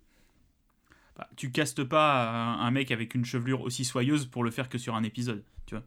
Bah, 1.17 1.27
tu 1.35 1.51
castes 1.51 1.83
pas 1.83 2.29
un 2.29 2.71
mec 2.71 2.91
avec 2.91 3.15
une 3.15 3.25
chevelure 3.25 3.61
aussi 3.61 3.83
soyeuse 3.83 4.25
pour 4.27 4.43
le 4.43 4.51
faire 4.51 4.69
que 4.69 4.77
sur 4.77 4.95
un 4.95 5.03
épisode, 5.03 5.43
tu 5.65 5.75
vois 5.75 5.83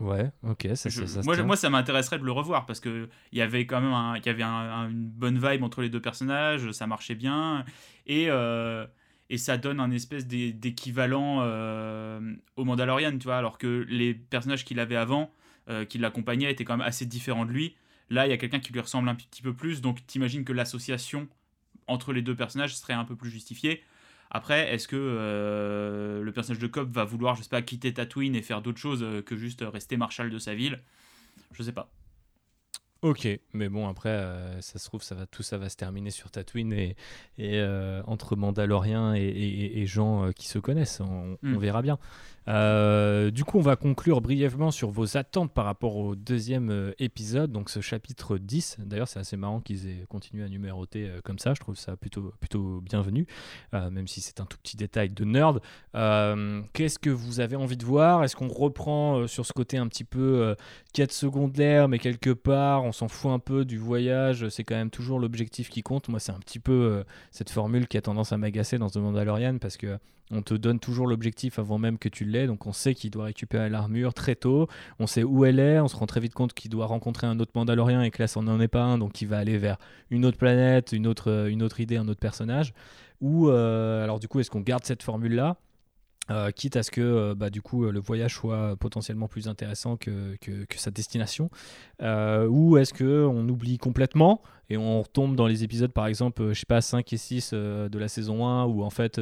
Ouais, 0.00 0.30
ok, 0.48 0.66
ça, 0.74 0.88
moi, 1.24 1.36
moi, 1.42 1.56
ça 1.56 1.68
m'intéresserait 1.68 2.18
de 2.18 2.24
le 2.24 2.32
revoir 2.32 2.64
parce 2.64 2.80
que 2.80 3.08
il 3.32 3.38
y 3.38 3.42
avait 3.42 3.66
quand 3.66 3.82
même 3.82 3.92
un, 3.92 4.16
y 4.16 4.28
avait 4.30 4.42
une 4.42 5.10
bonne 5.10 5.38
vibe 5.38 5.62
entre 5.62 5.82
les 5.82 5.90
deux 5.90 6.00
personnages, 6.00 6.70
ça 6.72 6.86
marchait 6.86 7.14
bien 7.14 7.66
et, 8.06 8.26
euh, 8.30 8.86
et 9.28 9.36
ça 9.36 9.58
donne 9.58 9.78
un 9.78 9.90
espèce 9.90 10.26
d'équivalent 10.26 11.40
euh, 11.42 12.34
au 12.56 12.64
Mandalorian, 12.64 13.18
tu 13.18 13.24
vois, 13.24 13.36
alors 13.36 13.58
que 13.58 13.84
les 13.90 14.14
personnages 14.14 14.64
qu'il 14.64 14.80
avait 14.80 14.96
avant, 14.96 15.30
euh, 15.68 15.84
qui 15.84 15.98
l'accompagnaient, 15.98 16.50
étaient 16.50 16.64
quand 16.64 16.78
même 16.78 16.86
assez 16.86 17.04
différents 17.04 17.44
de 17.44 17.52
lui. 17.52 17.76
Là, 18.08 18.26
il 18.26 18.30
y 18.30 18.32
a 18.32 18.38
quelqu'un 18.38 18.58
qui 18.58 18.72
lui 18.72 18.80
ressemble 18.80 19.08
un 19.10 19.14
petit 19.14 19.42
peu 19.42 19.54
plus, 19.54 19.82
donc 19.82 20.04
t'imagines 20.06 20.44
que 20.44 20.52
l'association 20.54 21.28
entre 21.86 22.14
les 22.14 22.22
deux 22.22 22.34
personnages 22.34 22.74
serait 22.74 22.94
un 22.94 23.04
peu 23.04 23.16
plus 23.16 23.30
justifiée. 23.30 23.82
Après, 24.30 24.72
est-ce 24.72 24.88
que 24.88 24.96
euh, 24.96 26.22
le 26.22 26.32
personnage 26.32 26.60
de 26.60 26.66
Cobb 26.68 26.92
va 26.92 27.04
vouloir, 27.04 27.36
je 27.36 27.42
sais 27.42 27.48
pas, 27.48 27.62
quitter 27.62 27.92
Tatooine 27.92 28.34
et 28.36 28.42
faire 28.42 28.62
d'autres 28.62 28.78
choses 28.78 29.02
euh, 29.02 29.22
que 29.22 29.36
juste 29.36 29.62
rester 29.66 29.96
marshal 29.96 30.30
de 30.30 30.38
sa 30.38 30.54
ville? 30.54 30.80
Je 31.52 31.62
sais 31.62 31.72
pas. 31.72 31.90
Ok, 33.02 33.26
mais 33.54 33.70
bon 33.70 33.88
après, 33.88 34.10
euh, 34.10 34.60
ça 34.60 34.78
se 34.78 34.84
trouve, 34.84 35.02
ça 35.02 35.14
va 35.14 35.24
tout 35.24 35.42
ça 35.42 35.56
va 35.56 35.70
se 35.70 35.76
terminer 35.76 36.10
sur 36.10 36.30
Tatooine 36.30 36.74
et, 36.74 36.96
et 37.38 37.58
euh, 37.58 38.02
entre 38.06 38.36
Mandaloriens 38.36 39.14
et, 39.14 39.22
et, 39.22 39.80
et 39.80 39.86
gens 39.86 40.30
qui 40.36 40.46
se 40.48 40.58
connaissent, 40.58 41.00
on, 41.00 41.38
on 41.50 41.56
Mm. 41.56 41.56
verra 41.58 41.80
bien. 41.80 41.98
Euh, 42.48 43.30
du 43.30 43.44
coup, 43.44 43.58
on 43.58 43.62
va 43.62 43.76
conclure 43.76 44.20
brièvement 44.20 44.70
sur 44.70 44.90
vos 44.90 45.16
attentes 45.16 45.52
par 45.52 45.64
rapport 45.64 45.96
au 45.96 46.16
deuxième 46.16 46.70
euh, 46.70 46.92
épisode, 46.98 47.52
donc 47.52 47.70
ce 47.70 47.80
chapitre 47.80 48.38
10. 48.38 48.78
D'ailleurs, 48.80 49.08
c'est 49.08 49.18
assez 49.18 49.36
marrant 49.36 49.60
qu'ils 49.60 49.88
aient 49.88 50.06
continué 50.08 50.44
à 50.44 50.48
numéroter 50.48 51.08
euh, 51.08 51.20
comme 51.22 51.38
ça, 51.38 51.54
je 51.54 51.60
trouve 51.60 51.76
ça 51.76 51.96
plutôt, 51.96 52.32
plutôt 52.40 52.80
bienvenu, 52.80 53.26
même 53.72 54.08
si 54.08 54.20
c'est 54.20 54.40
un 54.40 54.46
tout 54.46 54.58
petit 54.58 54.76
détail 54.76 55.10
de 55.10 55.24
nerd. 55.24 55.60
Qu'est-ce 56.72 56.98
que 56.98 57.10
vous 57.10 57.40
avez 57.40 57.56
envie 57.56 57.76
de 57.76 57.84
voir? 57.84 58.24
Est-ce 58.24 58.36
qu'on 58.36 58.48
reprend 58.48 59.26
sur 59.26 59.46
ce 59.46 59.52
côté 59.52 59.76
un 59.76 59.86
petit 59.88 60.04
peu 60.04 60.56
quête 60.92 61.12
secondaire, 61.12 61.88
mais 61.88 61.98
quelque 61.98 62.30
part, 62.30 62.84
on 62.84 62.92
s'en 62.92 63.08
fout 63.08 63.30
un 63.30 63.38
peu 63.38 63.64
du 63.64 63.78
voyage, 63.78 64.48
c'est 64.48 64.64
quand 64.64 64.74
même 64.74 64.90
toujours 64.90 65.18
l'objectif 65.18 65.68
qui 65.68 65.82
compte. 65.82 66.08
Moi, 66.08 66.20
c'est 66.20 66.32
un 66.32 66.38
petit 66.38 66.58
peu 66.58 67.04
cette 67.30 67.50
formule 67.50 67.86
qui 67.86 67.96
a 67.96 68.02
tendance 68.02 68.32
à 68.32 68.38
m'agacer 68.38 68.78
dans 68.78 68.88
The 68.88 68.96
Mandalorian 68.96 69.58
parce 69.58 69.76
que 69.76 69.98
on 70.30 70.42
te 70.42 70.54
donne 70.54 70.78
toujours 70.78 71.06
l'objectif 71.06 71.58
avant 71.58 71.78
même 71.78 71.98
que 71.98 72.08
tu 72.08 72.24
l'aies, 72.24 72.46
donc 72.46 72.66
on 72.66 72.72
sait 72.72 72.94
qu'il 72.94 73.10
doit 73.10 73.24
récupérer 73.24 73.68
l'armure 73.68 74.14
très 74.14 74.34
tôt, 74.36 74.68
on 74.98 75.06
sait 75.06 75.24
où 75.24 75.44
elle 75.44 75.58
est, 75.58 75.80
on 75.80 75.88
se 75.88 75.96
rend 75.96 76.06
très 76.06 76.20
vite 76.20 76.34
compte 76.34 76.54
qu'il 76.54 76.70
doit 76.70 76.86
rencontrer 76.86 77.26
un 77.26 77.38
autre 77.40 77.52
Mandalorien 77.54 78.02
et 78.02 78.10
que 78.10 78.22
là, 78.22 78.28
ça 78.28 78.40
n'en 78.40 78.60
est 78.60 78.68
pas 78.68 78.82
un, 78.82 78.98
donc 78.98 79.20
il 79.20 79.28
va 79.28 79.38
aller 79.38 79.58
vers 79.58 79.78
une 80.10 80.24
autre 80.24 80.38
planète, 80.38 80.92
une 80.92 81.06
autre, 81.06 81.30
euh, 81.30 81.48
une 81.48 81.62
autre 81.62 81.80
idée, 81.80 81.96
un 81.96 82.08
autre 82.08 82.20
personnage. 82.20 82.74
Ou 83.20 83.48
euh, 83.48 84.02
alors 84.04 84.18
du 84.18 84.28
coup, 84.28 84.40
est-ce 84.40 84.50
qu'on 84.50 84.60
garde 84.60 84.84
cette 84.84 85.02
formule-là? 85.02 85.56
Euh, 86.30 86.50
quitte 86.52 86.76
à 86.76 86.82
ce 86.82 86.90
que 86.90 87.00
euh, 87.00 87.34
bah, 87.34 87.50
du 87.50 87.60
coup 87.60 87.84
euh, 87.84 87.90
le 87.90 87.98
voyage 87.98 88.34
soit 88.34 88.76
potentiellement 88.76 89.26
plus 89.26 89.48
intéressant 89.48 89.96
que, 89.96 90.36
que, 90.40 90.64
sa 90.76 90.90
destination. 90.90 91.50
Ou 92.00 92.76
est-ce 92.76 92.94
que 92.94 93.26
on 93.26 93.48
oublie 93.48 93.78
complètement 93.78 94.42
et 94.68 94.76
on 94.76 95.02
retombe 95.02 95.34
dans 95.34 95.48
les 95.48 95.64
épisodes 95.64 95.92
par 95.92 96.06
exemple 96.06 96.52
je 96.52 96.60
sais 96.60 96.66
pas 96.66 96.80
5 96.80 97.12
et 97.12 97.16
6 97.16 97.50
euh, 97.52 97.88
de 97.88 97.98
la 97.98 98.06
saison 98.06 98.46
1 98.46 98.66
où 98.66 98.84
en 98.84 98.90
fait 98.90 99.20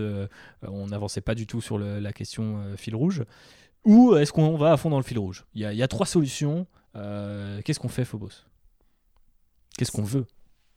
on 0.62 0.86
n'avançait 0.86 1.22
pas 1.22 1.34
du 1.34 1.46
tout 1.46 1.60
sur 1.60 1.78
la 1.78 2.12
question 2.12 2.62
fil 2.76 2.94
rouge. 2.94 3.24
Ou 3.84 4.16
est-ce 4.16 4.32
qu'on 4.32 4.56
va 4.56 4.72
à 4.72 4.76
fond 4.76 4.90
dans 4.90 4.98
le 4.98 5.04
fil 5.04 5.18
rouge? 5.18 5.46
Il 5.54 5.62
y 5.62 5.82
a, 5.82 5.88
trois 5.88 6.06
solutions. 6.06 6.66
Qu'est-ce 6.94 7.80
qu'on 7.80 7.88
fait 7.88 8.04
Phobos? 8.04 8.44
Qu'est-ce 9.78 9.92
qu'on 9.92 10.02
veut? 10.02 10.26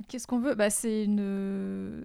Qu'est-ce 0.07 0.27
qu'on 0.27 0.39
veut? 0.39 0.55
Bah, 0.55 0.69
C'est 0.69 1.05
une... 1.05 2.03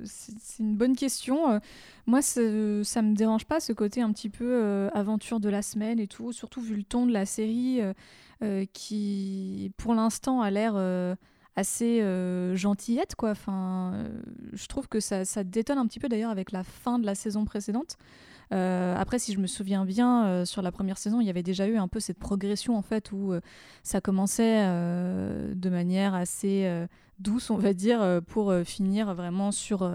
une 0.59 0.77
bonne 0.77 0.97
question. 0.97 1.51
Euh, 1.51 1.59
Moi, 2.07 2.23
ça 2.23 2.41
me 2.41 3.15
dérange 3.15 3.45
pas 3.45 3.61
ce 3.61 3.73
côté 3.73 4.01
un 4.01 4.13
petit 4.13 4.31
peu 4.31 4.45
euh, 4.45 4.89
aventure 4.95 5.41
de 5.41 5.49
la 5.49 5.63
semaine 5.63 5.99
et 5.99 6.07
tout, 6.07 6.33
surtout 6.33 6.61
vu 6.61 6.77
le 6.77 6.83
ton 6.83 7.07
de 7.07 7.13
la 7.13 7.27
série 7.27 7.81
euh, 8.43 8.65
qui, 8.73 9.73
pour 9.77 9.95
l'instant, 9.95 10.41
a 10.41 10.51
l'air 10.51 10.77
assez 11.57 12.03
gentillette. 12.55 13.15
Quoi. 13.15 13.31
Enfin, 13.31 14.09
je 14.53 14.67
trouve 14.67 14.89
que 14.89 15.01
ça, 15.01 15.25
ça 15.25 15.45
détonne 15.45 15.79
un 15.79 15.87
petit 15.87 16.01
peu 16.01 16.09
d'ailleurs 16.09 16.31
avec 16.31 16.53
la 16.53 16.65
fin 16.65 16.99
de 16.99 17.07
la 17.07 17.15
saison 17.15 17.45
précédente. 17.45 17.97
Euh, 18.53 18.95
après, 18.97 19.19
si 19.19 19.33
je 19.33 19.39
me 19.39 19.47
souviens 19.47 19.85
bien, 19.85 20.27
euh, 20.27 20.45
sur 20.45 20.63
la 20.63 20.71
première 20.73 20.99
saison, 20.99 21.21
il 21.21 21.27
y 21.27 21.31
avait 21.31 21.43
déjà 21.43 21.67
eu 21.67 21.77
un 21.77 21.89
peu 21.89 22.01
cette 22.01 22.19
progression 22.19 22.77
en 22.77 22.83
fait 22.83 23.13
où 23.13 23.33
euh, 23.33 23.41
ça 23.83 24.01
commençait 24.01 24.65
de 24.67 25.71
manière 25.71 26.15
assez 26.15 26.87
douce, 27.19 27.51
on 27.51 27.57
va 27.57 27.73
dire, 27.73 28.21
pour 28.27 28.53
finir 28.65 29.15
vraiment 29.15 29.53
sur 29.53 29.91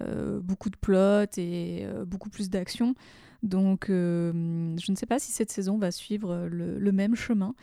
beaucoup 0.00 0.70
de 0.70 0.76
plots 0.76 1.26
et 1.36 1.86
beaucoup 2.06 2.30
plus 2.30 2.50
d'action. 2.50 2.94
Donc, 3.42 3.86
je 3.88 4.32
ne 4.32 4.96
sais 4.96 5.06
pas 5.06 5.18
si 5.18 5.32
cette 5.32 5.50
saison 5.50 5.78
va 5.78 5.90
suivre 5.90 6.46
le, 6.50 6.78
le 6.78 6.92
même 6.92 7.14
chemin. 7.14 7.54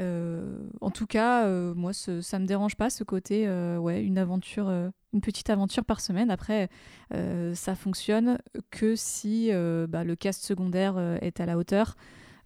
Euh, 0.00 0.56
en 0.80 0.90
tout 0.90 1.06
cas, 1.06 1.44
euh, 1.46 1.74
moi, 1.74 1.92
ce- 1.92 2.20
ça 2.22 2.38
me 2.38 2.46
dérange 2.46 2.76
pas 2.76 2.88
ce 2.90 3.04
côté, 3.04 3.46
euh, 3.46 3.76
ouais, 3.78 4.02
une 4.02 4.16
aventure, 4.18 4.68
euh, 4.68 4.88
une 5.12 5.20
petite 5.20 5.50
aventure 5.50 5.84
par 5.84 6.00
semaine. 6.00 6.30
Après, 6.30 6.68
euh, 7.14 7.54
ça 7.54 7.74
fonctionne 7.74 8.38
que 8.70 8.96
si 8.96 9.50
euh, 9.52 9.86
bah, 9.86 10.04
le 10.04 10.16
cast 10.16 10.42
secondaire 10.44 10.94
euh, 10.96 11.18
est 11.20 11.40
à 11.40 11.46
la 11.46 11.58
hauteur. 11.58 11.96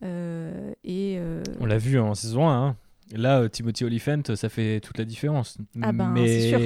Euh, 0.03 0.73
et 0.85 1.17
euh, 1.19 1.43
On 1.61 1.67
l'a 1.67 1.79
vu 1.79 1.99
en 1.99 2.15
saison 2.15 2.49
1. 2.49 2.67
hein. 2.69 2.77
Là, 3.15 3.41
euh, 3.43 3.49
Timothy 3.49 3.85
Olyphant, 3.85 4.35
ça 4.35 4.49
fait 4.49 4.81
toute 4.81 4.99
la 4.99 5.05
différence. 5.05 5.59
Ah 5.81 5.93
ben, 5.93 6.09
mais 6.11 6.27
c'est 6.27 6.49
sûr. 6.49 6.59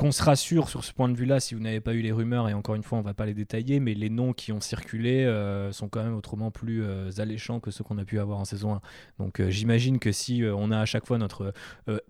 Qu'on 0.00 0.12
se 0.12 0.22
rassure 0.22 0.70
sur 0.70 0.82
ce 0.82 0.94
point 0.94 1.10
de 1.10 1.14
vue-là, 1.14 1.40
si 1.40 1.54
vous 1.54 1.60
n'avez 1.60 1.82
pas 1.82 1.92
eu 1.92 2.00
les 2.00 2.10
rumeurs, 2.10 2.48
et 2.48 2.54
encore 2.54 2.74
une 2.74 2.82
fois, 2.82 2.96
on 2.96 3.02
va 3.02 3.12
pas 3.12 3.26
les 3.26 3.34
détailler, 3.34 3.80
mais 3.80 3.92
les 3.92 4.08
noms 4.08 4.32
qui 4.32 4.50
ont 4.50 4.62
circulé 4.62 5.26
euh, 5.26 5.72
sont 5.72 5.90
quand 5.90 6.02
même 6.02 6.14
autrement 6.14 6.50
plus 6.50 6.82
euh, 6.82 7.10
alléchants 7.18 7.60
que 7.60 7.70
ceux 7.70 7.84
qu'on 7.84 7.98
a 7.98 8.06
pu 8.06 8.18
avoir 8.18 8.38
en 8.38 8.46
saison 8.46 8.76
1. 8.76 8.80
Donc 9.18 9.40
euh, 9.40 9.50
j'imagine 9.50 9.98
que 9.98 10.10
si 10.10 10.42
on 10.42 10.70
a 10.70 10.78
à 10.78 10.86
chaque 10.86 11.06
fois 11.06 11.18
notre 11.18 11.52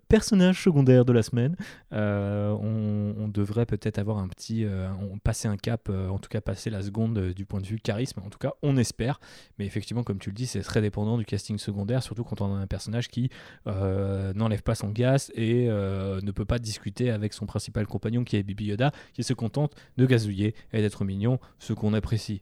personnage 0.07 0.63
secondaire 0.63 1.03
de 1.03 1.11
la 1.11 1.21
semaine, 1.21 1.57
on, 1.91 3.13
on 3.17 3.27
devrait 3.27 3.65
peut-être 3.65 3.99
avoir 3.99 4.19
un 4.19 4.29
petit... 4.29 4.65
on- 4.65 5.17
passer 5.17 5.49
un 5.49 5.57
cap, 5.57 5.89
en 5.89 6.17
tout 6.17 6.29
cas 6.29 6.39
passer 6.39 6.69
la 6.69 6.81
seconde 6.81 7.33
du 7.33 7.45
point 7.45 7.59
de 7.59 7.67
vue 7.67 7.77
charisme. 7.77 8.21
En 8.25 8.29
tout 8.29 8.39
cas, 8.39 8.53
on 8.61 8.77
espère. 8.77 9.19
Mais 9.59 9.65
effectivement, 9.65 10.03
comme 10.03 10.17
tu 10.17 10.29
le 10.29 10.35
dis, 10.35 10.47
c'est 10.47 10.61
très 10.61 10.81
dépendant 10.81 11.17
du 11.17 11.25
casting 11.25 11.57
secondaire, 11.57 12.01
surtout 12.03 12.23
quand 12.23 12.39
on 12.39 12.55
a 12.55 12.57
un 12.57 12.67
personnage 12.67 13.09
qui 13.09 13.29
n'enlève 13.65 14.63
pas 14.63 14.75
son 14.75 14.91
gaz 14.91 15.29
et 15.35 15.67
ne 15.67 16.31
peut 16.31 16.45
pas 16.45 16.57
discuter 16.57 17.11
avec 17.11 17.33
son 17.33 17.45
principal 17.45 17.80
compagnon 17.85 18.23
qui 18.23 18.35
est 18.37 18.43
Bibi 18.43 18.65
Yoda, 18.65 18.91
qui 19.13 19.23
se 19.23 19.33
contente 19.33 19.75
de 19.97 20.05
gazouiller 20.05 20.55
et 20.73 20.81
d'être 20.81 21.03
mignon, 21.05 21.39
ce 21.59 21.73
qu'on 21.73 21.93
apprécie. 21.93 22.41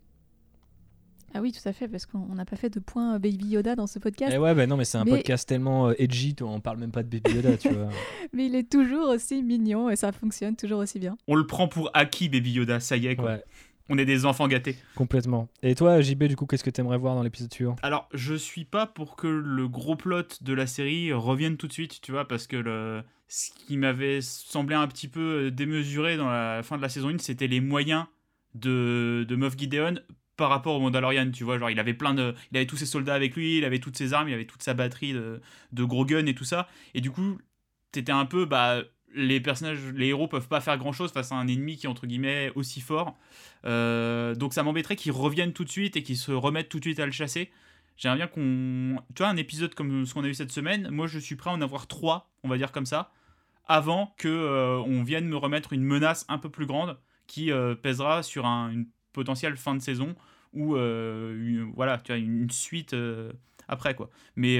Ah 1.35 1.41
oui, 1.41 1.51
tout 1.51 1.67
à 1.69 1.73
fait, 1.73 1.87
parce 1.87 2.07
qu'on 2.07 2.33
n'a 2.33 2.43
pas 2.45 2.55
fait 2.55 2.71
de 2.71 2.79
point 2.79 3.13
euh, 3.15 3.19
Baby 3.19 3.49
Yoda 3.49 3.75
dans 3.75 3.85
ce 3.85 3.99
podcast. 3.99 4.33
Et 4.33 4.39
ouais, 4.39 4.55
bah 4.55 4.65
non, 4.65 4.77
mais 4.77 4.85
c'est 4.85 4.97
un 4.97 5.03
Mais- 5.05 5.11
podcast 5.11 5.47
tellement 5.47 5.89
euh, 5.89 5.93
edgy, 5.99 6.35
on 6.41 6.59
parle 6.59 6.77
même 6.79 6.91
pas 6.91 7.03
de 7.03 7.09
Baby 7.19 7.35
Yoda, 7.35 7.55
tu 7.57 7.69
vois. 7.69 7.89
Mais 8.33 8.47
il 8.47 8.55
est 8.55 8.67
toujours 8.69 9.09
aussi 9.09 9.43
mignon 9.43 9.91
et 9.91 9.95
ça 9.95 10.11
fonctionne 10.11 10.55
toujours 10.55 10.79
aussi 10.79 10.97
bien. 10.97 11.17
On 11.27 11.35
le 11.35 11.45
prend 11.45 11.67
pour 11.67 11.91
acquis, 11.93 12.29
Baby 12.29 12.53
Yoda, 12.53 12.79
ça 12.79 12.97
y 12.97 13.05
est, 13.05 13.15
quoi. 13.15 13.25
Ouais, 13.33 13.43
On 13.89 13.99
est 13.99 14.05
des 14.05 14.25
enfants 14.25 14.47
gâtés. 14.47 14.75
complètement. 14.95 15.49
Et 15.61 15.75
toi, 15.75 16.01
JB, 16.01 16.23
du 16.23 16.35
coup, 16.35 16.47
qu'est-ce 16.47 16.63
que 16.63 16.71
t'aimerais 16.71 16.97
voir 16.97 17.13
dans 17.13 17.21
l'épisode 17.23 17.53
suivant? 17.53 17.75
Alors, 17.83 18.09
je 18.15 18.33
suis 18.33 18.65
pas 18.65 18.87
pour 18.87 19.15
que 19.15 19.27
le 19.27 19.67
gros 19.67 19.95
plot 19.95 20.23
de 20.41 20.53
la 20.53 20.65
série 20.65 21.13
revienne 21.13 21.57
tout 21.57 21.67
de 21.67 21.73
suite, 21.73 22.01
tu 22.01 22.11
vois, 22.11 22.27
parce 22.27 22.47
que 22.47 22.57
le... 22.57 23.03
ce 23.29 23.51
qui 23.51 23.77
m'avait 23.77 24.21
semblé 24.21 24.75
un 24.75 24.87
petit 24.87 25.07
peu 25.07 25.51
démesuré 25.51 26.17
dans 26.17 26.29
la 26.29 26.63
fin 26.63 26.77
de 26.77 26.81
la 26.81 26.89
saison 26.89 27.09
1, 27.09 27.19
c'était 27.19 27.47
les 27.47 27.61
moyens 27.61 28.05
de, 28.55 29.23
de 29.29 29.35
Moff 29.35 29.55
Gideon 29.55 29.99
par 30.35 30.49
rapport 30.49 30.75
au 30.75 30.79
Mandalorian, 30.79 31.29
tu 31.31 31.43
vois, 31.43 31.59
genre 31.59 31.69
il 31.69 31.79
avait 31.79 31.93
plein 31.93 32.15
de... 32.15 32.33
Il 32.51 32.57
avait 32.57 32.65
tous 32.65 32.77
ses 32.77 32.87
soldats 32.87 33.13
avec 33.13 33.35
lui, 33.35 33.59
il 33.59 33.65
avait 33.65 33.79
toutes 33.79 33.97
ses 33.97 34.13
armes, 34.13 34.29
il 34.29 34.33
avait 34.33 34.45
toute 34.45 34.63
sa 34.63 34.73
batterie 34.73 35.13
de, 35.13 35.41
de 35.71 35.83
gros 35.83 36.05
guns 36.05 36.25
et 36.25 36.33
tout 36.33 36.43
ça, 36.43 36.67
et 36.95 37.01
du 37.01 37.11
coup, 37.11 37.37
t'étais 37.91 38.11
un 38.11 38.25
peu, 38.25 38.45
bah... 38.45 38.81
Les 39.15 39.39
personnages, 39.39 39.79
les 39.95 40.09
héros 40.09 40.27
peuvent 40.27 40.47
pas 40.47 40.61
faire 40.61 40.77
grand 40.77 40.91
chose 40.91 41.11
face 41.11 41.31
à 41.31 41.35
un 41.35 41.47
ennemi 41.47 41.77
qui 41.77 41.87
est 41.87 41.89
entre 41.89 42.05
guillemets 42.05 42.51
aussi 42.53 42.79
fort. 42.79 43.17
Euh, 43.65 44.35
donc 44.35 44.53
ça 44.53 44.61
m'embêterait 44.61 44.95
qu'ils 44.95 45.13
reviennent 45.13 45.51
tout 45.51 45.63
de 45.63 45.69
suite 45.69 45.97
et 45.97 46.03
qu'ils 46.03 46.15
se 46.15 46.31
remettent 46.31 46.69
tout 46.69 46.77
de 46.77 46.83
suite 46.83 46.99
à 46.99 47.07
le 47.07 47.11
chasser. 47.11 47.49
J'aimerais 47.97 48.17
bien 48.17 48.27
qu'on. 48.27 49.01
Tu 49.15 49.23
vois, 49.23 49.29
un 49.29 49.35
épisode 49.35 49.73
comme 49.73 50.05
ce 50.05 50.13
qu'on 50.13 50.23
a 50.23 50.27
eu 50.27 50.35
cette 50.35 50.51
semaine, 50.51 50.91
moi 50.91 51.07
je 51.07 51.17
suis 51.17 51.35
prêt 51.35 51.49
à 51.49 51.53
en 51.53 51.61
avoir 51.61 51.87
trois, 51.87 52.31
on 52.43 52.49
va 52.49 52.57
dire 52.57 52.71
comme 52.71 52.85
ça, 52.85 53.11
avant 53.69 54.13
que 54.17 54.27
euh, 54.27 54.79
on 54.85 55.03
vienne 55.03 55.27
me 55.27 55.37
remettre 55.37 55.71
une 55.71 55.83
menace 55.83 56.25
un 56.27 56.37
peu 56.37 56.49
plus 56.49 56.65
grande 56.65 56.97
qui 57.27 57.51
euh, 57.51 57.75
pèsera 57.75 58.21
sur 58.23 58.45
un- 58.45 58.71
une 58.71 58.87
potentielle 59.13 59.55
fin 59.55 59.75
de 59.75 59.81
saison 59.81 60.15
ou 60.51 60.75
euh, 60.75 61.37
une, 61.41 61.71
voilà, 61.75 61.97
tu 61.99 62.11
vois, 62.11 62.17
une 62.19 62.49
suite 62.49 62.93
euh, 62.93 63.31
après 63.67 63.93
quoi. 63.95 64.09
Mais 64.35 64.57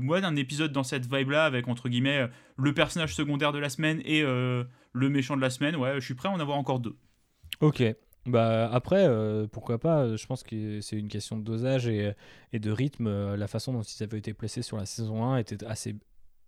moi, 0.00 0.20
d'un 0.20 0.34
épisode 0.36 0.72
dans 0.72 0.82
cette 0.82 1.06
vibe-là, 1.10 1.44
avec 1.44 1.68
entre 1.68 1.88
guillemets 1.88 2.28
le 2.56 2.74
personnage 2.74 3.14
secondaire 3.14 3.52
de 3.52 3.58
la 3.60 3.68
semaine 3.70 4.02
et 4.04 4.22
le 4.22 5.08
méchant 5.08 5.36
de 5.36 5.40
la 5.40 5.50
semaine, 5.50 5.76
ouais, 5.76 5.94
je 5.94 6.04
suis 6.04 6.14
prêt 6.14 6.28
à 6.28 6.32
en 6.32 6.40
avoir 6.40 6.58
encore 6.58 6.80
deux. 6.80 6.96
Ok. 7.60 7.82
Bah 8.26 8.68
après, 8.72 9.08
pourquoi 9.52 9.78
pas 9.78 10.16
Je 10.16 10.26
pense 10.26 10.42
que 10.42 10.80
c'est 10.80 10.96
une 10.98 11.06
question 11.08 11.38
de 11.38 11.44
dosage 11.44 11.86
et, 11.86 12.12
et 12.52 12.58
de 12.58 12.72
rythme. 12.72 13.36
La 13.36 13.46
façon 13.46 13.72
dont 13.72 13.82
ils 13.82 14.02
avaient 14.02 14.18
été 14.18 14.34
placés 14.34 14.62
sur 14.62 14.76
la 14.76 14.84
saison 14.84 15.24
1 15.24 15.36
était 15.38 15.64
assez 15.64 15.94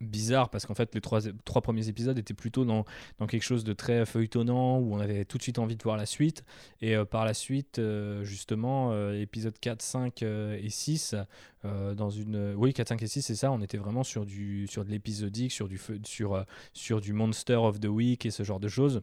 bizarre 0.02 0.50
parce 0.50 0.66
qu'en 0.66 0.74
fait 0.74 0.94
les 0.94 1.00
trois, 1.00 1.20
premiers 1.62 1.88
épisodes 1.88 2.18
étaient 2.18 2.34
plutôt 2.34 2.64
dans, 2.64 2.84
quelque 3.28 3.42
chose 3.42 3.64
de 3.64 3.72
très 3.72 4.04
feuilletonnant 4.04 4.78
où 4.78 4.94
on 4.94 5.00
avait 5.00 5.24
tout 5.24 5.38
de 5.38 5.42
suite 5.42 5.58
envie 5.58 5.76
de 5.76 5.82
voir 5.82 5.96
la 5.96 6.06
suite 6.06 6.44
et 6.80 6.96
euh, 6.96 7.04
par 7.04 7.24
la 7.24 7.34
suite 7.34 7.78
euh, 7.78 8.24
justement 8.24 8.92
euh, 8.92 9.20
épisodes 9.20 9.58
4, 9.58 9.82
5 9.82 10.22
euh, 10.22 10.58
et 10.60 10.70
6 10.70 11.14
euh, 11.64 11.94
dans 11.94 12.10
une 12.10 12.54
oui 12.56 12.72
4, 12.72 12.88
5 12.88 13.02
et 13.02 13.06
6 13.06 13.22
c'est 13.22 13.34
ça 13.34 13.52
on 13.52 13.60
était 13.60 13.78
vraiment 13.78 14.02
sur 14.02 14.26
du 14.26 14.66
sur 14.66 14.84
de 14.84 14.90
l'épisodique 14.90 15.52
sur 15.52 15.68
du 15.68 15.80
sur, 16.04 16.44
sur 16.72 17.00
du 17.00 17.12
monster 17.12 17.56
of 17.56 17.80
the 17.80 17.86
week 17.86 18.26
et 18.26 18.30
ce 18.30 18.42
genre 18.42 18.60
de 18.60 18.68
choses 18.68 19.02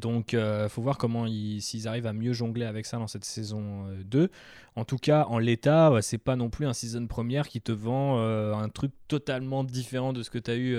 Donc, 0.00 0.32
il 0.32 0.66
faut 0.70 0.82
voir 0.82 0.98
comment 0.98 1.26
s'ils 1.60 1.86
arrivent 1.86 2.06
à 2.06 2.12
mieux 2.12 2.32
jongler 2.32 2.66
avec 2.66 2.84
ça 2.84 2.98
dans 2.98 3.06
cette 3.06 3.24
saison 3.24 3.86
2. 4.04 4.28
Euh, 4.76 4.80
en 4.80 4.84
tout 4.84 4.98
cas, 4.98 5.26
en 5.28 5.38
l'état, 5.38 5.92
c'est 6.02 6.18
pas 6.18 6.36
non 6.36 6.50
plus 6.50 6.66
un 6.66 6.72
season 6.72 7.06
première 7.06 7.48
qui 7.48 7.60
te 7.60 7.72
vend 7.72 8.18
euh, 8.18 8.54
un 8.54 8.68
truc 8.68 8.92
totalement 9.08 9.64
différent 9.64 10.12
de 10.12 10.22
ce 10.22 10.30
que 10.30 10.38
tu 10.38 10.50
as 10.50 10.56
eu 10.56 10.78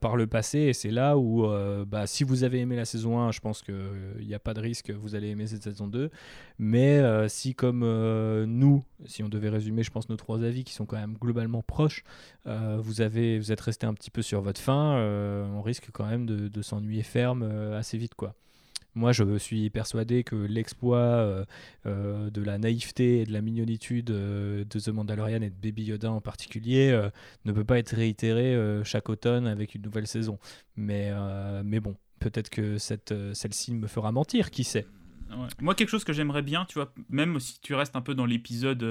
par 0.00 0.16
le 0.16 0.26
passé. 0.26 0.58
Et 0.60 0.72
c'est 0.72 0.90
là 0.90 1.18
où, 1.18 1.46
bah, 1.86 2.06
si 2.06 2.24
vous 2.24 2.44
avez 2.44 2.60
aimé 2.60 2.76
la 2.76 2.84
saison 2.84 3.20
1, 3.20 3.32
je 3.32 3.40
pense 3.40 3.62
qu'il 3.62 4.26
n'y 4.26 4.34
a 4.34 4.38
pas 4.38 4.54
de 4.54 4.60
risque, 4.60 4.90
vous 4.90 5.14
allez 5.14 5.28
aimer 5.28 5.46
cette 5.46 5.62
saison 5.62 5.86
2. 5.86 6.10
Mais 6.58 7.28
si, 7.28 7.54
comme 7.54 7.80
nous, 8.46 8.84
si 9.04 9.22
on 9.22 9.28
devait 9.28 9.50
résumer, 9.50 9.82
je 9.82 9.90
pense, 9.90 10.08
nos 10.08 10.16
trois 10.16 10.42
avis 10.44 10.64
qui 10.64 10.72
sont 10.72 10.86
quand 10.86 10.98
même 10.98 11.16
globalement 11.20 11.62
proches, 11.62 12.04
vous, 12.46 13.02
êtes 13.02 13.60
resté 13.60 13.86
un 13.86 13.94
petit 13.94 14.10
peu 14.10 14.22
sur 14.22 14.40
votre 14.40 14.60
fin, 14.60 14.96
on 15.52 15.62
risque 15.62 15.90
quand 15.92 16.06
même 16.06 16.26
de, 16.26 16.48
de 16.48 16.62
s'ennuyer 16.62 17.02
ferme 17.02 17.42
assez 17.74 17.98
vite. 17.98 18.14
Moi, 18.94 19.12
je 19.12 19.38
suis 19.38 19.70
persuadé 19.70 20.22
que 20.22 20.36
l'exploit 20.36 20.98
euh, 20.98 21.44
euh, 21.86 22.30
de 22.30 22.42
la 22.42 22.58
naïveté 22.58 23.20
et 23.20 23.24
de 23.24 23.32
la 23.32 23.40
mignonitude 23.40 24.10
euh, 24.10 24.64
de 24.64 24.78
The 24.78 24.88
Mandalorian 24.88 25.40
et 25.40 25.48
de 25.48 25.54
Baby 25.54 25.84
Yoda 25.84 26.12
en 26.12 26.20
particulier 26.20 26.92
ne 27.44 27.52
peut 27.52 27.64
pas 27.64 27.78
être 27.78 27.94
réitéré 27.94 28.56
chaque 28.84 29.08
automne 29.08 29.46
avec 29.46 29.74
une 29.74 29.82
nouvelle 29.82 30.06
saison. 30.06 30.38
Mais, 30.76 31.10
mais 31.64 31.80
bon, 31.80 31.96
peut-être 32.20 32.50
que 32.50 32.78
cette, 32.78 33.14
celle-ci 33.34 33.74
me 33.74 33.86
fera 33.86 34.12
mentir, 34.12 34.50
qui 34.50 34.64
sait? 34.64 34.86
Moi, 35.60 35.74
quelque 35.74 35.88
chose 35.88 36.04
que 36.04 36.12
j'aimerais 36.12 36.42
bien, 36.42 36.66
tu 36.66 36.74
vois, 36.74 36.92
même 37.08 37.40
si 37.40 37.60
tu 37.60 37.74
restes 37.74 37.96
un 37.96 38.02
peu 38.02 38.14
dans 38.14 38.26
l'épisode 38.26 38.84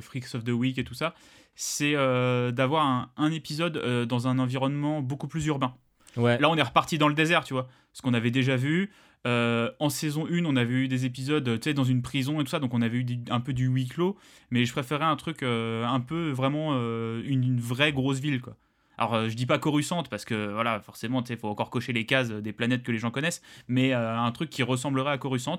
Freaks 0.00 0.34
of 0.34 0.44
the 0.44 0.50
Week 0.50 0.78
et 0.78 0.84
tout 0.84 0.94
ça, 0.94 1.14
c'est 1.54 1.94
d'avoir 1.94 2.86
un, 2.86 3.10
un, 3.16 3.32
épisode 3.32 4.06
dans 4.06 4.28
un 4.28 4.38
environnement 4.38 5.02
beaucoup 5.02 5.28
plus 5.28 5.46
urbain. 5.46 5.74
Là, 6.16 6.48
on 6.48 6.56
est 6.56 6.62
reparti 6.62 6.98
dans 6.98 7.08
le 7.08 7.14
désert, 7.14 7.44
tu 7.44 7.54
vois. 7.54 7.68
Ce 7.92 8.02
qu'on 8.02 8.14
avait 8.14 8.30
déjà 8.30 8.56
vu. 8.56 8.90
Euh, 9.26 9.70
en 9.78 9.88
saison 9.88 10.26
1, 10.26 10.44
on 10.44 10.56
avait 10.56 10.74
eu 10.74 10.88
des 10.88 11.04
épisodes 11.04 11.44
tu 11.60 11.70
sais, 11.70 11.74
dans 11.74 11.84
une 11.84 12.02
prison 12.02 12.40
et 12.40 12.44
tout 12.44 12.50
ça, 12.50 12.58
donc 12.58 12.74
on 12.74 12.82
avait 12.82 12.98
eu 12.98 13.06
un 13.30 13.40
peu 13.40 13.52
du 13.52 13.66
huis 13.66 13.86
clos. 13.86 14.16
Mais 14.50 14.64
je 14.64 14.72
préférais 14.72 15.04
un 15.04 15.16
truc 15.16 15.42
euh, 15.42 15.84
un 15.86 16.00
peu 16.00 16.30
vraiment 16.30 16.70
euh, 16.72 17.22
une, 17.24 17.60
vraie 17.60 17.92
grosse 17.92 18.18
ville, 18.18 18.40
quoi. 18.40 18.56
Alors, 18.98 19.28
je 19.28 19.34
dis 19.34 19.46
pas 19.46 19.58
Coruscante 19.58 20.08
parce 20.10 20.24
que 20.24 20.52
voilà, 20.52 20.80
forcément, 20.80 21.24
il 21.24 21.36
faut 21.36 21.48
encore 21.48 21.70
cocher 21.70 21.92
les 21.92 22.04
cases 22.06 22.28
des 22.30 22.52
planètes 22.52 22.82
que 22.82 22.92
les 22.92 22.98
gens 22.98 23.10
connaissent, 23.10 23.42
mais 23.66 23.92
un 23.94 24.30
truc 24.32 24.50
qui 24.50 24.62
ressemblerait 24.62 25.12
à 25.12 25.18
Coruscant 25.18 25.58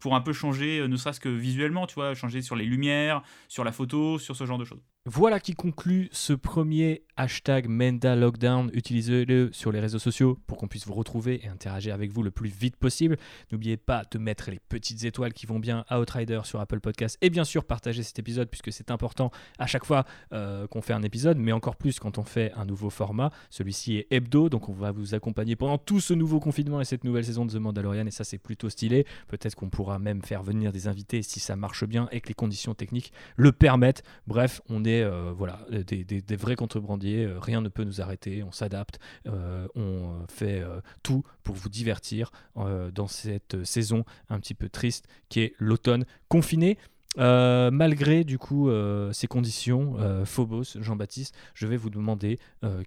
pour 0.00 0.16
un 0.16 0.20
peu 0.20 0.32
changer, 0.32 0.86
ne 0.86 0.96
serait-ce 0.96 1.20
que 1.20 1.28
visuellement, 1.28 1.86
tu 1.86 1.94
vois, 1.94 2.12
changer 2.14 2.42
sur 2.42 2.56
les 2.56 2.64
lumières, 2.64 3.22
sur 3.48 3.62
la 3.62 3.70
photo, 3.72 4.18
sur 4.18 4.36
ce 4.36 4.44
genre 4.44 4.58
de 4.58 4.64
choses. 4.64 4.82
Voilà 5.04 5.40
qui 5.40 5.54
conclut 5.54 6.08
ce 6.12 6.32
premier 6.32 7.02
hashtag 7.16 7.66
Menda 7.66 8.14
Lockdown. 8.14 8.70
Utilisez-le 8.72 9.50
sur 9.52 9.72
les 9.72 9.80
réseaux 9.80 9.98
sociaux 9.98 10.38
pour 10.46 10.58
qu'on 10.58 10.68
puisse 10.68 10.86
vous 10.86 10.94
retrouver 10.94 11.44
et 11.44 11.48
interagir 11.48 11.92
avec 11.92 12.12
vous 12.12 12.22
le 12.22 12.30
plus 12.30 12.48
vite 12.48 12.76
possible. 12.76 13.16
N'oubliez 13.50 13.76
pas 13.76 14.04
de 14.08 14.18
mettre 14.18 14.52
les 14.52 14.60
petites 14.68 15.02
étoiles 15.02 15.32
qui 15.32 15.46
vont 15.46 15.58
bien 15.58 15.84
à 15.88 15.98
Outrider 15.98 16.42
sur 16.44 16.60
Apple 16.60 16.78
Podcast 16.78 17.18
et 17.20 17.30
bien 17.30 17.42
sûr 17.42 17.64
partager 17.64 18.04
cet 18.04 18.20
épisode 18.20 18.48
puisque 18.48 18.72
c'est 18.72 18.92
important 18.92 19.32
à 19.58 19.66
chaque 19.66 19.84
fois 19.84 20.04
euh, 20.32 20.68
qu'on 20.68 20.82
fait 20.82 20.92
un 20.92 21.02
épisode, 21.02 21.36
mais 21.36 21.50
encore 21.50 21.74
plus 21.74 21.98
quand 21.98 22.18
on 22.18 22.24
fait 22.24 22.52
un 22.54 22.64
nouveau 22.64 22.88
format. 22.88 23.30
Celui-ci 23.50 23.96
est 23.96 24.06
hebdo, 24.12 24.48
donc 24.50 24.68
on 24.68 24.72
va 24.72 24.92
vous 24.92 25.16
accompagner 25.16 25.56
pendant 25.56 25.78
tout 25.78 25.98
ce 25.98 26.14
nouveau 26.14 26.38
confinement 26.38 26.80
et 26.80 26.84
cette 26.84 27.02
nouvelle 27.02 27.24
saison 27.24 27.44
de 27.44 27.50
The 27.50 27.56
Mandalorian 27.56 28.06
et 28.06 28.12
ça 28.12 28.22
c'est 28.22 28.38
plutôt 28.38 28.70
stylé. 28.70 29.04
Peut-être 29.26 29.56
qu'on 29.56 29.68
pourra 29.68 29.98
même 29.98 30.22
faire 30.22 30.44
venir 30.44 30.70
des 30.70 30.86
invités 30.86 31.22
si 31.22 31.40
ça 31.40 31.56
marche 31.56 31.84
bien 31.86 32.08
et 32.12 32.20
que 32.20 32.28
les 32.28 32.34
conditions 32.34 32.74
techniques 32.74 33.12
le 33.34 33.50
permettent. 33.50 34.04
Bref, 34.28 34.60
on 34.68 34.84
est 34.84 34.91
euh, 35.00 35.32
voilà, 35.34 35.60
des, 35.70 36.36
vrais 36.36 36.56
contrebandiers. 36.56 37.24
Euh, 37.24 37.38
rien 37.38 37.60
ne 37.60 37.68
peut 37.68 37.84
nous 37.84 38.00
arrêter. 38.00 38.42
On 38.42 38.52
s'adapte. 38.52 38.98
Euh, 39.26 39.66
on 39.74 40.26
fait 40.28 40.62
tout 41.02 41.24
pour 41.42 41.54
vous 41.54 41.68
divertir 41.68 42.30
dans 42.56 43.06
cette 43.06 43.64
saison 43.64 44.04
un 44.28 44.38
petit 44.40 44.54
peu 44.54 44.68
triste 44.68 45.06
qui 45.28 45.40
est 45.40 45.54
l'automne 45.58 46.04
confiné. 46.28 46.78
malgré 47.16 48.24
du 48.24 48.38
coup 48.38 48.70
ces 49.12 49.26
conditions, 49.26 49.96
Phobos, 50.24 50.80
Jean-Baptiste, 50.80 51.34
je 51.54 51.66
vais 51.66 51.76
vous 51.76 51.90
demander 51.90 52.38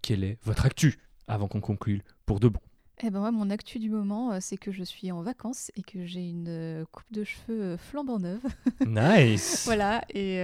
quelle 0.01 0.23
est 0.23 0.37
votre 0.43 0.65
actu 0.65 0.97
avant 1.27 1.47
qu'on 1.47 1.61
conclue 1.61 2.03
pour 2.25 2.39
de 2.39 2.49
bon. 2.49 2.59
Eh 3.03 3.09
ben 3.09 3.19
moi, 3.19 3.31
mon 3.31 3.49
actu 3.49 3.79
du 3.79 3.89
moment, 3.89 4.31
euh, 4.31 4.37
c'est 4.39 4.57
que 4.57 4.71
je 4.71 4.83
suis 4.83 5.11
en 5.11 5.21
vacances 5.21 5.69
et 5.75 5.83
que 5.83 6.05
j'ai 6.05 6.29
une 6.29 6.47
euh, 6.47 6.85
coupe 6.91 7.11
de 7.11 7.25
cheveux 7.25 7.61
euh, 7.61 7.77
flambant 7.77 8.19
neuve. 8.19 8.41
Nice. 8.87 9.63
voilà. 9.65 10.03
Et 10.13 10.39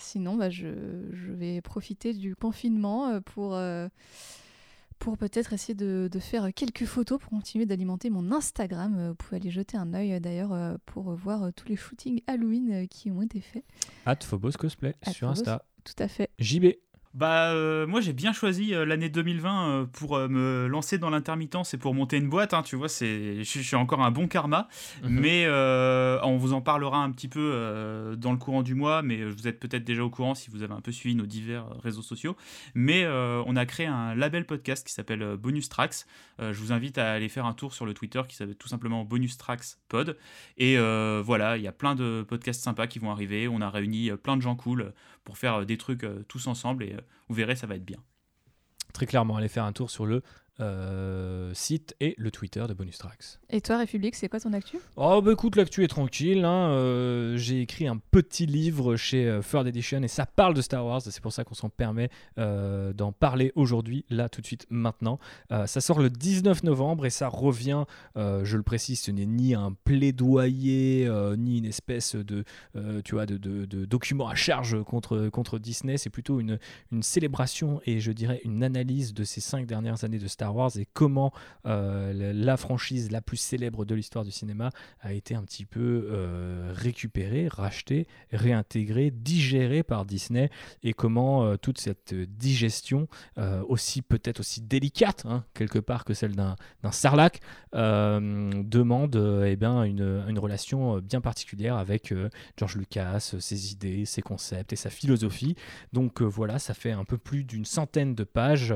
sinon, 0.00 0.36
bah, 0.36 0.48
je, 0.50 0.68
je, 1.12 1.32
vais 1.32 1.60
profiter 1.60 2.14
du 2.14 2.34
confinement 2.36 3.20
pour 3.20 3.58
pour 4.98 5.16
peut-être 5.16 5.54
essayer 5.54 5.74
de, 5.74 6.08
de, 6.12 6.18
faire 6.18 6.52
quelques 6.54 6.84
photos 6.84 7.18
pour 7.18 7.30
continuer 7.30 7.64
d'alimenter 7.66 8.10
mon 8.10 8.32
Instagram. 8.32 9.08
Vous 9.08 9.14
pouvez 9.14 9.36
aller 9.38 9.50
jeter 9.50 9.76
un 9.76 9.94
œil 9.94 10.20
d'ailleurs 10.20 10.78
pour 10.86 11.14
voir 11.14 11.52
tous 11.54 11.68
les 11.68 11.76
shootings 11.76 12.20
Halloween 12.26 12.86
qui 12.88 13.10
ont 13.10 13.22
été 13.22 13.40
faits. 13.40 13.64
At 14.06 14.18
Phobos 14.22 14.52
Cosplay 14.52 14.94
sur 15.10 15.28
Insta. 15.28 15.64
Tout 15.84 16.02
à 16.02 16.08
fait. 16.08 16.30
JB. 16.38 16.66
Bah, 17.12 17.50
euh, 17.50 17.88
moi 17.88 18.00
j'ai 18.00 18.12
bien 18.12 18.32
choisi 18.32 18.72
euh, 18.72 18.84
l'année 18.84 19.08
2020 19.08 19.68
euh, 19.68 19.84
pour 19.84 20.16
me 20.16 20.68
lancer 20.68 20.96
dans 20.96 21.10
l'intermittence 21.10 21.74
et 21.74 21.78
pour 21.78 21.92
monter 21.92 22.18
une 22.18 22.28
boîte. 22.28 22.54
Hein, 22.54 22.62
tu 22.62 22.76
vois, 22.76 22.88
c'est, 22.88 23.42
je, 23.42 23.60
suis 23.60 23.74
encore 23.74 24.02
un 24.02 24.12
bon 24.12 24.28
karma, 24.28 24.68
mhm. 25.02 25.20
mais 25.20 25.48
on 26.22 26.36
vous 26.36 26.52
en 26.52 26.60
parlera 26.60 26.98
un 26.98 27.10
petit 27.10 27.28
peu 27.28 28.14
dans 28.16 28.32
le 28.32 28.38
courant 28.38 28.62
du 28.62 28.74
mois. 28.74 29.02
Mais 29.02 29.24
vous 29.24 29.48
êtes 29.48 29.58
peut-être 29.58 29.84
déjà 29.84 30.04
au 30.04 30.10
courant 30.10 30.34
si 30.34 30.50
vous 30.50 30.62
avez 30.62 30.74
un 30.74 30.80
peu 30.80 30.92
suivi 30.92 31.14
nos 31.16 31.26
divers 31.26 31.66
réseaux 31.82 32.02
sociaux. 32.02 32.36
Mais 32.74 33.06
on 33.08 33.56
a 33.56 33.66
créé 33.66 33.86
un 33.86 34.14
label 34.14 34.46
podcast 34.46 34.86
qui 34.86 34.92
s'appelle 34.92 35.36
Bonus 35.36 35.68
Tracks. 35.68 36.06
je 36.38 36.52
vous 36.52 36.72
invite 36.72 36.98
à 36.98 37.12
aller 37.12 37.28
faire 37.28 37.46
un 37.46 37.54
tour 37.54 37.74
sur 37.74 37.86
le 37.86 37.94
Twitter 37.94 38.22
qui 38.28 38.36
s'appelle 38.36 38.56
tout 38.56 38.68
simplement 38.68 39.04
Bonus 39.04 39.36
Tracks 39.36 39.78
Pod. 39.88 40.16
Et 40.58 40.76
voilà, 40.76 41.56
il 41.56 41.62
y 41.62 41.68
a 41.68 41.72
plein 41.72 41.94
de 41.94 42.24
podcasts 42.28 42.62
sympas 42.62 42.86
qui 42.86 42.98
vont 42.98 43.10
arriver. 43.10 43.48
On 43.48 43.60
a 43.60 43.70
réuni 43.70 44.10
plein 44.22 44.36
de 44.36 44.42
gens 44.42 44.54
cool 44.54 44.92
pour 45.24 45.38
faire 45.38 45.66
des 45.66 45.76
trucs 45.76 46.06
tous 46.28 46.46
ensemble 46.46 46.84
et 46.84 46.96
vous 47.28 47.34
verrez, 47.34 47.56
ça 47.56 47.66
va 47.66 47.76
être 47.76 47.84
bien. 47.84 48.02
Très 48.92 49.06
clairement, 49.06 49.36
allez 49.36 49.48
faire 49.48 49.64
un 49.64 49.72
tour 49.72 49.90
sur 49.90 50.06
le 50.06 50.22
euh, 50.60 51.54
site 51.54 51.96
et 52.00 52.14
le 52.18 52.30
Twitter 52.30 52.64
de 52.68 52.74
Bonus 52.74 52.98
Tracks. 52.98 53.38
Et 53.48 53.60
toi, 53.60 53.78
République, 53.78 54.14
c'est 54.14 54.28
quoi 54.28 54.40
ton 54.40 54.52
actu? 54.52 54.76
Oh, 54.96 55.22
bah 55.22 55.32
écoute, 55.32 55.56
l'actu 55.56 55.84
est 55.84 55.88
tranquille. 55.88 56.44
Hein. 56.44 56.70
Euh, 56.70 57.36
j'ai 57.38 57.62
écrit 57.62 57.86
un 57.86 57.96
petit 57.96 58.44
livre 58.44 58.96
chez 58.96 59.26
euh, 59.26 59.40
Third 59.40 59.66
Edition 59.66 60.02
et 60.02 60.08
ça 60.08 60.26
parle 60.26 60.52
de 60.54 60.60
Star 60.60 60.84
Wars. 60.84 61.00
C'est 61.02 61.22
pour 61.22 61.32
ça 61.32 61.44
qu'on 61.44 61.54
s'en 61.54 61.70
permet 61.70 62.10
d'en 62.36 63.12
parler 63.12 63.52
aujourd'hui, 63.54 64.04
là, 64.10 64.28
tout 64.28 64.40
de 64.40 64.46
suite, 64.46 64.66
maintenant. 64.70 65.18
ça 65.50 65.80
sort 65.80 65.98
le 65.98 66.10
19 66.10 66.62
novembre 66.64 67.06
et 67.06 67.10
ça 67.10 67.28
revient, 67.28 67.84
je 68.16 68.56
le 68.56 68.62
précise, 68.62 69.00
ce 69.00 69.10
n'est 69.10 69.26
ni 69.26 69.54
un 69.54 69.72
plaidoyer, 69.84 71.08
ni 71.36 71.58
une 71.58 71.64
espèce 71.64 72.14
de, 72.16 72.44
tu 73.04 73.14
vois, 73.14 73.26
de, 73.26 73.36
de, 73.36 73.84
document 73.84 74.28
à 74.28 74.34
charge 74.34 74.82
contre, 74.84 75.28
contre 75.28 75.58
Disney. 75.58 75.96
C'est 75.96 76.10
plutôt 76.10 76.40
une, 76.40 76.58
une 76.92 77.02
célébration 77.02 77.80
et 77.84 78.00
je 78.00 78.12
dirais 78.12 78.40
une 78.44 78.62
analyse 78.62 79.12
de 79.14 79.24
ces 79.24 79.40
cinq 79.40 79.66
dernières 79.66 80.04
années 80.04 80.18
de 80.18 80.28
Star 80.28 80.49
Wars 80.49 80.49
et 80.76 80.86
comment 80.92 81.32
euh, 81.66 82.32
la 82.34 82.56
franchise 82.56 83.10
la 83.10 83.20
plus 83.20 83.36
célèbre 83.36 83.84
de 83.84 83.94
l'histoire 83.94 84.24
du 84.24 84.30
cinéma 84.30 84.70
a 85.00 85.12
été 85.12 85.34
un 85.34 85.42
petit 85.42 85.64
peu 85.64 86.08
euh, 86.10 86.72
récupérée, 86.74 87.48
rachetée, 87.48 88.06
réintégrée, 88.32 89.10
digérée 89.10 89.82
par 89.82 90.04
Disney 90.04 90.50
et 90.82 90.92
comment 90.92 91.44
euh, 91.44 91.56
toute 91.56 91.78
cette 91.78 92.14
digestion, 92.14 93.08
aussi 93.68 94.02
peut-être 94.02 94.40
aussi 94.40 94.60
délicate 94.60 95.24
hein, 95.26 95.44
quelque 95.54 95.78
part 95.78 96.04
que 96.04 96.14
celle 96.14 96.34
d'un 96.34 96.56
sarlac, 96.90 97.40
demande 97.72 99.42
eh 99.46 99.56
bien, 99.56 99.84
une, 99.84 100.24
une, 100.28 100.38
relation 100.38 100.98
bien 100.98 101.20
particulière 101.20 101.76
avec 101.76 102.14
George 102.56 102.76
Lucas, 102.76 103.34
ses 103.38 103.72
idées, 103.72 104.04
ses 104.04 104.22
concepts 104.22 104.72
et 104.72 104.76
sa 104.76 104.90
philosophie. 104.90 105.54
Donc 105.92 106.22
voilà, 106.22 106.58
ça 106.58 106.74
fait 106.74 106.92
un 106.92 107.04
peu 107.04 107.18
plus 107.18 107.44
d'une 107.44 107.64
centaine 107.64 108.14
de 108.14 108.24
pages. 108.24 108.74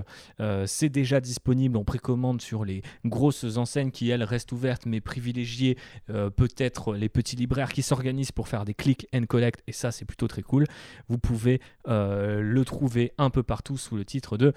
C'est 0.66 0.89
déjà 0.89 1.20
disponible 1.20 1.64
on 1.75 1.85
précommande 1.85 2.41
sur 2.41 2.65
les 2.65 2.83
grosses 3.05 3.57
enseignes 3.57 3.91
qui, 3.91 4.11
elles, 4.11 4.25
restent 4.25 4.53
ouvertes, 4.53 4.87
mais 4.87 5.01
privilégiées 5.01 5.77
euh, 6.11 6.31
peut-être 6.31 6.95
les 6.95 7.09
petits 7.09 7.37
libraires 7.37 7.73
qui 7.73 7.83
s'organisent 7.83 8.33
pour 8.33 8.49
faire 8.49 8.65
des 8.65 8.75
click 8.75 9.07
and 9.15 9.25
collect, 9.27 9.62
et 9.67 9.73
ça, 9.73 9.93
c'est 9.93 10.05
plutôt 10.05 10.29
très 10.29 10.43
cool. 10.43 10.67
Vous 11.09 11.19
pouvez 11.19 11.61
euh, 11.89 12.41
le 12.41 12.65
trouver 12.65 13.12
un 13.19 13.31
peu 13.31 13.43
partout 13.43 13.77
sous 13.77 13.97
le 13.97 14.05
titre 14.05 14.37
de 14.37 14.53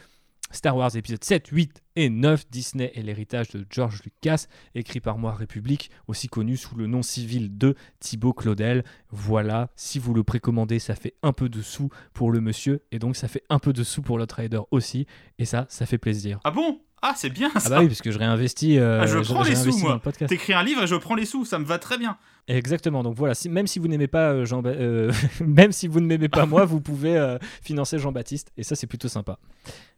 Star 0.51 0.77
Wars 0.77 0.95
épisode 0.95 1.23
7, 1.23 1.47
8 1.47 1.83
et 1.97 2.09
9, 2.09 2.49
Disney 2.49 2.91
et 2.95 3.01
l'héritage 3.01 3.49
de 3.49 3.65
George 3.69 4.01
Lucas, 4.03 4.45
écrit 4.75 5.01
par 5.01 5.17
moi 5.17 5.33
République, 5.33 5.91
aussi 6.07 6.27
connu 6.27 6.55
sous 6.55 6.75
le 6.75 6.87
nom 6.87 7.01
civil 7.01 7.57
de 7.57 7.75
Thibaut 7.99 8.33
Claudel. 8.33 8.83
Voilà, 9.09 9.69
si 9.75 9.99
vous 9.99 10.13
le 10.13 10.23
précommandez, 10.23 10.79
ça 10.79 10.95
fait 10.95 11.15
un 11.21 11.33
peu 11.33 11.49
de 11.49 11.61
sous 11.61 11.89
pour 12.13 12.31
le 12.31 12.39
monsieur, 12.39 12.83
et 12.91 12.99
donc 12.99 13.15
ça 13.15 13.27
fait 13.27 13.43
un 13.49 13.59
peu 13.59 13.73
de 13.73 13.83
sous 13.83 14.01
pour 14.01 14.17
le 14.17 14.25
trader 14.25 14.61
aussi, 14.71 15.05
et 15.37 15.45
ça, 15.45 15.65
ça 15.69 15.85
fait 15.85 15.97
plaisir. 15.97 16.39
Ah 16.43 16.51
bon? 16.51 16.79
Ah, 17.01 17.13
c'est 17.15 17.29
bien 17.29 17.49
ça. 17.51 17.61
Ah 17.65 17.69
bah 17.69 17.79
oui, 17.81 17.87
parce 17.87 18.01
que 18.01 18.11
je 18.11 18.17
réinvestis. 18.17 18.79
Euh, 18.79 19.01
ah, 19.01 19.05
je 19.05 19.19
prends 19.19 19.43
les 19.43 19.55
sous, 19.55 19.77
moi. 19.77 20.01
T'écris 20.27 20.53
un 20.53 20.63
livre 20.63 20.83
et 20.83 20.87
je 20.87 20.95
prends 20.95 21.15
les 21.15 21.25
sous, 21.25 21.45
ça 21.45 21.59
me 21.59 21.65
va 21.65 21.77
très 21.77 21.97
bien. 21.97 22.17
Exactement. 22.47 23.03
Donc 23.03 23.15
voilà, 23.15 23.33
même 23.49 23.67
si 23.67 23.77
vous 23.77 23.87
n'aimez 23.87 24.07
pas 24.07 24.31
euh, 24.31 24.45
Jean, 24.45 24.63
euh, 24.65 25.11
même 25.41 25.71
si 25.71 25.87
vous 25.87 25.99
ne 25.99 26.07
m'aimez 26.07 26.29
pas 26.29 26.45
moi, 26.45 26.65
vous 26.65 26.81
pouvez 26.81 27.37
financer 27.61 27.99
Jean-Baptiste, 27.99 28.51
et 28.57 28.63
ça 28.63 28.75
c'est 28.75 28.87
plutôt 28.87 29.09
sympa. 29.09 29.37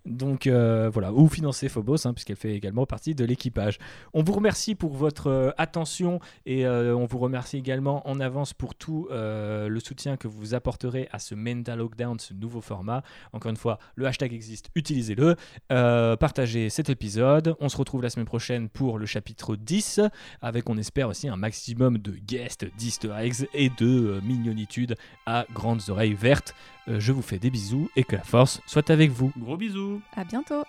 Donc 0.06 0.48
euh, 0.48 0.90
voilà, 0.92 1.14
ou 1.14 1.28
financer 1.28 1.70
Phobos, 1.70 2.08
hein, 2.08 2.14
puisqu'elle 2.14 2.38
fait 2.38 2.56
également 2.56 2.86
partie 2.86 3.16
de 3.16 3.26
l'équipage. 3.26 3.78
On 4.14 4.24
vous 4.24 4.34
remercie 4.34 4.74
pour 4.74 4.94
votre 4.94 5.28
euh, 5.28 5.52
attention 5.58 6.20
et 6.46 6.66
euh, 6.66 6.96
on 6.96 7.06
vous 7.06 7.20
remercie 7.20 7.58
également 7.58 8.08
en 8.08 8.20
avance 8.20 8.54
pour 8.54 8.76
tout 8.76 9.08
le 9.12 9.80
soutien 9.80 10.18
que 10.18 10.28
vous 10.28 10.54
apporterez 10.54 11.08
à 11.12 11.20
ce 11.20 11.36
Mental 11.36 11.78
Lockdown, 11.78 12.20
ce 12.20 12.34
nouveau 12.34 12.62
format. 12.62 13.04
Encore 13.34 13.50
une 13.50 13.58
fois, 13.58 13.80
le 13.96 14.06
hashtag 14.06 14.34
existe, 14.34 14.70
utilisez-le. 14.76 15.36
partagez 15.70 16.70
cet 16.70 16.90
épisode. 16.90 17.56
On 17.60 17.70
se 17.70 17.78
retrouve 17.78 18.02
la 18.02 18.10
semaine 18.10 18.26
prochaine 18.26 18.70
pour 18.70 18.98
le 18.98 19.06
chapitre 19.06 19.56
10, 19.56 20.02
avec 20.42 20.70
on 20.70 20.78
espère 20.78 21.10
aussi 21.10 21.28
un 21.28 21.36
maximum 21.36 21.98
de 21.98 22.12
guests, 22.12 22.66
d'easter 22.78 23.12
eggs 23.18 23.48
et 23.54 23.70
de 23.78 24.20
mignonitude 24.24 24.96
à 25.26 25.46
grandes 25.54 25.90
oreilles 25.90 26.14
vertes. 26.14 26.56
Je 26.98 27.12
vous 27.12 27.22
fais 27.22 27.38
des 27.38 27.50
bisous 27.50 27.90
et 27.96 28.04
que 28.04 28.16
la 28.16 28.24
force 28.24 28.62
soit 28.66 28.90
avec 28.90 29.12
vous. 29.12 29.32
Gros 29.38 29.58
bisous 29.58 30.02
à 30.16 30.24
bientôt. 30.24 30.64